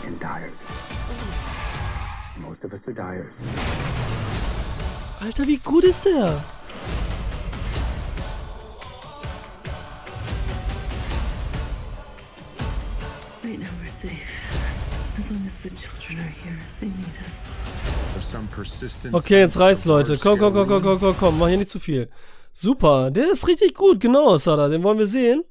[0.06, 0.64] and dyers.
[2.38, 3.44] Most of us are dyers.
[5.20, 6.42] Alter, wie gut ist der?
[13.42, 14.24] Right now we're safe.
[15.18, 17.52] As long as the children are here, they need us.
[19.12, 20.16] Okay, jetzt reiß, Leute.
[20.16, 21.38] Komm, komm, komm, komm, komm, komm, komm.
[21.38, 22.08] Mach hier nicht zu viel.
[22.50, 23.10] Super.
[23.10, 24.00] Der ist richtig gut.
[24.00, 24.70] Genau, Sada.
[24.70, 25.44] Den wollen wir sehen.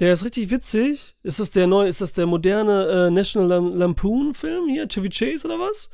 [0.00, 1.14] Der ist richtig witzig.
[1.22, 4.88] Ist das der neue, ist das der moderne äh, National Lam Lampoon Film hier?
[4.88, 5.90] Chevy Chase oder was?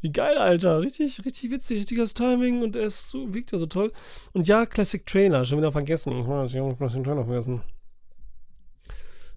[0.00, 0.80] Wie geil, Alter.
[0.80, 1.80] Richtig, richtig witzig.
[1.80, 3.92] Richtiges Timing und er ist so, wirkt ja so toll.
[4.32, 5.44] Und ja, Classic Trailer.
[5.44, 6.18] Schon wieder vergessen.
[6.18, 7.62] Ich weiß, ich habe Classic Trailer vergessen.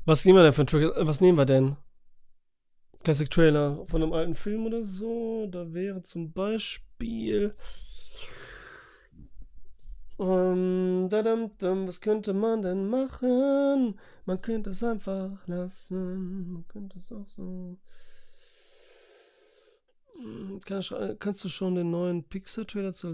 [0.05, 1.07] Was nehmen wir denn für einen Trailer?
[1.07, 1.75] Was nehmen wir denn?
[3.03, 5.47] Classic Trailer von einem alten Film oder so.
[5.51, 7.55] Da wäre zum Beispiel.
[10.23, 13.99] Um, dadam, dam, was könnte man denn machen?
[14.25, 16.53] Man könnte es einfach lassen.
[16.53, 17.77] Man könnte es auch so.
[20.15, 20.81] Hm, Kann,
[21.19, 23.09] kannst du schon den neuen Pixar-Trailer zu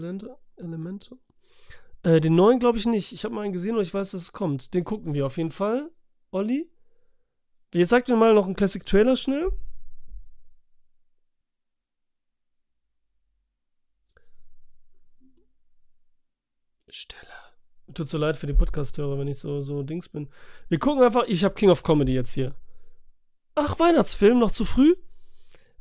[0.56, 1.18] Elemente?
[2.04, 3.10] Äh, den neuen glaube ich nicht.
[3.12, 4.72] Ich habe mal einen gesehen und ich weiß, dass es kommt.
[4.72, 5.90] Den gucken wir auf jeden Fall.
[6.30, 6.70] Olli?
[7.74, 9.50] Jetzt sagt mir mal noch einen Classic-Trailer schnell.
[16.92, 17.32] Stille.
[17.94, 20.28] Tut so leid für die Podcast-Hörer, wenn ich so, so Dings bin.
[20.68, 22.54] Wir gucken einfach, ich habe King of Comedy jetzt hier.
[23.54, 24.94] Ach, Weihnachtsfilm, noch zu früh?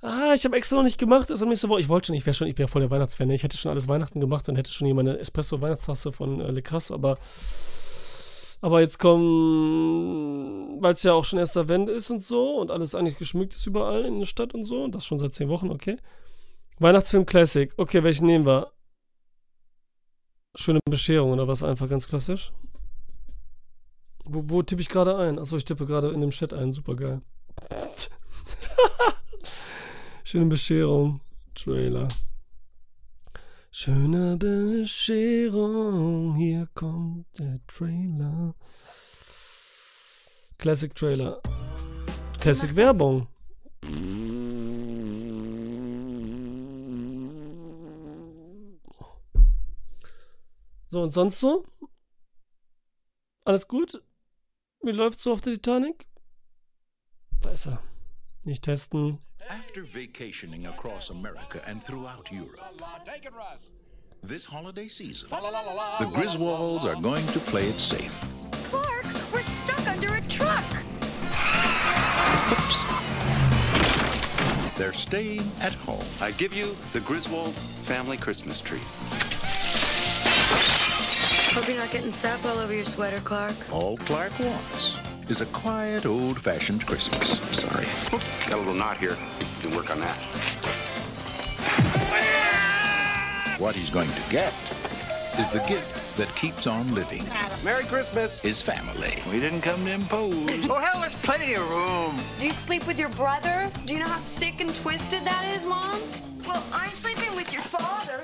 [0.02, 1.81] Ah, ich habe extra noch nicht gemacht, erst am nächste Woche.
[1.81, 3.27] Ich wollte schon, ich wäre schon, ich wäre voll der Weihnachtsfan.
[3.27, 3.34] ne?
[3.34, 6.61] Ich hätte schon alles Weihnachten gemacht, dann hätte schon hier meine Espresso-Weihnachtstasse von äh, Le
[6.61, 7.18] Crass, aber.
[8.61, 12.94] Aber jetzt kommen, weil es ja auch schon erster Advent ist und so und alles
[12.94, 15.69] eigentlich geschmückt ist überall in der Stadt und so, und das schon seit zehn Wochen,
[15.69, 15.95] okay.
[16.80, 17.72] Weihnachtsfilm Classic.
[17.77, 18.72] Okay, welchen nehmen wir?
[20.60, 22.52] Schöne Bescherung oder was einfach ganz klassisch?
[24.26, 25.40] Wo, wo tippe ich gerade ein?
[25.40, 26.73] Achso, ich tippe gerade in dem Chat ein.
[26.73, 27.22] Super geil.
[30.26, 31.22] Schöne Bescherung.
[31.56, 32.10] Trailer.
[33.72, 38.53] Schöne Bescherung, hier kommt der Trailer.
[40.57, 41.41] Classic Trailer.
[42.41, 43.27] Classic Werbung.
[50.90, 51.66] So, und sonst so?
[53.45, 54.02] Alles gut?
[54.82, 56.07] Wie läuft's so auf der Titanic?
[57.41, 57.80] Da ist er.
[58.45, 59.20] Nicht testen.
[59.49, 62.60] After vacationing across America and throughout Europe,
[64.24, 68.11] this holiday season, the Griswolds are going to play it safe.
[68.70, 70.66] Clark, we're stuck under a truck.
[72.52, 72.84] Oops.
[74.76, 76.06] They're staying at home.
[76.22, 78.82] I give you the Griswold family Christmas tree.
[81.52, 83.56] Hope you're not getting sap all over your sweater, Clark.
[83.74, 85.00] All Clark wants
[85.30, 87.40] is a quiet, old-fashioned Christmas.
[87.58, 87.88] Sorry.
[88.48, 89.18] Got a little knot here.
[89.62, 90.16] You can work on that.
[93.58, 94.54] What he's going to get
[95.40, 97.24] is the gift that keeps on living.
[97.64, 98.40] Merry Christmas.
[98.40, 99.16] His family.
[99.32, 100.70] We didn't come to impose.
[100.70, 102.16] Oh, hell, there's plenty of room.
[102.40, 103.72] Do you sleep with your brother?
[103.86, 106.00] Do you know how sick and twisted that is, Mom?
[106.48, 108.24] Well, I'm sleeping with your father.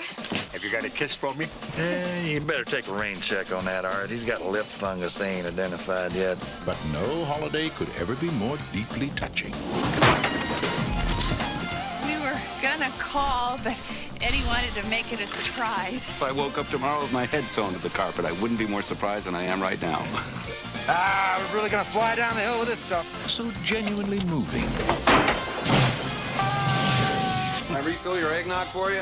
[0.55, 1.47] Have you got a kiss for me?
[1.77, 4.09] Eh, you better take a rain check on that, Art.
[4.09, 6.37] He's got lip fungus they ain't identified yet.
[6.65, 9.51] But no holiday could ever be more deeply touching.
[12.07, 13.77] We were gonna call, but
[14.21, 16.07] Eddie wanted to make it a surprise.
[16.07, 18.65] If I woke up tomorrow with my head sewn to the carpet, I wouldn't be
[18.65, 19.99] more surprised than I am right now.
[20.87, 23.29] ah, we're really gonna fly down the hill with this stuff.
[23.29, 25.04] So genuinely moving.
[28.05, 29.01] Can I refill your eggnog for you?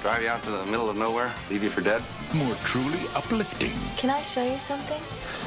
[0.00, 2.00] Drive you out to the middle of nowhere, leave you for dead?
[2.34, 3.72] More truly uplifting.
[3.98, 4.96] Can I show you something?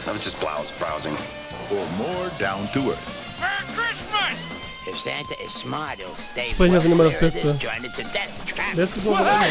[0.08, 1.18] I was just blouse browsing.
[1.74, 3.42] Or more down to earth.
[3.42, 4.38] Merry Christmas!
[4.88, 7.58] If Santa is smart, he'll stay Sprecher sind immer das this Beste.
[7.58, 8.76] jointed to death trap.
[8.76, 9.50] Wer ist das noch anders?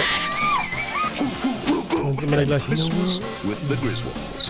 [2.04, 4.46] Und immer der Christmas with the Griswolds.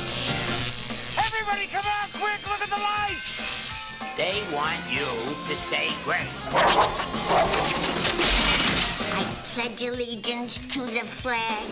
[1.16, 4.16] Everybody come on, quick, look at the lights!
[4.18, 5.06] They want you
[5.46, 6.48] to say grace.
[9.58, 11.64] I pledge allegiance to the flag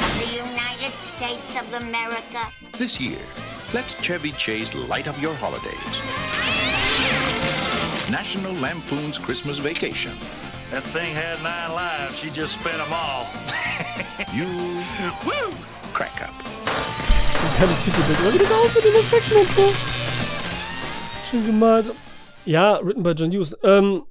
[0.00, 2.40] of the United States of America.
[2.78, 3.18] This year,
[3.74, 5.76] let Chevy Chase light up your holidays.
[8.10, 10.12] National Lampoon's Christmas Vacation.
[10.70, 12.18] That thing had nine lives.
[12.18, 13.26] She just spent them all.
[14.32, 14.46] You
[15.26, 15.52] woo,
[15.92, 16.32] crack up.
[17.58, 18.20] Geiles Titelbild.
[18.20, 19.76] Oder wie das aussieht, den Effekten und.
[21.30, 21.86] Schön gemalt.
[22.46, 23.54] Ja, written by John Hughes.
[23.62, 24.04] Ähm,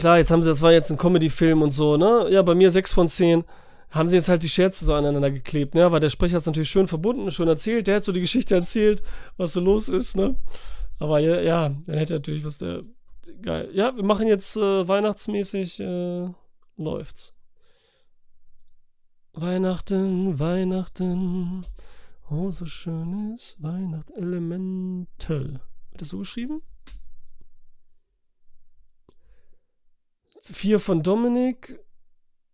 [0.00, 2.26] klar, jetzt haben sie, das war jetzt ein Comedy-Film und so, ne?
[2.30, 3.44] Ja, bei mir 6 von 10.
[3.90, 5.92] Haben sie jetzt halt die Scherze so aneinander geklebt, ne?
[5.92, 7.86] Weil der Sprecher hat es natürlich schön verbunden, schön erzählt.
[7.86, 9.02] Der hat so die Geschichte erzählt,
[9.36, 10.36] was so los ist, ne?
[10.98, 12.82] Aber ja, ja dann hätte natürlich was der.
[13.42, 13.68] Geil.
[13.72, 16.28] Ja, wir machen jetzt äh, weihnachtsmäßig, äh,
[16.76, 17.34] läuft's.
[19.34, 21.60] Weihnachten, Weihnachten.
[22.30, 24.10] Oh, so schön ist Weihnacht.
[24.16, 25.48] Wird
[25.96, 26.62] das so geschrieben?
[30.42, 31.78] Vier von Dominik.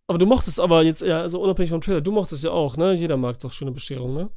[0.07, 2.93] Aber du mochtest aber jetzt, ja, also unabhängig vom Trailer, du mochtest ja auch, ne?
[2.93, 4.29] Jeder mag doch schöne Bescherung, ne?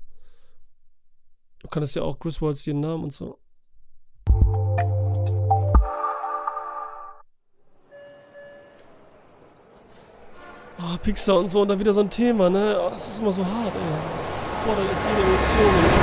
[1.61, 3.39] Du kannst ja auch Griswolds jeden Namen und so.
[10.83, 12.81] Oh, Pixar und so, und dann wieder so ein Thema, ne?
[12.81, 13.81] Oh, das ist immer so hart, ey.
[14.53, 16.00] Das fordert echt jede Emotion.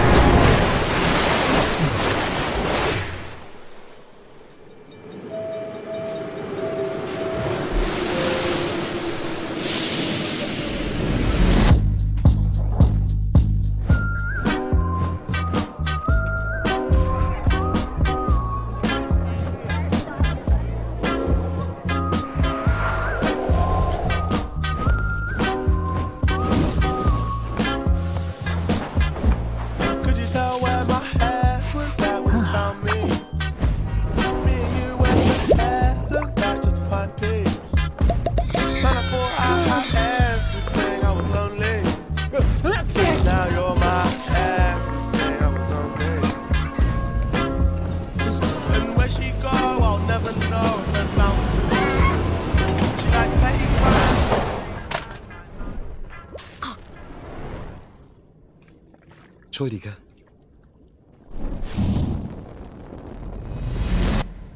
[59.57, 59.97] Entschuldige.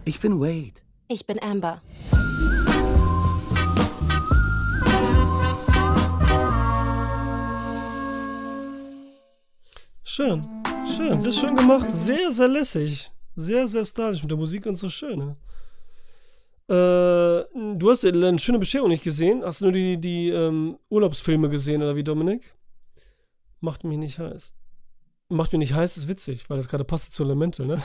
[0.05, 0.79] Ich bin Wade.
[1.07, 1.81] Ich bin Amber.
[10.03, 10.41] Schön.
[10.85, 11.19] Schön.
[11.19, 11.89] Sehr schön gemacht.
[11.89, 13.09] Sehr, sehr lässig.
[13.35, 15.17] Sehr, sehr stylisch mit der Musik und so schön.
[15.17, 15.35] Ne?
[16.69, 19.43] Äh, du hast ja eine schöne Bescherung nicht gesehen.
[19.43, 22.53] Hast du nur die, die ähm, Urlaubsfilme gesehen, oder wie, Dominik?
[23.61, 24.53] Macht mich nicht heiß.
[25.31, 27.81] Macht mich nicht heiß, ist witzig, weil das gerade passt zu Elemente, ne?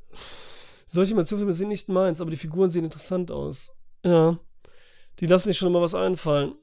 [0.86, 3.74] Solche Animationsfilme sind nicht meins, aber die Figuren sehen interessant aus.
[4.04, 4.38] Ja.
[5.20, 6.54] Die lassen sich schon immer was einfallen.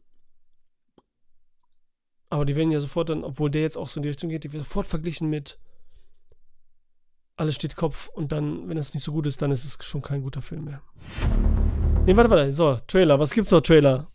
[2.29, 4.43] Aber die werden ja sofort dann, obwohl der jetzt auch so in die Richtung geht,
[4.43, 5.57] die wird sofort verglichen mit
[7.35, 10.03] Alles steht Kopf und dann, wenn es nicht so gut ist, dann ist es schon
[10.03, 10.83] kein guter Film mehr.
[12.05, 12.53] Ne, warte, warte.
[12.53, 13.17] So, Trailer.
[13.17, 14.07] Was gibt's noch, Trailer?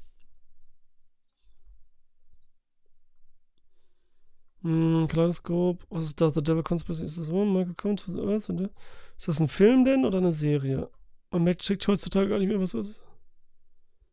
[4.62, 5.84] Hm, Kaleidoscope.
[5.90, 6.34] Was ist das?
[6.34, 7.04] The Devil Conspiracy?
[7.04, 7.44] Ist das so?
[7.44, 8.48] Michael Comes to the Earth?
[8.48, 10.90] Ist das ein Film denn oder eine Serie?
[11.30, 13.04] Man merkt, checkt heutzutage gar nicht mehr, was ist.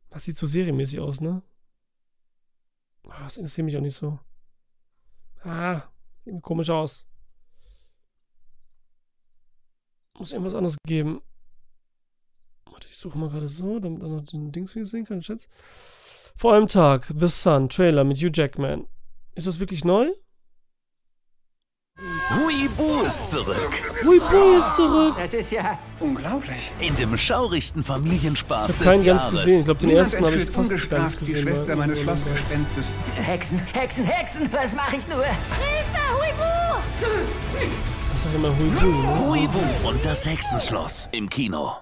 [0.09, 1.43] Das sieht so serienmäßig aus, ne?
[3.07, 4.17] Ah, das interessiert mich auch nicht so.
[5.43, 5.84] Ah,
[6.23, 7.07] sieht mir komisch aus.
[10.17, 11.21] Muss irgendwas anderes geben.
[12.65, 15.47] Warte, ich suche mal gerade so, damit man noch den Dings wieder sehen kann, Schätz.
[16.35, 18.88] Vor einem Tag, The Sun, Trailer mit Hugh Jackman.
[19.35, 20.11] Ist das wirklich neu?
[22.30, 23.71] Huibu ist zurück.
[24.05, 25.15] Huibu ist zurück.
[25.17, 26.71] Das ist ja unglaublich.
[26.80, 29.39] In dem schaurigsten Familienspaß Ich habe keinen des ganz Jahres.
[29.43, 29.59] gesehen.
[29.59, 31.43] Ich glaube, den Niemand ersten habe ich entführt fast ganz die gesehen.
[31.43, 32.85] Schwester weil- meines so- Schlossgespenstes.
[33.15, 35.23] Hexen, Hexen, Hexen, was mache ich nur?
[35.23, 37.19] Hilfe, Huibu!
[38.15, 39.19] Ich sage immer Huibu, ne?
[39.19, 41.73] Huibu und das Hexenschloss im Kino.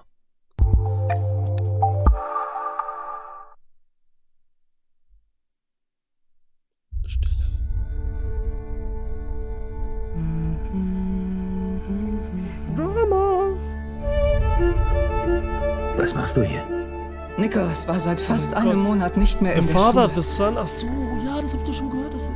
[17.48, 18.88] Nicholas war seit fast Oh einem Gott.
[18.88, 20.22] Monat nicht mehr The in der Father, Schule.
[20.22, 20.58] The Son.
[20.58, 20.86] Ach so,
[21.24, 22.12] ja, das habt ihr schon gehört.
[22.12, 22.30] Das ist,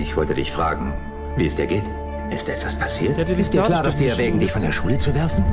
[0.00, 0.92] Ich wollte dich fragen,
[1.36, 1.84] wie es dir geht.
[2.32, 3.28] Ist etwas passiert?
[3.28, 4.72] Die ist dir klar, dass die erwägen, dich von der.
[4.72, 5.44] Schule zu werfen?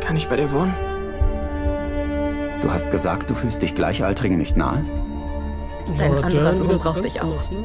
[0.00, 0.74] Kann ich bei dir wohnen?
[2.60, 4.84] Du hast gesagt, du fühlst dich Gleichaltrigen nicht nahe?
[5.98, 7.24] Ein Laura anderer Sohn braucht dich auch.
[7.28, 7.64] anders, ne?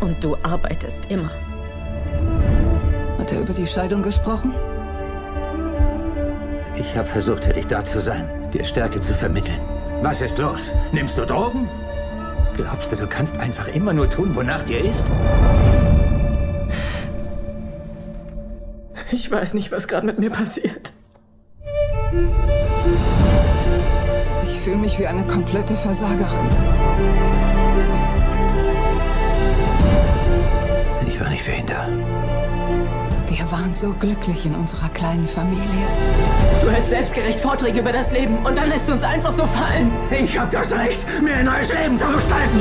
[0.00, 1.30] Und du arbeitest immer.
[3.18, 4.52] Hat er über die Scheidung gesprochen?
[6.80, 9.60] Ich habe versucht, für dich da zu sein, dir Stärke zu vermitteln.
[10.00, 10.72] Was ist los?
[10.92, 11.68] Nimmst du Drogen?
[12.56, 15.06] Glaubst du, du kannst einfach immer nur tun, wonach dir ist?
[19.12, 20.92] Ich weiß nicht, was gerade mit mir passiert.
[24.44, 26.48] Ich fühle mich wie eine komplette Versagerin.
[31.06, 31.86] Ich war nicht für ihn da.
[33.50, 35.64] Wir waren so glücklich in unserer kleinen Familie.
[36.62, 39.90] Du hältst selbstgerecht Vorträge über das Leben und dann lässt du uns einfach so fallen.
[40.08, 42.60] Ich habe das Recht, mir ein neues Leben zu gestalten.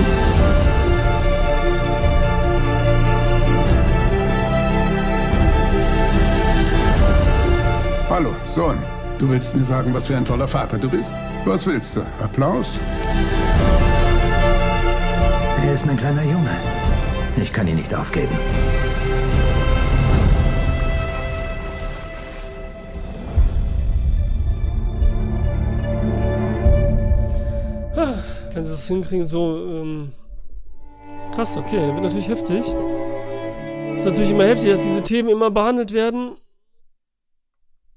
[8.09, 8.79] Hallo, Sohn.
[9.19, 11.15] Du willst mir sagen, was für ein toller Vater du bist?
[11.45, 12.01] Was willst du?
[12.23, 12.79] Applaus?
[15.63, 16.57] Er ist mein kleiner Junge.
[17.37, 18.35] Ich kann ihn nicht aufgeben.
[28.79, 30.13] Das hinkriegen, so, ähm,
[31.33, 32.65] krass, okay, das wird natürlich heftig.
[33.95, 36.37] ist natürlich immer heftig, dass diese Themen immer behandelt werden.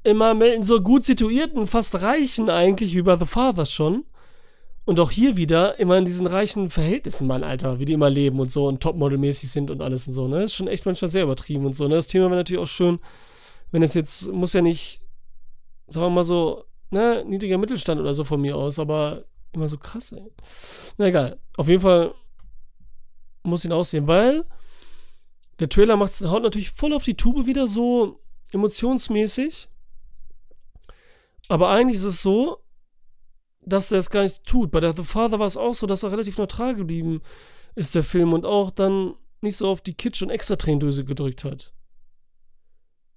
[0.05, 4.05] Immer mehr in so gut situierten, fast reichen eigentlich, wie bei The Fathers schon.
[4.85, 8.41] Und auch hier wieder immer in diesen reichen Verhältnissen, Mann, Alter, wie die immer leben
[8.41, 10.43] und so und topmodelmäßig sind und alles und so, ne?
[10.43, 11.95] Ist schon echt manchmal sehr übertrieben und so, ne?
[11.95, 12.99] Das Thema wäre natürlich auch schön,
[13.71, 15.01] wenn es jetzt, muss ja nicht,
[15.87, 19.79] sagen wir mal so, ne, niedriger Mittelstand oder so von mir aus, aber immer so
[19.79, 20.33] krass, ey.
[20.99, 21.41] Na egal.
[21.57, 22.15] Auf jeden Fall
[23.43, 24.45] muss ihn aussehen, weil
[25.59, 28.21] der Trailer macht, haut natürlich voll auf die Tube wieder so
[28.53, 29.69] emotionsmäßig.
[31.49, 32.59] Aber eigentlich ist es so,
[33.61, 34.71] dass der es gar nicht tut.
[34.71, 37.21] Bei der The Father war es auch so, dass er relativ neutral geblieben
[37.75, 41.73] ist, der Film, und auch dann nicht so auf die Kitsch- und Extra-Tränendöse gedrückt hat.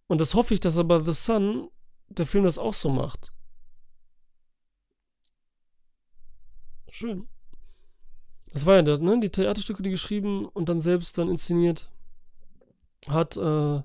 [0.07, 1.69] Und das hoffe ich, dass er bei The Sun,
[2.09, 3.31] der Film, das auch so macht.
[6.95, 7.27] Schön.
[8.53, 9.19] Das war ja der, ne?
[9.19, 11.91] Die Theaterstücke, die geschrieben und dann selbst dann inszeniert
[13.09, 13.81] hat, äh,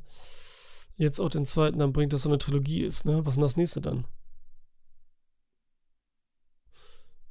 [0.96, 3.26] jetzt auch den zweiten, dann bringt das so eine Trilogie ist, ne?
[3.26, 4.04] Was ist denn das nächste dann?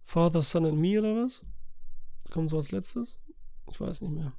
[0.04, 1.46] Father, Son and Me oder was?
[2.30, 3.18] Kommt so als letztes?
[3.72, 4.34] Ich weiß nicht mehr.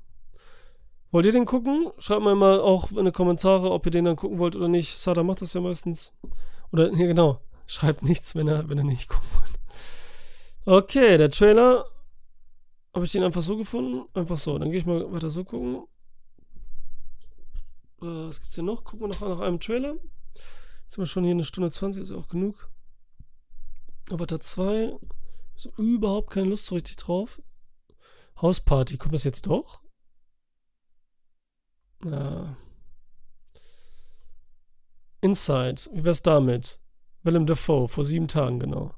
[1.11, 1.91] Wollt ihr den gucken?
[1.97, 4.99] Schreibt mal mal auch in die Kommentare, ob ihr den dann gucken wollt oder nicht.
[4.99, 6.12] Sada macht das ja meistens.
[6.71, 7.41] Oder, nee, genau.
[7.67, 9.60] Schreibt nichts, wenn er, wenn er nicht gucken wollt.
[10.70, 11.84] Okay, der Trailer.
[12.94, 14.09] Habe ich den einfach so gefunden?
[14.14, 14.56] Einfach so.
[14.56, 15.82] Dann gehe ich mal weiter so gucken.
[18.01, 18.84] Äh, was gibt's hier noch?
[18.84, 19.94] Gucken wir noch nach einem Trailer.
[19.94, 22.70] Jetzt sind wir schon hier eine Stunde 20, ist ja auch genug.
[24.12, 24.97] Avatar 2.
[25.56, 27.42] So überhaupt keine Lust so richtig drauf.
[28.40, 29.82] Hausparty, kommt das jetzt doch?
[32.05, 32.56] Ja.
[35.20, 36.78] Inside, wie wär's damit?
[37.24, 38.94] Willem Dafoe, vor sieben Tagen, genau.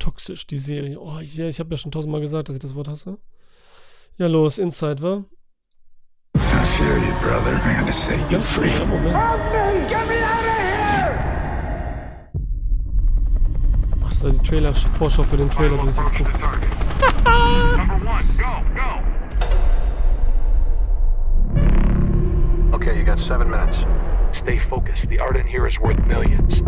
[0.00, 0.98] Toxisch, die Serie.
[0.98, 3.18] Oh, ja, ich habe ja schon tausendmal gesagt, dass ich das Wort hasse.
[4.16, 5.24] Ja, los, Inside, wa?
[6.34, 7.60] I feel you, brother.
[7.62, 8.70] I gotta set you free.
[8.70, 9.14] Ja, Moment.
[9.88, 11.18] Get me out of here!
[14.04, 16.30] Ach, das ist die Trailer-Vorschau für den Trailer, den ich jetzt gucke.
[22.72, 23.84] Okay, you got seven minutes.
[24.32, 25.10] Stay focused.
[25.10, 26.62] The art in here is worth millions.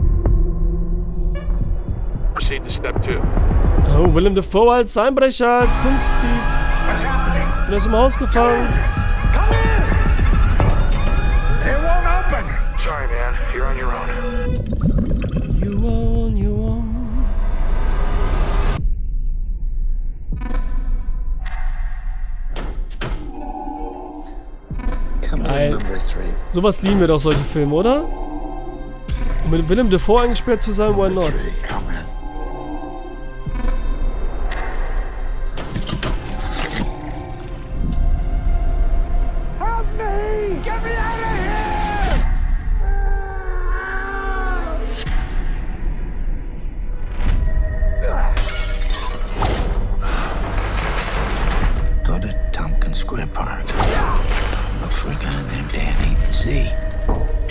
[2.43, 3.21] Proceed to step two.
[3.95, 6.29] Oh, Willem Dafoe als Einbrecher, als Kunstdieb.
[7.71, 8.67] Er ist im Haus gefangen.
[11.63, 12.45] It won't open!
[12.79, 13.37] Sorry, man.
[13.55, 14.09] You're on your own.
[15.63, 16.83] You on, you on.
[25.45, 25.79] Geil.
[26.51, 28.03] Sowas lieben wir doch, solche Filme, oder?
[29.45, 31.33] Und mit Willem Dafoe eingesperrt zu sein, why not?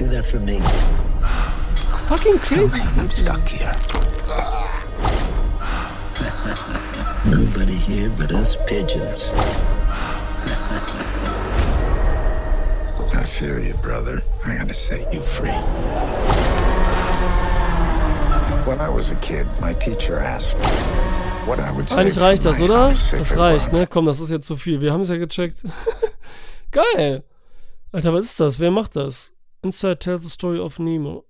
[0.02, 0.60] Do that for me.
[2.08, 2.82] Fucking crazy.
[2.82, 3.72] I'm stuck here.
[7.32, 9.30] Nobody here but us pigeons.
[13.14, 14.24] I feel you, brother.
[14.44, 15.52] I gotta set you free.
[18.66, 20.66] When I was a kid, my teacher asked me
[21.46, 21.98] what I would say.
[21.98, 22.96] Eigentlich reicht das, oder?
[23.12, 23.86] Das it reicht, ne?
[23.86, 24.82] Komm, das ist jetzt zu viel.
[24.82, 25.64] Wir haben es ja gecheckt.
[26.72, 27.24] Geil.
[27.92, 28.60] Alter, was ist das?
[28.60, 29.32] Wer macht das?
[29.62, 31.26] Inside tells the story of Nemo.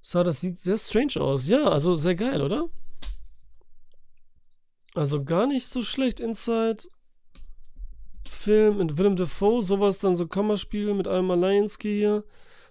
[0.00, 1.48] So, das sieht sehr strange aus.
[1.48, 2.68] Ja, also sehr geil, oder?
[4.94, 6.20] Also gar nicht so schlecht.
[6.20, 6.84] Inside
[8.26, 12.24] Film mit Willem Dafoe, sowas dann so Kammerspiel mit einem Allianski hier.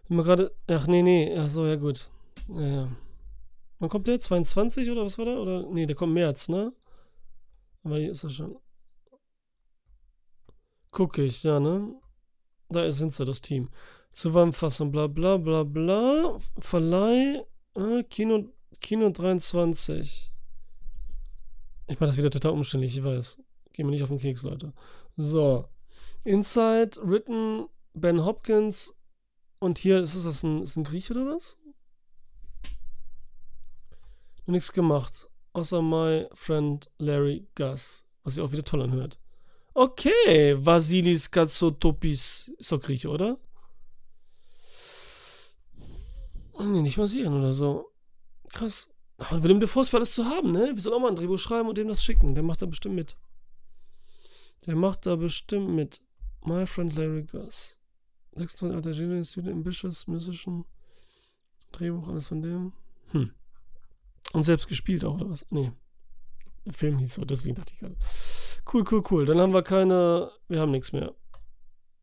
[0.08, 0.56] Wenn man gerade.
[0.68, 1.36] Ach nee, nee.
[1.38, 2.10] Ach so, ja gut.
[2.50, 2.88] Ja, ja.
[3.80, 4.20] Wann kommt der?
[4.20, 5.38] 22 oder was war da?
[5.38, 5.64] Oder?
[5.64, 6.74] Nee, der kommt März, ne?
[7.84, 8.58] Aber hier ist er schon.
[10.92, 11.94] Gucke ich, ja, ne?
[12.70, 13.70] Da sind sie, das Team.
[14.12, 16.38] Zusammenfassung, bla bla bla bla.
[16.60, 17.46] Verleih,
[17.76, 18.50] äh, Kino,
[18.82, 20.32] Kino 23.
[21.88, 23.42] Ich mache das wieder total umständlich, ich weiß.
[23.74, 24.74] Geh mir nicht auf den Keks, Leute.
[25.16, 25.70] So.
[26.24, 28.94] Inside, written, Ben Hopkins.
[29.60, 31.58] Und hier, ist das ein, ist ein Griech oder was?
[34.46, 35.30] Nichts gemacht.
[35.54, 38.06] Außer my friend Larry Gus.
[38.24, 39.20] Was sich auch wieder toll anhört.
[39.80, 42.52] Okay, Vasilis Katsotopis.
[42.58, 43.38] Ist doch Grieche, oder?
[46.60, 47.86] Nee, nicht mal Syrien oder so.
[48.50, 48.90] Krass.
[49.30, 50.72] Und Willem Dafoe ist für alles zu haben, ne?
[50.74, 52.34] Wir sollen auch mal ein Drehbuch schreiben und dem das schicken.
[52.34, 53.18] Der macht da bestimmt mit.
[54.66, 56.02] Der macht da bestimmt mit.
[56.44, 57.78] My friend Larry Gus.
[58.32, 60.66] 26 alter Genius, Ambitious, Musician.
[61.72, 62.74] Drehbuch, alles von dem.
[63.12, 63.32] Hm.
[64.34, 65.46] Und selbst gespielt auch, oder was?
[65.52, 65.72] Nee.
[66.66, 67.96] Der Film hieß so, deswegen dachte ich gerade.
[68.72, 69.26] Cool, cool, cool.
[69.26, 70.32] Dann haben wir keine.
[70.50, 71.16] Wir haben nichts mehr.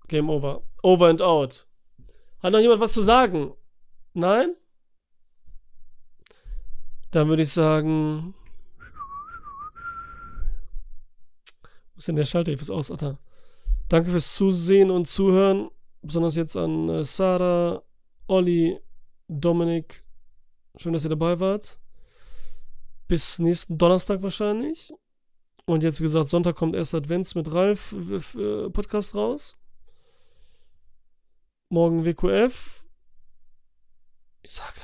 [0.09, 0.63] Game over.
[0.83, 1.67] Over and out.
[2.43, 3.53] Hat noch jemand was zu sagen?
[4.15, 4.55] Nein?
[7.11, 8.35] Dann würde ich sagen.
[11.95, 12.53] Wo ist denn der Schalter?
[12.53, 13.19] Ich muss aus, Alter.
[13.89, 15.71] Danke fürs Zusehen und Zuhören.
[16.01, 17.83] Besonders jetzt an äh, Sarah,
[18.27, 18.81] Olli,
[19.29, 20.05] Dominik.
[20.77, 21.79] Schön, dass ihr dabei wart.
[23.07, 24.93] Bis nächsten Donnerstag wahrscheinlich.
[25.67, 29.57] Und jetzt, wie gesagt, Sonntag kommt erst Advents mit Ralf äh, äh, Podcast raus.
[31.71, 32.85] Morgen WQF.
[34.43, 34.81] Ich sage,